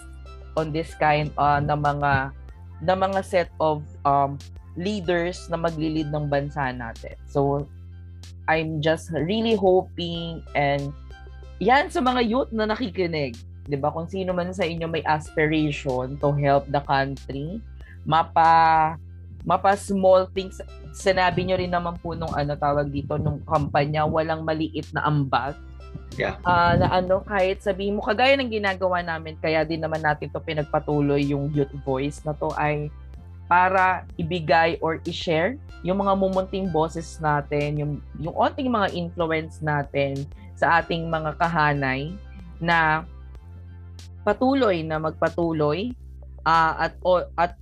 on 0.57 0.73
this 0.73 0.97
kind 0.97 1.29
uh, 1.37 1.61
na 1.61 1.77
mga 1.77 2.33
na 2.81 2.93
mga 2.97 3.21
set 3.21 3.49
of 3.61 3.85
um, 4.09 4.41
leaders 4.73 5.45
na 5.53 5.57
maglilid 5.57 6.09
ng 6.09 6.25
bansa 6.33 6.73
natin. 6.73 7.13
So 7.29 7.69
I'm 8.49 8.81
just 8.81 9.13
really 9.13 9.53
hoping 9.53 10.41
and 10.57 10.89
yan 11.57 11.89
sa 11.89 12.01
mga 12.01 12.21
youth 12.25 12.51
na 12.53 12.69
nakikinig, 12.69 13.37
'di 13.65 13.77
ba? 13.77 13.89
Kung 13.89 14.05
sino 14.05 14.31
man 14.31 14.53
sa 14.53 14.63
inyo 14.63 14.85
may 14.85 15.03
aspiration 15.03 16.15
to 16.21 16.29
help 16.37 16.69
the 16.69 16.81
country, 16.85 17.57
mapa 18.05 18.95
mapa 19.43 19.73
small 19.75 20.29
things. 20.31 20.61
Sinabi 20.93 21.45
nyo 21.45 21.55
rin 21.59 21.71
naman 21.71 21.95
po 22.01 22.13
nung 22.17 22.33
ano 22.33 22.57
tawag 22.57 22.89
dito 22.89 23.15
nung 23.15 23.41
kampanya 23.45 24.07
walang 24.07 24.43
maliit 24.45 24.89
na 24.93 25.05
ambag. 25.05 25.53
Yeah. 26.17 26.41
Uh, 26.41 26.73
na 26.81 26.87
ano 26.97 27.21
kahit 27.21 27.61
sabihin 27.61 27.99
mo 27.99 28.01
kagaya 28.01 28.33
ng 28.39 28.49
ginagawa 28.49 29.05
namin 29.05 29.37
kaya 29.37 29.61
din 29.61 29.85
naman 29.85 30.01
natin 30.01 30.33
to 30.33 30.41
pinagpatuloy 30.41 31.21
yung 31.21 31.53
youth 31.53 31.73
voice 31.85 32.25
na 32.25 32.33
to 32.33 32.49
ay 32.57 32.89
para 33.45 34.07
ibigay 34.17 34.81
or 34.81 34.97
i-share 35.05 35.55
yung 35.85 36.01
mga 36.01 36.13
mumunting 36.17 36.67
boses 36.73 37.21
natin, 37.21 37.77
yung 37.77 37.91
yung 38.17 38.33
onting 38.33 38.69
mga 38.69 38.93
influence 38.97 39.61
natin 39.61 40.25
sa 40.57 40.81
ating 40.81 41.05
mga 41.05 41.37
kahanay 41.37 42.09
na 42.57 43.05
patuloy 44.25 44.81
na 44.81 44.97
magpatuloy 44.97 45.93
uh, 46.43 46.89
at 46.89 46.93
at 47.37 47.53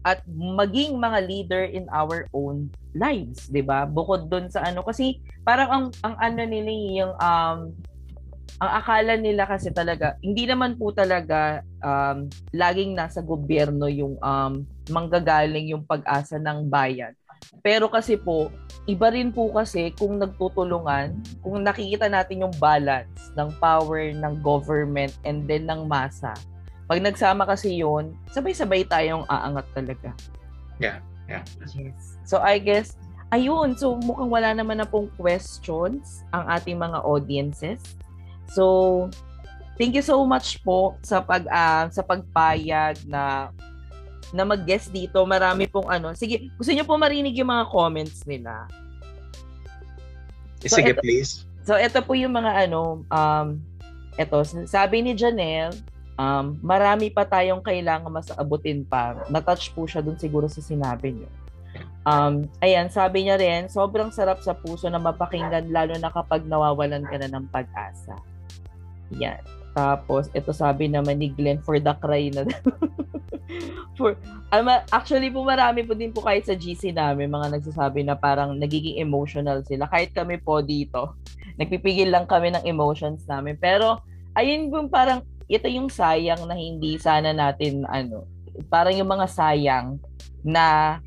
at 0.00 0.24
maging 0.32 0.96
mga 0.96 1.18
leader 1.28 1.62
in 1.68 1.84
our 1.92 2.24
own 2.32 2.72
lives, 2.96 3.50
'di 3.52 3.60
ba? 3.60 3.84
Bukod 3.84 4.32
doon 4.32 4.48
sa 4.48 4.64
ano 4.64 4.80
kasi 4.80 5.20
parang 5.44 5.68
ang 5.68 5.86
ang 6.00 6.14
ano 6.16 6.42
nila 6.46 6.72
yung 6.72 7.14
um 7.20 7.58
ang 8.60 8.70
akala 8.76 9.16
nila 9.16 9.48
kasi 9.48 9.72
talaga 9.72 10.20
hindi 10.20 10.44
naman 10.44 10.76
po 10.76 10.92
talaga 10.92 11.64
um 11.80 12.28
laging 12.52 12.92
nasa 12.92 13.20
gobyerno 13.24 13.88
yung 13.88 14.16
um 14.20 14.64
manggagaling 14.88 15.72
yung 15.72 15.84
pag-asa 15.84 16.40
ng 16.40 16.68
bayan. 16.68 17.12
Pero 17.60 17.90
kasi 17.90 18.16
po 18.16 18.48
iba 18.88 19.12
rin 19.12 19.30
po 19.30 19.52
kasi 19.52 19.92
kung 19.94 20.18
nagtutulungan, 20.18 21.14
kung 21.44 21.62
nakikita 21.62 22.08
natin 22.08 22.48
yung 22.48 22.54
balance 22.58 23.30
ng 23.36 23.52
power 23.60 24.10
ng 24.10 24.40
government 24.40 25.12
and 25.22 25.44
then 25.44 25.68
ng 25.68 25.84
masa. 25.86 26.32
Pag 26.90 27.04
nagsama 27.04 27.46
kasi 27.46 27.78
yun, 27.78 28.18
sabay-sabay 28.34 28.82
tayong 28.88 29.22
aangat 29.30 29.66
talaga. 29.76 30.10
Yeah, 30.82 30.98
yeah. 31.30 31.46
Yes. 31.70 32.18
So 32.26 32.42
I 32.42 32.58
guess, 32.58 32.98
ayun, 33.30 33.78
so 33.78 33.94
mukhang 34.02 34.32
wala 34.32 34.50
naman 34.56 34.82
na 34.82 34.88
pong 34.88 35.06
questions 35.14 36.26
ang 36.34 36.50
ating 36.50 36.80
mga 36.80 36.98
audiences. 37.06 37.78
So, 38.50 39.06
thank 39.78 39.94
you 39.94 40.02
so 40.02 40.26
much 40.26 40.58
po 40.66 40.98
sa 41.06 41.22
pag 41.22 41.46
uh, 41.46 41.86
sa 41.94 42.02
pagpayag 42.02 43.06
na 43.06 43.54
na 44.30 44.46
mag-guest 44.46 44.94
dito. 44.94 45.22
Marami 45.26 45.66
pong 45.66 45.90
ano. 45.90 46.14
Sige, 46.14 46.50
gusto 46.54 46.70
niyo 46.70 46.86
po 46.86 46.94
marinig 46.96 47.34
yung 47.38 47.50
mga 47.50 47.66
comments 47.70 48.22
nila. 48.26 48.66
So, 50.64 50.76
Sige, 50.76 50.92
eto, 50.92 51.02
please. 51.02 51.48
So, 51.64 51.76
ito 51.76 52.00
po 52.04 52.12
yung 52.16 52.36
mga 52.36 52.68
ano, 52.68 53.04
um, 53.08 53.48
ito, 54.20 54.36
sabi 54.68 55.00
ni 55.00 55.16
Janelle, 55.16 55.72
um, 56.20 56.60
marami 56.60 57.08
pa 57.08 57.24
tayong 57.24 57.64
kailangan 57.64 58.12
mas 58.12 58.28
abutin 58.36 58.84
pa. 58.84 59.24
Na-touch 59.32 59.72
po 59.72 59.88
siya 59.88 60.04
dun 60.04 60.20
siguro 60.20 60.48
sa 60.48 60.60
sinabi 60.60 61.16
niyo. 61.16 61.30
Um, 62.04 62.48
ayan, 62.64 62.88
sabi 62.88 63.28
niya 63.28 63.36
rin, 63.36 63.68
sobrang 63.68 64.08
sarap 64.08 64.40
sa 64.40 64.56
puso 64.56 64.88
na 64.88 65.00
mapakinggan 65.00 65.68
lalo 65.68 65.96
na 66.00 66.08
kapag 66.08 66.44
nawawalan 66.48 67.04
ka 67.04 67.16
na 67.20 67.28
ng 67.28 67.46
pag-asa. 67.52 68.16
Yan. 69.16 69.59
Tapos, 69.70 70.26
ito 70.34 70.50
sabi 70.50 70.90
naman 70.90 71.22
ni 71.22 71.30
Glenn, 71.30 71.62
for 71.62 71.78
the 71.78 71.94
cry 72.02 72.30
na. 72.34 72.42
for, 73.98 74.18
um, 74.50 74.66
actually 74.90 75.30
po 75.30 75.46
marami 75.46 75.86
po 75.86 75.94
din 75.94 76.10
po 76.10 76.26
kahit 76.26 76.46
sa 76.46 76.58
GC 76.58 76.90
namin, 76.94 77.30
mga 77.30 77.58
nagsasabi 77.58 78.02
na 78.02 78.18
parang 78.18 78.58
nagiging 78.58 78.98
emotional 78.98 79.62
sila. 79.62 79.86
Kahit 79.86 80.10
kami 80.10 80.42
po 80.42 80.58
dito, 80.58 81.14
nagpipigil 81.58 82.10
lang 82.10 82.26
kami 82.26 82.50
ng 82.50 82.66
emotions 82.66 83.22
namin. 83.30 83.54
Pero, 83.58 84.02
ayun 84.34 84.70
po 84.74 84.82
parang, 84.90 85.22
ito 85.50 85.66
yung 85.66 85.90
sayang 85.90 86.46
na 86.46 86.54
hindi 86.54 86.98
sana 86.98 87.30
natin, 87.30 87.86
ano, 87.86 88.26
parang 88.70 88.94
yung 88.94 89.10
mga 89.10 89.26
sayang 89.30 89.98
na 90.42 90.98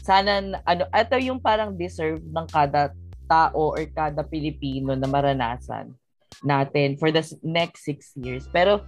sana, 0.00 0.60
ano, 0.64 0.84
ito 0.88 1.16
yung 1.20 1.40
parang 1.40 1.76
deserve 1.76 2.20
ng 2.24 2.46
kada 2.48 2.92
tao 3.26 3.74
or 3.74 3.82
kada 3.90 4.22
Pilipino 4.22 4.94
na 4.94 5.10
maranasan 5.10 5.90
natin 6.44 6.98
for 7.00 7.08
the 7.08 7.22
next 7.44 7.86
six 7.86 8.12
years. 8.18 8.48
Pero 8.50 8.82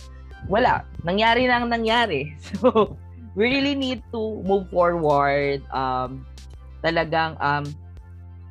wala. 0.47 0.85
Nangyari 1.03 1.49
na 1.49 1.63
ang 1.63 1.73
nangyari. 1.73 2.35
So, 2.59 2.99
we 3.39 3.47
really 3.51 3.79
need 3.79 4.03
to 4.11 4.43
move 4.43 4.67
forward. 4.71 5.63
Um, 5.71 6.27
talagang 6.83 7.39
um, 7.39 7.67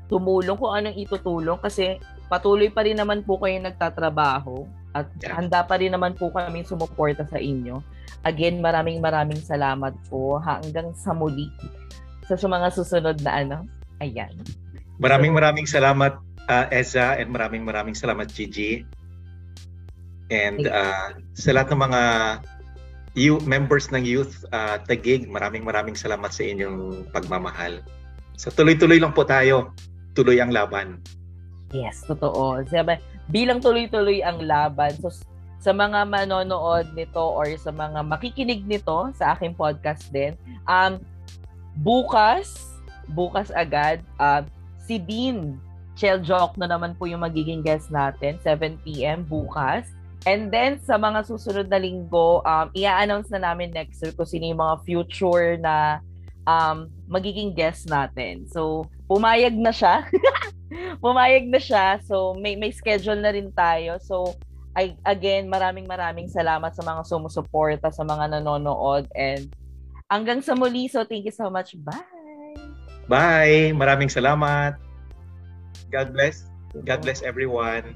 tumulong 0.08 0.56
kung 0.56 0.72
anong 0.72 0.96
itutulong 0.96 1.60
kasi 1.60 2.00
patuloy 2.32 2.72
pa 2.72 2.84
rin 2.84 3.00
naman 3.00 3.24
po 3.24 3.40
kayo 3.40 3.60
nagtatrabaho 3.60 4.68
at 4.96 5.08
handa 5.28 5.64
pa 5.64 5.80
rin 5.80 5.96
naman 5.96 6.16
po 6.16 6.32
kami 6.32 6.64
sumuporta 6.64 7.28
sa 7.28 7.40
inyo. 7.40 7.84
Again, 8.24 8.60
maraming 8.60 9.00
maraming 9.00 9.40
salamat 9.40 9.94
po 10.12 10.40
hanggang 10.42 10.92
sa 10.96 11.12
muli 11.16 11.48
sa 12.28 12.36
mga 12.36 12.68
susunod 12.76 13.18
na 13.24 13.32
ano. 13.44 13.58
Ayan. 14.04 14.36
Maraming 15.00 15.32
maraming 15.32 15.70
salamat 15.70 16.18
uh, 16.48 16.66
Eza, 16.72 17.20
and 17.20 17.30
maraming 17.32 17.64
maraming 17.64 17.96
salamat, 17.96 18.32
Gigi. 18.32 18.84
And 20.28 20.68
uh, 20.68 21.16
sa 21.40 21.56
lahat 21.56 21.72
ng 21.72 21.82
mga 21.88 22.02
you, 23.16 23.40
members 23.48 23.88
ng 23.96 24.04
Youth 24.04 24.44
uh, 24.52 24.78
Tagig, 24.84 25.28
maraming 25.32 25.64
maraming 25.64 25.96
salamat 25.96 26.30
sa 26.30 26.44
inyong 26.44 27.08
pagmamahal. 27.16 27.80
So 28.36 28.52
tuloy-tuloy 28.52 29.00
lang 29.00 29.16
po 29.16 29.24
tayo. 29.24 29.72
Tuloy 30.14 30.38
ang 30.44 30.52
laban. 30.52 31.00
Yes, 31.72 32.04
totoo. 32.06 32.64
Sabi, 32.68 33.00
bilang 33.32 33.60
tuloy-tuloy 33.60 34.24
ang 34.24 34.44
laban, 34.44 34.94
so 35.00 35.12
sa 35.58 35.74
mga 35.74 36.06
manonood 36.06 36.94
nito 36.94 37.20
or 37.20 37.50
sa 37.58 37.74
mga 37.74 38.06
makikinig 38.06 38.62
nito 38.64 39.10
sa 39.18 39.34
aking 39.36 39.58
podcast 39.58 40.08
din, 40.14 40.38
um, 40.70 41.02
bukas, 41.82 42.78
bukas 43.12 43.50
agad, 43.52 44.06
uh, 44.22 44.46
si 44.86 45.02
Dean 45.02 45.58
Chel 45.98 46.22
Joke 46.22 46.56
na 46.62 46.70
naman 46.70 46.94
po 46.94 47.10
yung 47.10 47.26
magiging 47.26 47.66
guest 47.66 47.90
natin, 47.90 48.38
7pm 48.46 49.26
bukas. 49.26 49.90
And 50.30 50.54
then, 50.54 50.78
sa 50.78 51.02
mga 51.02 51.26
susunod 51.26 51.68
na 51.74 51.82
linggo, 51.82 52.46
um, 52.46 52.70
i-announce 52.78 53.34
na 53.34 53.42
namin 53.42 53.74
next 53.74 54.00
week 54.06 54.14
kung 54.14 54.30
sino 54.30 54.46
yung 54.46 54.62
mga 54.62 54.76
future 54.86 55.58
na 55.58 56.04
um, 56.46 56.88
magiging 57.10 57.58
guest 57.58 57.90
natin. 57.90 58.46
So, 58.46 58.86
pumayag 59.10 59.58
na 59.58 59.74
siya. 59.74 60.06
pumayag 61.04 61.50
na 61.50 61.58
siya. 61.58 61.98
So, 62.06 62.38
may, 62.38 62.54
may 62.54 62.70
schedule 62.70 63.18
na 63.18 63.34
rin 63.34 63.50
tayo. 63.56 63.98
So, 64.04 64.38
I, 64.78 64.94
again, 65.10 65.50
maraming 65.50 65.90
maraming 65.90 66.30
salamat 66.30 66.78
sa 66.78 66.86
mga 66.86 67.02
sumusuporta, 67.10 67.90
sa 67.90 68.06
mga 68.06 68.38
nanonood. 68.38 69.10
And 69.18 69.50
hanggang 70.12 70.46
sa 70.46 70.54
muli. 70.54 70.88
So, 70.92 71.04
thank 71.08 71.26
you 71.26 71.36
so 71.36 71.50
much. 71.50 71.74
Bye! 71.82 72.62
Bye! 73.08 73.72
Maraming 73.74 74.12
salamat! 74.12 74.87
God 75.92 76.14
bless. 76.14 76.46
God 76.86 77.02
bless 77.02 77.22
everyone. 77.22 77.96